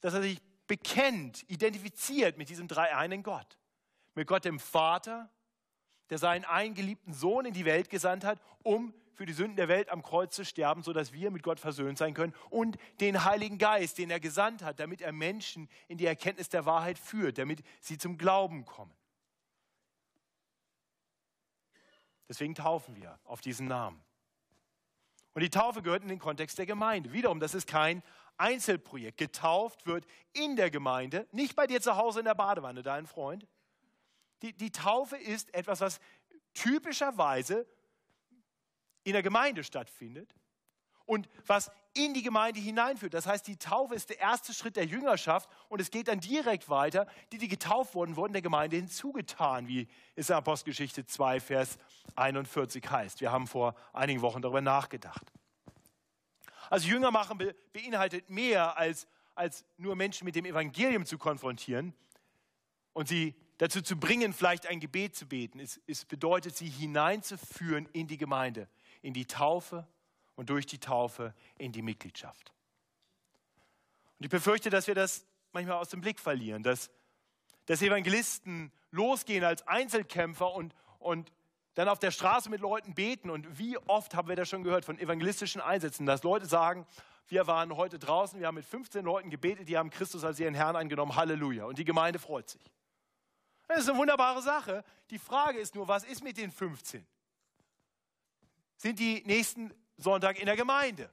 dass 0.00 0.14
er 0.14 0.22
sich 0.22 0.40
bekennt, 0.68 1.42
identifiziert 1.50 2.38
mit 2.38 2.48
diesem 2.48 2.68
dreieinen 2.68 3.24
Gott. 3.24 3.58
Mit 4.14 4.28
Gott 4.28 4.44
dem 4.44 4.60
Vater, 4.60 5.28
der 6.10 6.18
seinen 6.18 6.44
eingeliebten 6.44 7.14
Sohn 7.14 7.46
in 7.46 7.54
die 7.54 7.64
Welt 7.64 7.88
gesandt 7.88 8.24
hat, 8.24 8.40
um 8.62 8.92
für 9.14 9.26
die 9.26 9.32
Sünden 9.32 9.56
der 9.56 9.68
Welt 9.68 9.90
am 9.90 10.02
Kreuz 10.02 10.34
zu 10.34 10.44
sterben, 10.44 10.82
sodass 10.82 11.12
wir 11.12 11.30
mit 11.30 11.42
Gott 11.42 11.60
versöhnt 11.60 11.98
sein 11.98 12.14
können, 12.14 12.34
und 12.48 12.78
den 13.00 13.24
Heiligen 13.24 13.58
Geist, 13.58 13.98
den 13.98 14.10
er 14.10 14.18
gesandt 14.18 14.62
hat, 14.62 14.80
damit 14.80 15.02
er 15.02 15.12
Menschen 15.12 15.68
in 15.88 15.98
die 15.98 16.06
Erkenntnis 16.06 16.48
der 16.48 16.64
Wahrheit 16.64 16.98
führt, 16.98 17.38
damit 17.38 17.62
sie 17.80 17.98
zum 17.98 18.16
Glauben 18.16 18.64
kommen. 18.64 18.94
Deswegen 22.30 22.54
taufen 22.54 22.96
wir 22.96 23.18
auf 23.24 23.40
diesen 23.40 23.66
Namen. 23.66 24.00
Und 25.34 25.42
die 25.42 25.50
Taufe 25.50 25.82
gehört 25.82 26.02
in 26.02 26.08
den 26.08 26.18
Kontext 26.18 26.58
der 26.58 26.66
Gemeinde. 26.66 27.12
Wiederum, 27.12 27.40
das 27.40 27.54
ist 27.54 27.66
kein 27.66 28.02
Einzelprojekt. 28.36 29.18
Getauft 29.18 29.86
wird 29.86 30.06
in 30.32 30.56
der 30.56 30.70
Gemeinde, 30.70 31.26
nicht 31.32 31.56
bei 31.56 31.66
dir 31.66 31.80
zu 31.80 31.96
Hause 31.96 32.20
in 32.20 32.24
der 32.24 32.34
Badewanne, 32.34 32.82
dein 32.82 33.06
Freund. 33.06 33.46
Die, 34.42 34.52
die 34.52 34.70
Taufe 34.70 35.16
ist 35.16 35.52
etwas, 35.54 35.80
was 35.80 36.00
typischerweise 36.54 37.66
in 39.04 39.12
der 39.12 39.22
Gemeinde 39.22 39.64
stattfindet 39.64 40.34
und 41.06 41.28
was 41.46 41.70
in 41.92 42.14
die 42.14 42.22
Gemeinde 42.22 42.60
hineinführt. 42.60 43.14
Das 43.14 43.26
heißt, 43.26 43.46
die 43.46 43.56
Taufe 43.56 43.94
ist 43.94 44.10
der 44.10 44.20
erste 44.20 44.54
Schritt 44.54 44.76
der 44.76 44.84
Jüngerschaft 44.84 45.50
und 45.68 45.80
es 45.80 45.90
geht 45.90 46.08
dann 46.08 46.20
direkt 46.20 46.68
weiter. 46.68 47.06
Die, 47.32 47.38
die 47.38 47.48
getauft 47.48 47.94
wurden, 47.94 48.14
wurden 48.16 48.32
der 48.32 48.42
Gemeinde 48.42 48.76
hinzugetan, 48.76 49.66
wie 49.66 49.88
es 50.14 50.30
in 50.30 50.36
Apostelgeschichte 50.36 51.04
2, 51.04 51.40
Vers 51.40 51.78
41 52.14 52.88
heißt. 52.88 53.20
Wir 53.20 53.32
haben 53.32 53.48
vor 53.48 53.74
einigen 53.92 54.20
Wochen 54.20 54.40
darüber 54.40 54.60
nachgedacht. 54.60 55.32
Also 56.68 56.88
Jünger 56.88 57.10
machen 57.10 57.38
beinhaltet 57.72 58.30
mehr 58.30 58.78
als, 58.78 59.08
als 59.34 59.64
nur 59.76 59.96
Menschen 59.96 60.24
mit 60.24 60.36
dem 60.36 60.44
Evangelium 60.44 61.04
zu 61.04 61.18
konfrontieren 61.18 61.92
und 62.92 63.08
sie 63.08 63.34
dazu 63.60 63.82
zu 63.82 63.96
bringen, 63.96 64.32
vielleicht 64.32 64.66
ein 64.66 64.80
Gebet 64.80 65.14
zu 65.14 65.26
beten. 65.26 65.60
Es, 65.60 65.78
es 65.86 66.06
bedeutet, 66.06 66.56
sie 66.56 66.68
hineinzuführen 66.68 67.86
in 67.92 68.06
die 68.06 68.16
Gemeinde, 68.16 68.68
in 69.02 69.12
die 69.12 69.26
Taufe 69.26 69.86
und 70.34 70.48
durch 70.48 70.64
die 70.64 70.78
Taufe 70.78 71.34
in 71.58 71.70
die 71.70 71.82
Mitgliedschaft. 71.82 72.54
Und 74.18 74.24
ich 74.24 74.30
befürchte, 74.30 74.70
dass 74.70 74.86
wir 74.86 74.94
das 74.94 75.26
manchmal 75.52 75.76
aus 75.76 75.90
dem 75.90 76.00
Blick 76.00 76.20
verlieren, 76.20 76.62
dass, 76.62 76.90
dass 77.66 77.82
Evangelisten 77.82 78.72
losgehen 78.92 79.44
als 79.44 79.66
Einzelkämpfer 79.68 80.54
und, 80.54 80.74
und 80.98 81.30
dann 81.74 81.90
auf 81.90 81.98
der 81.98 82.12
Straße 82.12 82.48
mit 82.48 82.62
Leuten 82.62 82.94
beten. 82.94 83.28
Und 83.28 83.58
wie 83.58 83.76
oft 83.76 84.14
haben 84.14 84.28
wir 84.28 84.36
das 84.36 84.48
schon 84.48 84.64
gehört 84.64 84.86
von 84.86 84.98
evangelistischen 84.98 85.60
Einsätzen, 85.60 86.06
dass 86.06 86.22
Leute 86.22 86.46
sagen, 86.46 86.86
wir 87.28 87.46
waren 87.46 87.76
heute 87.76 87.98
draußen, 87.98 88.40
wir 88.40 88.46
haben 88.46 88.54
mit 88.54 88.64
15 88.64 89.04
Leuten 89.04 89.28
gebetet, 89.28 89.68
die 89.68 89.76
haben 89.76 89.90
Christus 89.90 90.24
als 90.24 90.40
ihren 90.40 90.54
Herrn 90.54 90.76
angenommen, 90.76 91.14
Halleluja. 91.14 91.66
Und 91.66 91.76
die 91.76 91.84
Gemeinde 91.84 92.18
freut 92.18 92.48
sich. 92.48 92.62
Das 93.70 93.82
ist 93.82 93.88
eine 93.88 93.98
wunderbare 93.98 94.42
Sache. 94.42 94.84
Die 95.10 95.18
Frage 95.20 95.60
ist 95.60 95.76
nur, 95.76 95.86
was 95.86 96.02
ist 96.02 96.24
mit 96.24 96.36
den 96.36 96.50
15? 96.50 97.06
Sind 98.76 98.98
die 98.98 99.22
nächsten 99.24 99.72
Sonntag 99.96 100.40
in 100.40 100.46
der 100.46 100.56
Gemeinde? 100.56 101.08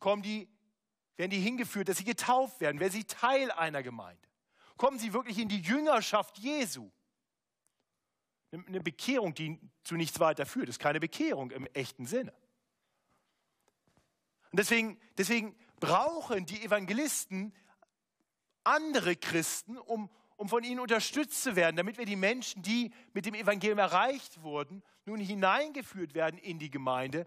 Kommen 0.00 0.20
die, 0.20 0.48
werden 1.14 1.30
die 1.30 1.38
hingeführt, 1.38 1.88
dass 1.88 1.98
sie 1.98 2.04
getauft 2.04 2.60
werden? 2.60 2.80
Werden 2.80 2.92
sie 2.92 3.04
Teil 3.04 3.52
einer 3.52 3.84
Gemeinde? 3.84 4.28
Kommen 4.76 4.98
sie 4.98 5.12
wirklich 5.12 5.38
in 5.38 5.48
die 5.48 5.60
Jüngerschaft 5.60 6.38
Jesu? 6.38 6.90
Eine 8.50 8.80
Bekehrung, 8.80 9.32
die 9.32 9.60
zu 9.84 9.94
nichts 9.94 10.18
weiter 10.18 10.46
führt, 10.46 10.68
ist 10.68 10.80
keine 10.80 10.98
Bekehrung 10.98 11.52
im 11.52 11.66
echten 11.66 12.06
Sinne. 12.06 12.34
Und 14.50 14.58
deswegen, 14.58 15.00
deswegen 15.18 15.56
brauchen 15.78 16.46
die 16.46 16.64
Evangelisten 16.64 17.54
andere 18.64 19.14
Christen, 19.14 19.78
um, 19.78 20.10
um 20.36 20.48
von 20.48 20.64
ihnen 20.64 20.80
unterstützt 20.80 21.42
zu 21.42 21.56
werden, 21.56 21.76
damit 21.76 21.98
wir 21.98 22.06
die 22.06 22.16
Menschen, 22.16 22.62
die 22.62 22.92
mit 23.12 23.26
dem 23.26 23.34
Evangelium 23.34 23.78
erreicht 23.78 24.42
wurden, 24.42 24.82
nun 25.04 25.20
hineingeführt 25.20 26.14
werden 26.14 26.38
in 26.38 26.58
die 26.58 26.70
Gemeinde, 26.70 27.24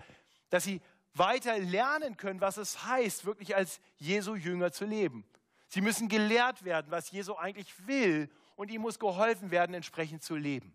dass 0.49 0.63
sie 0.63 0.81
weiter 1.13 1.57
lernen 1.57 2.17
können, 2.17 2.41
was 2.41 2.57
es 2.57 2.85
heißt, 2.85 3.25
wirklich 3.25 3.55
als 3.55 3.79
Jesu 3.97 4.35
Jünger 4.35 4.71
zu 4.71 4.85
leben. 4.85 5.25
Sie 5.67 5.81
müssen 5.81 6.07
gelehrt 6.07 6.63
werden, 6.63 6.91
was 6.91 7.11
Jesu 7.11 7.35
eigentlich 7.35 7.87
will 7.87 8.29
und 8.55 8.71
ihm 8.71 8.81
muss 8.81 8.99
geholfen 8.99 9.51
werden, 9.51 9.73
entsprechend 9.73 10.23
zu 10.23 10.35
leben. 10.35 10.73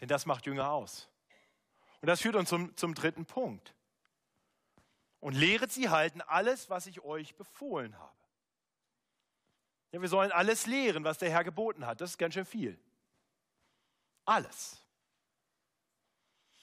Denn 0.00 0.08
das 0.08 0.26
macht 0.26 0.46
Jünger 0.46 0.70
aus. 0.70 1.08
Und 2.00 2.06
das 2.06 2.20
führt 2.20 2.36
uns 2.36 2.48
zum, 2.48 2.76
zum 2.76 2.94
dritten 2.94 3.26
Punkt. 3.26 3.74
Und 5.20 5.34
lehret 5.34 5.72
sie 5.72 5.88
halten 5.88 6.20
alles, 6.20 6.70
was 6.70 6.86
ich 6.86 7.02
euch 7.02 7.34
befohlen 7.34 7.98
habe. 7.98 8.17
Ja, 9.92 10.00
wir 10.00 10.08
sollen 10.08 10.32
alles 10.32 10.66
lehren, 10.66 11.04
was 11.04 11.18
der 11.18 11.30
Herr 11.30 11.44
geboten 11.44 11.86
hat. 11.86 12.00
Das 12.00 12.10
ist 12.10 12.18
ganz 12.18 12.34
schön 12.34 12.44
viel. 12.44 12.78
Alles. 14.24 14.84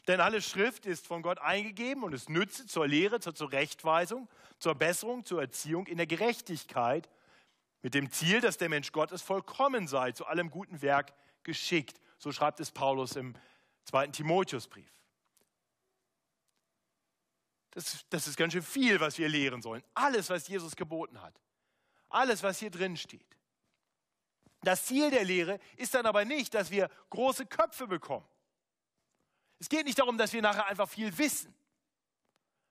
Denn 0.07 0.19
alle 0.19 0.41
Schrift 0.41 0.85
ist 0.85 1.07
von 1.07 1.23
Gott 1.23 1.39
eingegeben 1.39 2.03
und 2.03 2.13
es 2.13 2.29
nützt 2.29 2.69
zur 2.69 2.88
Lehre, 2.88 3.19
zur 3.19 3.33
Zurechtweisung, 3.33 4.29
zur 4.59 4.75
Besserung, 4.75 5.25
zur 5.25 5.41
Erziehung 5.41 5.88
in 5.88 5.97
der 5.97 6.05
Gerechtigkeit, 6.05 7.09
mit 7.81 7.95
dem 7.95 8.11
Ziel, 8.11 8.41
dass 8.41 8.57
der 8.57 8.69
Mensch 8.69 8.91
Gottes 8.91 9.21
vollkommen 9.21 9.88
sei, 9.88 10.11
zu 10.11 10.25
allem 10.25 10.51
guten 10.51 10.81
Werk 10.81 11.13
geschickt. 11.43 11.99
So 12.17 12.31
schreibt 12.31 12.59
es 12.59 12.71
Paulus 12.71 13.15
im 13.15 13.35
zweiten 13.83 14.13
Timotheusbrief. 14.13 14.91
Das, 17.71 18.05
das 18.09 18.27
ist 18.27 18.38
ganz 18.38 18.53
schön 18.53 18.63
viel, 18.63 18.99
was 18.99 19.17
wir 19.17 19.27
lehren 19.27 19.61
sollen. 19.61 19.83
Alles, 19.93 20.29
was 20.29 20.47
Jesus 20.47 20.75
geboten 20.75 21.21
hat. 21.21 21.39
Alles, 22.10 22.44
was 22.44 22.60
hier 22.60 22.72
drin 22.72 22.98
steht. 22.98 23.36
Das 24.62 24.86
Ziel 24.86 25.12
der 25.12 25.24
Lehre 25.24 25.60
ist 25.78 25.94
dann 25.94 26.06
aber 26.06 26.26
nicht, 26.26 26.54
dass 26.54 26.72
wir 26.72 26.89
große 27.10 27.46
Köpfe 27.46 27.88
bekommen. 27.88 28.28
Es 29.60 29.70
geht 29.70 29.86
nicht 29.86 30.00
darum, 30.00 30.18
dass 30.18 30.34
wir 30.34 30.41
nachher 30.41 30.65
einfach 30.65 30.89
viel 30.89 31.15
wissen. 31.18 31.54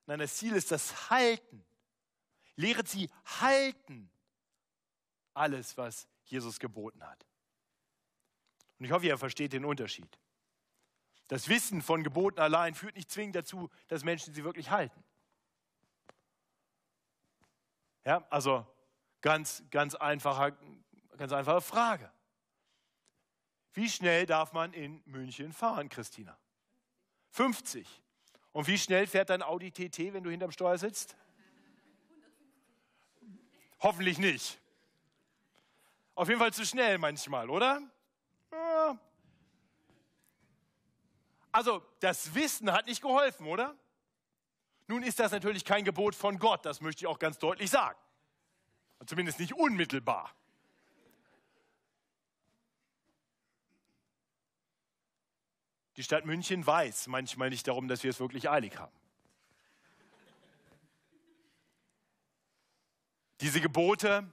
Nein, 0.06 0.18
das 0.18 0.36
Ziel 0.36 0.54
ist 0.54 0.70
das 0.70 1.10
Halten. 1.10 1.64
Lehret 2.56 2.88
sie 2.88 3.10
halten 3.40 4.10
alles, 5.34 5.76
was 5.76 6.06
Jesus 6.24 6.58
geboten 6.58 7.04
hat. 7.04 7.26
Und 8.78 8.86
ich 8.86 8.92
hoffe, 8.92 9.06
ihr 9.06 9.18
versteht 9.18 9.52
den 9.52 9.64
Unterschied. 9.64 10.18
Das 11.28 11.48
Wissen 11.48 11.80
von 11.80 12.02
Geboten 12.02 12.38
allein 12.38 12.74
führt 12.74 12.96
nicht 12.96 13.10
zwingend 13.10 13.36
dazu, 13.36 13.70
dass 13.88 14.04
Menschen 14.04 14.34
sie 14.34 14.44
wirklich 14.44 14.70
halten. 14.70 15.02
Ja, 18.04 18.26
also 18.28 18.66
ganz, 19.24 19.62
ganz, 19.70 19.94
einfache, 19.94 20.54
ganz 21.16 21.32
einfache 21.32 21.62
Frage. 21.62 22.10
Wie 23.72 23.88
schnell 23.88 24.26
darf 24.26 24.52
man 24.52 24.74
in 24.74 25.02
München 25.06 25.54
fahren, 25.54 25.88
Christina? 25.88 26.36
50. 27.30 28.02
Und 28.52 28.66
wie 28.66 28.76
schnell 28.76 29.06
fährt 29.06 29.30
dein 29.30 29.42
Audi 29.42 29.70
TT, 29.70 30.12
wenn 30.12 30.24
du 30.24 30.30
hinterm 30.30 30.52
Steuer 30.52 30.76
sitzt? 30.76 31.16
Hoffentlich 33.80 34.18
nicht. 34.18 34.60
Auf 36.14 36.28
jeden 36.28 36.38
Fall 36.38 36.52
zu 36.52 36.66
schnell 36.66 36.98
manchmal, 36.98 37.48
oder? 37.48 37.80
Ja. 38.52 38.98
Also, 41.50 41.82
das 42.00 42.34
Wissen 42.34 42.70
hat 42.70 42.86
nicht 42.86 43.00
geholfen, 43.00 43.46
oder? 43.46 43.74
Nun 44.86 45.02
ist 45.02 45.18
das 45.18 45.32
natürlich 45.32 45.64
kein 45.64 45.82
Gebot 45.82 46.14
von 46.14 46.38
Gott, 46.38 46.66
das 46.66 46.82
möchte 46.82 47.04
ich 47.04 47.06
auch 47.06 47.18
ganz 47.18 47.38
deutlich 47.38 47.70
sagen. 47.70 47.98
Zumindest 49.06 49.38
nicht 49.38 49.54
unmittelbar. 49.54 50.34
Die 55.96 56.02
Stadt 56.02 56.24
München 56.24 56.66
weiß 56.66 57.06
manchmal 57.06 57.50
nicht 57.50 57.68
darum, 57.68 57.86
dass 57.86 58.02
wir 58.02 58.10
es 58.10 58.18
wirklich 58.18 58.50
eilig 58.50 58.78
haben. 58.78 58.94
Diese 63.40 63.60
Gebote, 63.60 64.28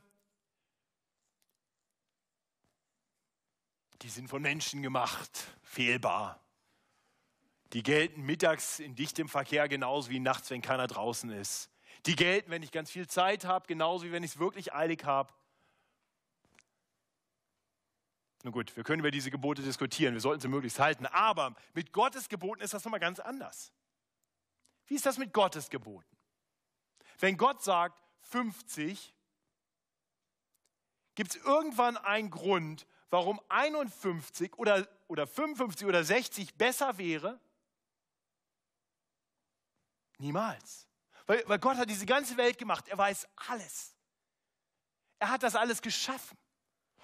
die 4.01 4.09
sind 4.09 4.27
von 4.27 4.41
Menschen 4.41 4.81
gemacht, 4.81 5.47
fehlbar. 5.63 6.39
Die 7.73 7.83
gelten 7.83 8.23
mittags 8.23 8.79
in 8.79 8.95
dichtem 8.95 9.29
Verkehr 9.29 9.67
genauso 9.69 10.09
wie 10.09 10.19
nachts, 10.19 10.49
wenn 10.49 10.61
keiner 10.61 10.87
draußen 10.87 11.29
ist. 11.29 11.70
Die 12.05 12.15
gelten, 12.15 12.49
wenn 12.49 12.63
ich 12.63 12.71
ganz 12.71 12.89
viel 12.89 13.07
Zeit 13.07 13.45
habe, 13.45 13.67
genauso 13.67 14.05
wie 14.05 14.11
wenn 14.11 14.23
ich 14.23 14.31
es 14.31 14.39
wirklich 14.39 14.73
eilig 14.73 15.05
habe. 15.05 15.33
Nun 18.43 18.53
gut, 18.53 18.75
wir 18.75 18.83
können 18.83 19.01
über 19.01 19.11
diese 19.11 19.29
Gebote 19.29 19.61
diskutieren, 19.61 20.15
wir 20.15 20.21
sollten 20.21 20.41
sie 20.41 20.47
möglichst 20.47 20.79
halten, 20.79 21.05
aber 21.05 21.55
mit 21.73 21.93
Gottes 21.93 22.27
Geboten 22.27 22.61
ist 22.61 22.73
das 22.73 22.83
nochmal 22.83 22.99
ganz 22.99 23.19
anders. 23.19 23.71
Wie 24.87 24.95
ist 24.95 25.05
das 25.05 25.17
mit 25.19 25.31
Gottes 25.31 25.69
Geboten? 25.69 26.17
Wenn 27.19 27.37
Gott 27.37 27.63
sagt 27.63 28.01
50, 28.21 29.13
gibt 31.13 31.35
es 31.35 31.41
irgendwann 31.43 31.97
einen 31.97 32.31
Grund, 32.31 32.87
warum 33.11 33.39
51 33.49 34.57
oder, 34.57 34.87
oder 35.07 35.27
55 35.27 35.87
oder 35.87 36.03
60 36.03 36.55
besser 36.55 36.97
wäre? 36.97 37.39
Niemals. 40.17 40.87
Weil, 41.27 41.43
weil 41.47 41.59
Gott 41.59 41.77
hat 41.77 41.89
diese 41.89 42.05
ganze 42.05 42.37
Welt 42.37 42.57
gemacht, 42.57 42.87
er 42.87 42.97
weiß 42.97 43.27
alles. 43.47 43.95
Er 45.19 45.29
hat 45.29 45.43
das 45.43 45.55
alles 45.55 45.81
geschaffen. 45.81 46.37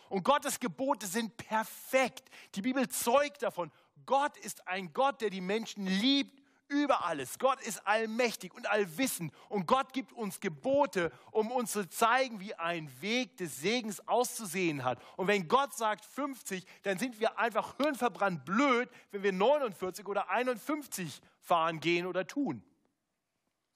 Und 0.10 0.24
Gottes 0.24 0.60
Gebote 0.60 1.06
sind 1.06 1.36
perfekt. 1.38 2.30
Die 2.56 2.62
Bibel 2.62 2.88
zeugt 2.88 3.44
davon. 3.44 3.72
Gott 4.06 4.38
ist 4.38 4.68
ein 4.68 4.94
Gott, 4.94 5.22
der 5.22 5.30
die 5.30 5.42
Menschen 5.42 5.86
liebt 5.86 6.42
über 6.70 7.06
alles. 7.06 7.40
Gott 7.40 7.62
ist 7.62 7.86
allmächtig 7.88 8.54
und 8.54 8.70
allwissend 8.70 9.34
und 9.50 9.68
Gott 9.68 9.94
gibt 9.94 10.12
uns 10.14 10.40
Gebote, 10.40 11.12
um 11.32 11.52
uns 11.52 11.72
zu 11.72 11.88
zeigen, 11.90 12.40
wie 12.40 12.56
ein 12.56 12.90
Weg 13.02 13.38
des 13.38 13.60
Segens 13.60 14.06
auszusehen 14.08 14.84
hat. 14.84 15.02
Und 15.16 15.28
wenn 15.28 15.48
Gott 15.48 15.76
sagt 15.76 16.06
50, 16.06 16.66
dann 16.84 16.98
sind 16.98 17.20
wir 17.20 17.40
einfach 17.40 17.78
hirnverbrannt 17.78 18.46
blöd, 18.46 18.90
wenn 19.12 19.24
wir 19.24 19.32
49 19.32 20.08
oder 20.08 20.30
51 20.30 21.22
fahren, 21.40 21.80
gehen 21.80 22.06
oder 22.06 22.28
tun. 22.28 22.64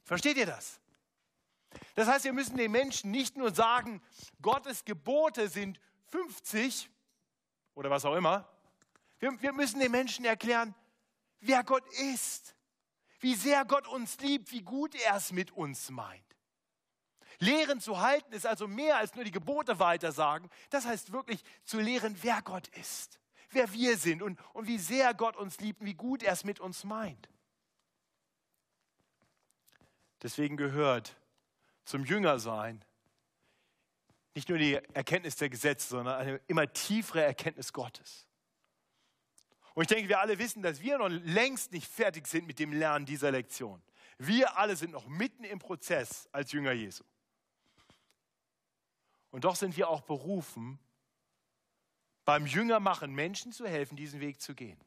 Versteht 0.04 0.38
ihr 0.38 0.46
das? 0.46 0.80
Das 1.96 2.08
heißt, 2.08 2.26
wir 2.26 2.34
müssen 2.34 2.58
den 2.58 2.72
Menschen 2.72 3.12
nicht 3.12 3.38
nur 3.38 3.54
sagen, 3.54 4.02
Gottes 4.42 4.86
Gebote 4.86 5.48
sind 5.48 5.80
50 6.10 6.90
oder 7.76 7.90
was 7.90 8.06
auch 8.06 8.16
immer. 8.16 8.48
Wir, 9.20 9.42
wir 9.42 9.54
müssen 9.54 9.80
den 9.80 9.92
Menschen 9.92 10.26
erklären, 10.26 10.76
wer 11.40 11.64
Gott 11.64 11.84
ist, 12.14 12.56
wie 13.20 13.36
sehr 13.36 13.66
Gott 13.66 13.88
uns 13.88 14.20
liebt, 14.20 14.52
wie 14.52 14.64
gut 14.64 14.96
er 14.96 15.16
es 15.16 15.32
mit 15.32 15.52
uns 15.52 15.90
meint. 15.90 16.24
Lehren 17.40 17.80
zu 17.80 18.00
halten 18.00 18.34
ist 18.34 18.46
also 18.46 18.68
mehr 18.68 18.98
als 18.98 19.16
nur 19.16 19.24
die 19.24 19.32
Gebote 19.32 19.80
weitersagen. 19.80 20.50
Das 20.70 20.86
heißt 20.86 21.12
wirklich 21.12 21.44
zu 21.64 21.80
lehren, 21.80 22.16
wer 22.22 22.42
Gott 22.42 22.68
ist, 22.70 23.20
wer 23.50 23.72
wir 23.74 23.98
sind 23.98 24.22
und, 24.22 24.40
und 24.54 24.68
wie 24.68 24.78
sehr 24.78 25.14
Gott 25.14 25.36
uns 25.36 25.60
liebt 25.60 25.82
und 25.82 25.88
wie 25.88 25.96
gut 25.96 26.24
er 26.24 26.34
es 26.34 26.44
mit 26.44 26.60
uns 26.60 26.84
meint. 26.84 27.30
Deswegen 30.22 30.58
gehört 30.58 31.16
zum 31.86 32.06
Jüngersein 32.06 32.84
nicht 34.34 34.50
nur 34.50 34.58
die 34.58 34.76
Erkenntnis 34.94 35.36
der 35.36 35.50
Gesetze, 35.50 35.90
sondern 35.90 36.20
eine 36.20 36.42
immer 36.48 36.72
tiefere 36.72 37.24
Erkenntnis 37.24 37.74
Gottes. 37.74 38.28
Und 39.74 39.84
ich 39.84 39.88
denke, 39.88 40.10
wir 40.10 40.20
alle 40.20 40.38
wissen, 40.40 40.62
dass 40.62 40.82
wir 40.82 40.98
noch 40.98 41.10
längst 41.10 41.72
nicht 41.72 41.90
fertig 41.90 42.28
sind 42.28 42.46
mit 42.46 42.60
dem 42.60 42.72
Lernen 42.72 43.06
dieser 43.06 43.32
Lektion. 43.32 43.82
Wir 44.18 44.58
alle 44.58 44.76
sind 44.76 44.92
noch 44.92 45.08
mitten 45.08 45.44
im 45.44 45.60
Prozess 45.60 46.30
als 46.32 46.52
Jünger 46.52 46.72
Jesu. 46.74 47.04
Und 49.32 49.46
doch 49.46 49.56
sind 49.56 49.76
wir 49.78 49.90
auch 49.90 50.02
berufen, 50.02 50.78
beim 52.26 52.46
Jüngermachen 52.46 53.14
Menschen 53.14 53.52
zu 53.52 53.66
helfen, 53.66 53.96
diesen 53.96 54.20
Weg 54.20 54.42
zu 54.42 54.54
gehen. 54.54 54.80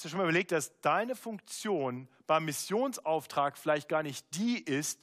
Hast 0.00 0.06
du 0.06 0.08
schon 0.08 0.18
mal 0.20 0.24
überlegt, 0.24 0.50
dass 0.50 0.80
deine 0.80 1.14
Funktion 1.14 2.08
beim 2.26 2.46
Missionsauftrag 2.46 3.58
vielleicht 3.58 3.86
gar 3.86 4.02
nicht 4.02 4.24
die 4.34 4.58
ist, 4.58 4.98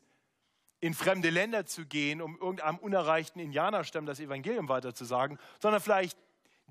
in 0.79 0.95
fremde 0.95 1.29
Länder 1.29 1.67
zu 1.67 1.85
gehen, 1.85 2.19
um 2.19 2.35
irgendeinem 2.39 2.79
unerreichten 2.79 3.39
Indianerstamm 3.39 4.07
das 4.07 4.19
Evangelium 4.19 4.69
weiterzusagen, 4.69 5.37
sondern 5.61 5.83
vielleicht 5.83 6.17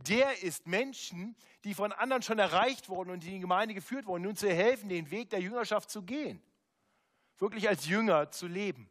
der 0.09 0.43
ist 0.43 0.66
Menschen, 0.66 1.37
die 1.62 1.72
von 1.72 1.93
anderen 1.93 2.22
schon 2.22 2.41
erreicht 2.41 2.89
wurden 2.89 3.11
und 3.11 3.22
die 3.22 3.29
in 3.29 3.35
die 3.35 3.41
Gemeinde 3.43 3.74
geführt 3.74 4.07
wurden, 4.07 4.24
nun 4.24 4.35
zu 4.35 4.53
helfen, 4.53 4.89
den 4.89 5.12
Weg 5.12 5.31
der 5.31 5.41
Jüngerschaft 5.41 5.89
zu 5.89 6.03
gehen. 6.03 6.43
Wirklich 7.39 7.68
als 7.68 7.87
Jünger 7.87 8.33
zu 8.33 8.49
leben. 8.49 8.91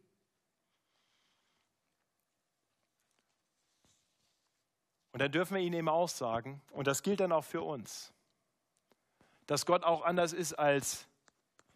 Und 5.12 5.20
dann 5.20 5.30
dürfen 5.30 5.56
wir 5.56 5.62
ihnen 5.62 5.74
eben 5.74 5.90
auch 5.90 6.08
sagen, 6.08 6.62
und 6.70 6.86
das 6.86 7.02
gilt 7.02 7.20
dann 7.20 7.32
auch 7.32 7.44
für 7.44 7.60
uns, 7.60 8.14
dass 9.46 9.66
Gott 9.66 9.84
auch 9.84 10.02
anders 10.02 10.32
ist 10.32 10.54
als 10.54 11.06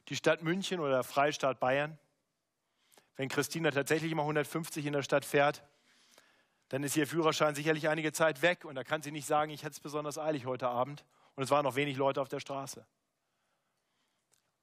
die 0.08 0.16
Stadt 0.16 0.42
München 0.42 0.80
oder 0.80 0.90
der 0.90 1.04
Freistaat 1.04 1.60
Bayern. 1.60 1.98
Wenn 3.16 3.28
Christina 3.28 3.70
tatsächlich 3.70 4.10
immer 4.10 4.22
150 4.22 4.84
in 4.86 4.92
der 4.92 5.02
Stadt 5.02 5.24
fährt, 5.24 5.62
dann 6.68 6.82
ist 6.82 6.96
ihr 6.96 7.06
Führerschein 7.06 7.54
sicherlich 7.54 7.88
einige 7.88 8.12
Zeit 8.12 8.42
weg 8.42 8.64
und 8.64 8.74
da 8.74 8.84
kann 8.84 9.02
sie 9.02 9.10
nicht 9.10 9.26
sagen, 9.26 9.50
ich 9.50 9.62
hätte 9.62 9.72
es 9.72 9.80
besonders 9.80 10.18
eilig 10.18 10.46
heute 10.46 10.68
Abend 10.68 11.04
und 11.34 11.42
es 11.42 11.50
waren 11.50 11.64
noch 11.64 11.74
wenig 11.74 11.96
Leute 11.96 12.20
auf 12.20 12.28
der 12.28 12.40
Straße. 12.40 12.86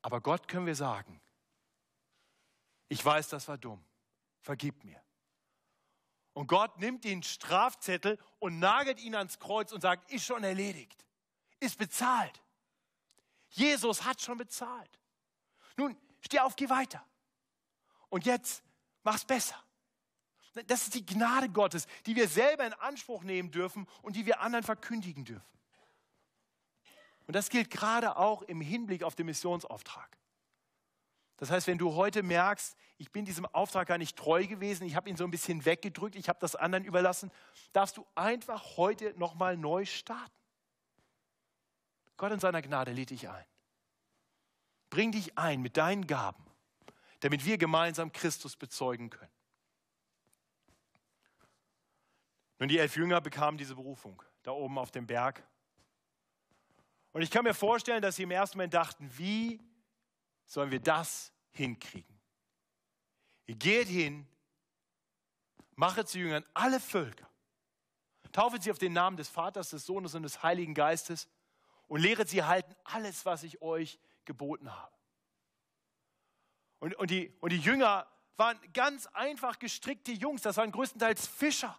Aber 0.01 0.21
Gott 0.21 0.47
können 0.47 0.65
wir 0.65 0.75
sagen, 0.75 1.21
ich 2.87 3.03
weiß, 3.03 3.27
das 3.29 3.47
war 3.47 3.57
dumm, 3.57 3.83
vergib 4.39 4.83
mir. 4.83 5.01
Und 6.33 6.47
Gott 6.47 6.77
nimmt 6.79 7.03
den 7.03 7.23
Strafzettel 7.23 8.19
und 8.39 8.59
nagelt 8.59 8.99
ihn 8.99 9.15
ans 9.15 9.39
Kreuz 9.39 9.71
und 9.71 9.81
sagt, 9.81 10.11
ist 10.11 10.25
schon 10.25 10.43
erledigt, 10.43 11.05
ist 11.59 11.77
bezahlt. 11.77 12.41
Jesus 13.49 14.03
hat 14.03 14.21
schon 14.21 14.37
bezahlt. 14.37 14.99
Nun, 15.75 15.97
steh 16.21 16.39
auf, 16.39 16.55
geh 16.55 16.69
weiter. 16.69 17.03
Und 18.09 18.25
jetzt 18.25 18.63
mach's 19.03 19.25
besser. 19.25 19.55
Das 20.65 20.83
ist 20.83 20.95
die 20.95 21.05
Gnade 21.05 21.49
Gottes, 21.49 21.87
die 22.05 22.15
wir 22.15 22.27
selber 22.27 22.65
in 22.65 22.73
Anspruch 22.73 23.23
nehmen 23.23 23.51
dürfen 23.51 23.87
und 24.01 24.15
die 24.15 24.25
wir 24.25 24.41
anderen 24.41 24.63
verkündigen 24.63 25.23
dürfen. 25.23 25.45
Und 27.27 27.35
das 27.35 27.49
gilt 27.49 27.69
gerade 27.69 28.17
auch 28.17 28.41
im 28.43 28.61
Hinblick 28.61 29.03
auf 29.03 29.13
den 29.13 29.27
Missionsauftrag. 29.27 30.17
Das 31.37 31.51
heißt, 31.51 31.67
wenn 31.67 31.77
du 31.77 31.93
heute 31.93 32.23
merkst, 32.23 32.75
ich 32.97 33.11
bin 33.11 33.25
diesem 33.25 33.45
Auftrag 33.45 33.87
gar 33.87 33.99
nicht 33.99 34.17
treu 34.17 34.47
gewesen, 34.47 34.87
ich 34.87 34.95
habe 34.95 35.07
ihn 35.09 35.17
so 35.17 35.23
ein 35.23 35.29
bisschen 35.29 35.65
weggedrückt, 35.65 36.15
ich 36.15 36.29
habe 36.29 36.39
das 36.39 36.55
anderen 36.55 36.83
überlassen, 36.83 37.31
darfst 37.73 37.97
du 37.97 38.07
einfach 38.15 38.77
heute 38.77 39.13
nochmal 39.17 39.55
neu 39.55 39.85
starten. 39.85 40.33
Gott 42.17 42.31
in 42.31 42.39
seiner 42.39 42.61
Gnade 42.61 42.91
lädt 42.91 43.11
dich 43.11 43.29
ein. 43.29 43.45
Bring 44.89 45.11
dich 45.11 45.37
ein 45.37 45.61
mit 45.61 45.77
deinen 45.77 46.07
Gaben, 46.07 46.43
damit 47.19 47.45
wir 47.45 47.57
gemeinsam 47.57 48.11
Christus 48.11 48.55
bezeugen 48.55 49.09
können. 49.09 49.31
Nun, 52.59 52.69
die 52.69 52.79
elf 52.79 52.95
Jünger 52.95 53.21
bekamen 53.21 53.57
diese 53.57 53.75
Berufung 53.75 54.21
da 54.41 54.51
oben 54.51 54.77
auf 54.79 54.91
dem 54.91 55.05
Berg. 55.05 55.45
Und 57.11 57.21
ich 57.21 57.29
kann 57.29 57.43
mir 57.43 57.53
vorstellen, 57.53 58.01
dass 58.01 58.15
sie 58.15 58.23
im 58.23 58.31
ersten 58.31 58.57
Moment 58.57 58.73
dachten, 58.73 59.09
wie 59.17 59.59
sollen 60.45 60.71
wir 60.71 60.79
das 60.79 61.31
hinkriegen? 61.51 62.17
Geht 63.45 63.87
hin, 63.87 64.27
mache 65.75 66.05
zu 66.05 66.19
Jüngern 66.19 66.45
alle 66.53 66.79
Völker, 66.79 67.29
taufe 68.31 68.61
sie 68.61 68.71
auf 68.71 68.77
den 68.77 68.93
Namen 68.93 69.17
des 69.17 69.29
Vaters, 69.29 69.69
des 69.69 69.85
Sohnes 69.85 70.15
und 70.15 70.23
des 70.23 70.43
Heiligen 70.43 70.73
Geistes 70.73 71.27
und 71.87 72.01
lehret 72.01 72.29
sie 72.29 72.43
halten 72.43 72.75
alles, 72.83 73.25
was 73.25 73.43
ich 73.43 73.61
euch 73.61 73.99
geboten 74.25 74.73
habe. 74.73 74.95
Und, 76.79 76.95
und, 76.95 77.09
die, 77.09 77.33
und 77.39 77.51
die 77.51 77.59
Jünger 77.59 78.07
waren 78.35 78.59
ganz 78.73 79.07
einfach 79.07 79.57
gestrickte 79.57 80.11
Jungs, 80.11 80.41
das 80.41 80.57
waren 80.57 80.71
größtenteils 80.71 81.27
Fischer. 81.27 81.77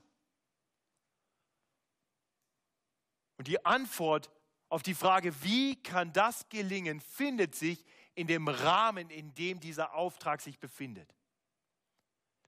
Und 3.37 3.47
die 3.47 3.65
Antwort 3.65 4.31
auf 4.69 4.83
die 4.83 4.95
Frage, 4.95 5.43
wie 5.43 5.81
kann 5.81 6.13
das 6.13 6.49
gelingen, 6.49 7.01
findet 7.01 7.55
sich 7.55 7.85
in 8.15 8.27
dem 8.27 8.49
Rahmen, 8.49 9.11
in 9.11 9.33
dem 9.35 9.61
dieser 9.61 9.95
Auftrag 9.95 10.41
sich 10.41 10.59
befindet. 10.59 11.15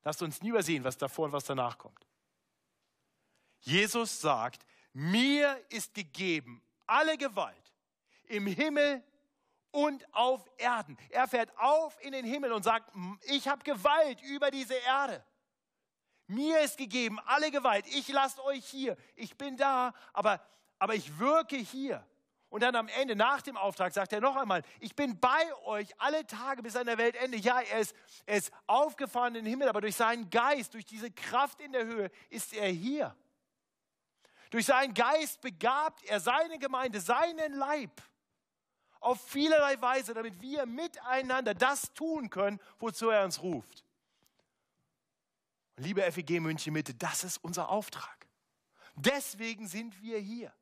Lasst 0.02 0.22
uns 0.22 0.42
nie 0.42 0.48
übersehen, 0.48 0.82
was 0.82 0.98
davor 0.98 1.26
und 1.26 1.32
was 1.32 1.44
danach 1.44 1.78
kommt. 1.78 2.06
Jesus 3.60 4.20
sagt, 4.20 4.66
mir 4.92 5.62
ist 5.68 5.94
gegeben 5.94 6.62
alle 6.90 7.16
Gewalt 7.16 7.74
im 8.24 8.46
Himmel 8.46 9.02
und 9.70 10.04
auf 10.14 10.48
Erden. 10.58 10.96
Er 11.10 11.28
fährt 11.28 11.56
auf 11.58 11.96
in 12.02 12.12
den 12.12 12.24
Himmel 12.24 12.52
und 12.52 12.62
sagt, 12.62 12.90
ich 13.22 13.48
habe 13.48 13.62
Gewalt 13.62 14.20
über 14.22 14.50
diese 14.50 14.74
Erde. 14.74 15.24
Mir 16.26 16.60
ist 16.60 16.76
gegeben 16.76 17.18
alle 17.26 17.50
Gewalt. 17.50 17.86
Ich 17.88 18.08
lasse 18.08 18.42
euch 18.44 18.64
hier. 18.64 18.96
Ich 19.16 19.36
bin 19.36 19.56
da, 19.56 19.92
aber, 20.12 20.40
aber 20.78 20.94
ich 20.94 21.18
wirke 21.18 21.56
hier. 21.56 22.06
Und 22.50 22.64
dann 22.64 22.74
am 22.74 22.88
Ende, 22.88 23.14
nach 23.14 23.42
dem 23.42 23.56
Auftrag, 23.56 23.92
sagt 23.92 24.12
er 24.12 24.20
noch 24.20 24.34
einmal, 24.34 24.62
ich 24.80 24.96
bin 24.96 25.18
bei 25.20 25.54
euch 25.64 25.88
alle 26.00 26.26
Tage 26.26 26.62
bis 26.62 26.74
an 26.74 26.86
der 26.86 26.98
Weltende. 26.98 27.36
Ja, 27.38 27.60
er 27.60 27.78
ist, 27.78 27.94
er 28.26 28.38
ist 28.38 28.52
aufgefahren 28.66 29.36
in 29.36 29.44
den 29.44 29.50
Himmel, 29.50 29.68
aber 29.68 29.80
durch 29.80 29.94
seinen 29.94 30.28
Geist, 30.30 30.74
durch 30.74 30.84
diese 30.84 31.12
Kraft 31.12 31.60
in 31.60 31.70
der 31.70 31.84
Höhe 31.84 32.10
ist 32.28 32.52
er 32.52 32.68
hier. 32.68 33.16
Durch 34.50 34.66
seinen 34.66 34.94
Geist 34.94 35.40
begabt 35.40 36.02
er 36.04 36.20
seine 36.20 36.58
Gemeinde, 36.58 37.00
seinen 37.00 37.54
Leib 37.54 38.02
auf 39.00 39.20
vielerlei 39.28 39.80
Weise, 39.80 40.12
damit 40.12 40.40
wir 40.40 40.66
miteinander 40.66 41.54
das 41.54 41.94
tun 41.94 42.28
können, 42.30 42.60
wozu 42.78 43.08
er 43.10 43.24
uns 43.24 43.40
ruft. 43.42 43.84
Und 45.76 45.84
liebe 45.84 46.02
FEG 46.12 46.40
München 46.40 46.72
Mitte, 46.72 46.94
das 46.94 47.24
ist 47.24 47.38
unser 47.38 47.70
Auftrag. 47.70 48.28
Deswegen 48.96 49.66
sind 49.66 50.02
wir 50.02 50.18
hier. 50.18 50.52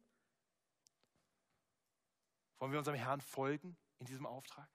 Wollen 2.58 2.72
wir 2.72 2.78
unserem 2.78 2.96
Herrn 2.96 3.20
folgen 3.20 3.76
in 3.98 4.06
diesem 4.06 4.26
Auftrag? 4.26 4.68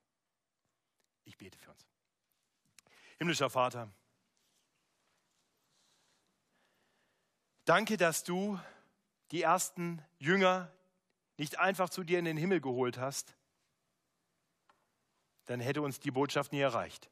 Ich 1.23 1.37
bete 1.37 1.57
für 1.57 1.71
uns. 1.71 1.87
Himmlischer 3.17 3.49
Vater, 3.49 3.89
danke, 7.63 7.95
dass 7.95 8.23
du 8.23 8.59
die 9.33 9.41
ersten 9.41 9.99
Jünger 10.19 10.71
nicht 11.37 11.57
einfach 11.57 11.89
zu 11.89 12.03
dir 12.03 12.19
in 12.19 12.25
den 12.25 12.37
Himmel 12.37 12.61
geholt 12.61 12.99
hast, 12.99 13.35
dann 15.45 15.59
hätte 15.59 15.81
uns 15.81 15.99
die 15.99 16.11
Botschaft 16.11 16.51
nie 16.53 16.59
erreicht. 16.59 17.09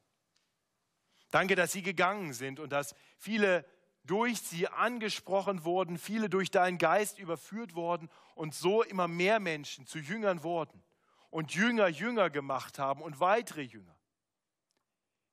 Danke, 1.32 1.56
dass 1.56 1.72
sie 1.72 1.82
gegangen 1.82 2.32
sind 2.32 2.60
und 2.60 2.70
dass 2.70 2.94
viele 3.18 3.66
durch 4.04 4.40
sie 4.40 4.68
angesprochen 4.68 5.64
wurden, 5.64 5.98
viele 5.98 6.30
durch 6.30 6.52
deinen 6.52 6.78
Geist 6.78 7.18
überführt 7.18 7.74
wurden 7.74 8.08
und 8.36 8.54
so 8.54 8.84
immer 8.84 9.08
mehr 9.08 9.40
Menschen 9.40 9.86
zu 9.86 9.98
Jüngern 9.98 10.44
wurden. 10.44 10.82
und 11.30 11.54
Jünger 11.54 11.88
Jünger 11.88 12.28
gemacht 12.28 12.78
haben 12.78 13.00
und 13.02 13.18
weitere 13.18 13.62
Jünger. 13.62 13.96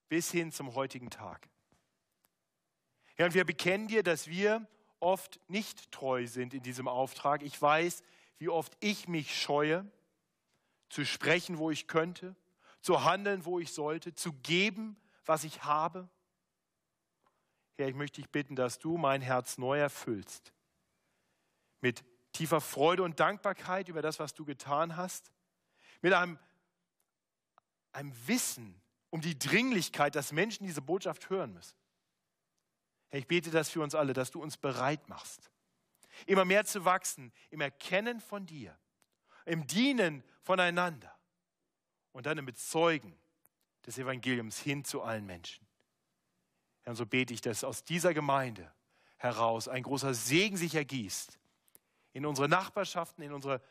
Bis 0.08 0.32
hin 0.32 0.52
zum 0.52 0.74
heutigen 0.74 1.10
Tag. 1.10 1.50
Ja, 3.18 3.26
und 3.26 3.34
wir 3.34 3.44
bekennen 3.44 3.90
dir, 3.90 4.02
dass 4.02 4.28
wir 4.28 4.66
oft 5.00 5.40
nicht 5.48 5.92
treu 5.92 6.28
sind 6.28 6.54
in 6.54 6.64
diesem 6.64 6.88
Auftrag. 6.88 7.44
Ich 7.44 7.62
weiß, 7.62 8.04
wie 8.38 8.50
oft 8.50 8.76
ich 8.80 9.08
mich 9.08 9.40
scheue, 9.40 9.90
zu 10.90 11.06
sprechen, 11.06 11.58
wo 11.58 11.70
ich 11.70 11.88
könnte, 11.88 12.36
zu 12.82 13.04
handeln, 13.04 13.46
wo 13.46 13.60
ich 13.60 13.74
sollte, 13.74 14.14
zu 14.14 14.34
geben, 14.34 14.98
was 15.26 15.44
ich 15.44 15.64
habe. 15.64 16.10
Herr, 17.78 17.88
ich 17.88 17.96
möchte 17.96 18.22
dich 18.22 18.30
bitten, 18.30 18.56
dass 18.56 18.80
du 18.80 18.98
mein 18.98 19.22
Herz 19.22 19.58
neu 19.58 19.80
erfüllst 19.80 20.54
mit 21.82 22.04
tiefer 22.34 22.62
Freude 22.62 23.04
und 23.04 23.20
Dankbarkeit 23.20 23.88
über 23.88 24.02
das, 24.02 24.20
was 24.20 24.34
du 24.34 24.46
getan 24.46 24.98
hast, 24.98 25.32
mit 26.02 26.14
einem, 26.14 26.38
einem 27.92 28.14
Wissen 28.28 28.82
um 29.10 29.22
die 29.22 29.38
Dringlichkeit, 29.38 30.16
dass 30.16 30.32
Menschen 30.32 30.66
diese 30.66 30.82
Botschaft 30.82 31.30
hören 31.30 31.54
müssen. 31.54 31.79
Herr, 33.10 33.20
ich 33.20 33.28
bete 33.28 33.52
das 33.52 33.70
für 33.70 33.82
uns 33.82 33.96
alle, 33.96 34.14
dass 34.14 34.32
du 34.32 34.42
uns 34.42 34.58
bereit 34.58 35.08
machst, 35.10 35.52
immer 36.26 36.46
mehr 36.46 36.66
zu 36.66 36.86
wachsen 36.86 37.32
im 37.50 37.62
Erkennen 37.62 38.20
von 38.20 38.46
dir, 38.46 38.78
im 39.46 39.66
Dienen 39.68 40.24
voneinander 40.42 41.18
und 42.12 42.26
dann 42.26 42.38
im 42.38 42.46
Bezeugen 42.46 43.18
des 43.86 43.98
Evangeliums 43.98 44.60
hin 44.60 44.84
zu 44.84 45.02
allen 45.02 45.26
Menschen. 45.26 45.66
Herr, 46.82 46.92
und 46.92 46.98
so 46.98 47.06
bete 47.06 47.34
ich, 47.34 47.42
dass 47.42 47.64
aus 47.64 47.84
dieser 47.84 48.14
Gemeinde 48.14 48.72
heraus 49.18 49.68
ein 49.68 49.84
großer 49.84 50.14
Segen 50.14 50.58
sich 50.58 50.76
ergießt 50.76 51.40
in 52.14 52.26
unsere 52.26 52.48
Nachbarschaften, 52.48 53.24
in 53.24 53.34
unsere 53.34 53.62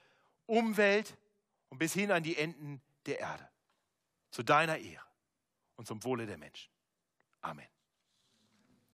Umwelt 0.47 1.17
und 1.69 1.79
bis 1.79 1.93
hin 1.93 2.11
an 2.11 2.23
die 2.23 2.37
Enden 2.37 2.81
der 3.07 3.21
Erde. 3.21 3.49
Zu 4.31 4.43
deiner 4.43 4.79
Ehre 4.79 5.07
und 5.77 5.87
zum 5.87 6.03
Wohle 6.05 6.27
der 6.27 6.39
Menschen. 6.39 6.71
Amen. 7.41 7.67